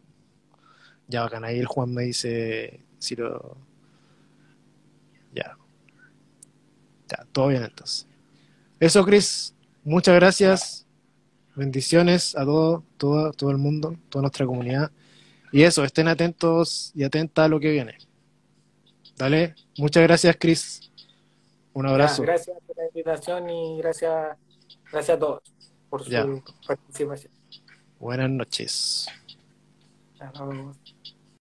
Ya 1.06 1.22
bacán, 1.22 1.44
ahí 1.44 1.58
el 1.58 1.66
Juan 1.66 1.92
me 1.92 2.04
dice 2.04 2.80
si 3.04 3.16
lo... 3.16 3.56
Ya. 5.34 5.56
Ya, 7.08 7.26
todo 7.32 7.48
bien 7.48 7.64
entonces. 7.64 8.06
Eso, 8.80 9.04
Chris, 9.04 9.54
muchas 9.84 10.14
gracias. 10.14 10.86
bendiciones 11.54 12.34
a 12.36 12.44
todo, 12.44 12.84
todo, 12.96 13.32
todo 13.32 13.50
el 13.50 13.58
mundo, 13.58 13.96
toda 14.08 14.22
nuestra 14.22 14.46
comunidad. 14.46 14.90
Y 15.52 15.62
eso, 15.62 15.84
estén 15.84 16.08
atentos 16.08 16.90
y 16.94 17.04
atentas 17.04 17.44
a 17.44 17.48
lo 17.48 17.60
que 17.60 17.70
viene. 17.70 17.96
Dale, 19.16 19.54
muchas 19.78 20.02
gracias, 20.02 20.36
Chris. 20.38 20.90
Un 21.72 21.86
abrazo. 21.86 22.22
gracias 22.22 22.56
por 22.66 22.76
la 22.76 22.86
invitación 22.86 23.50
y 23.50 23.78
gracias, 23.78 24.36
gracias 24.90 25.16
a 25.16 25.18
todos 25.18 25.42
por 25.88 26.02
su 26.02 26.42
participación. 26.66 27.32
Buenas 27.98 28.30
noches. 28.30 29.06
Hasta 30.18 30.44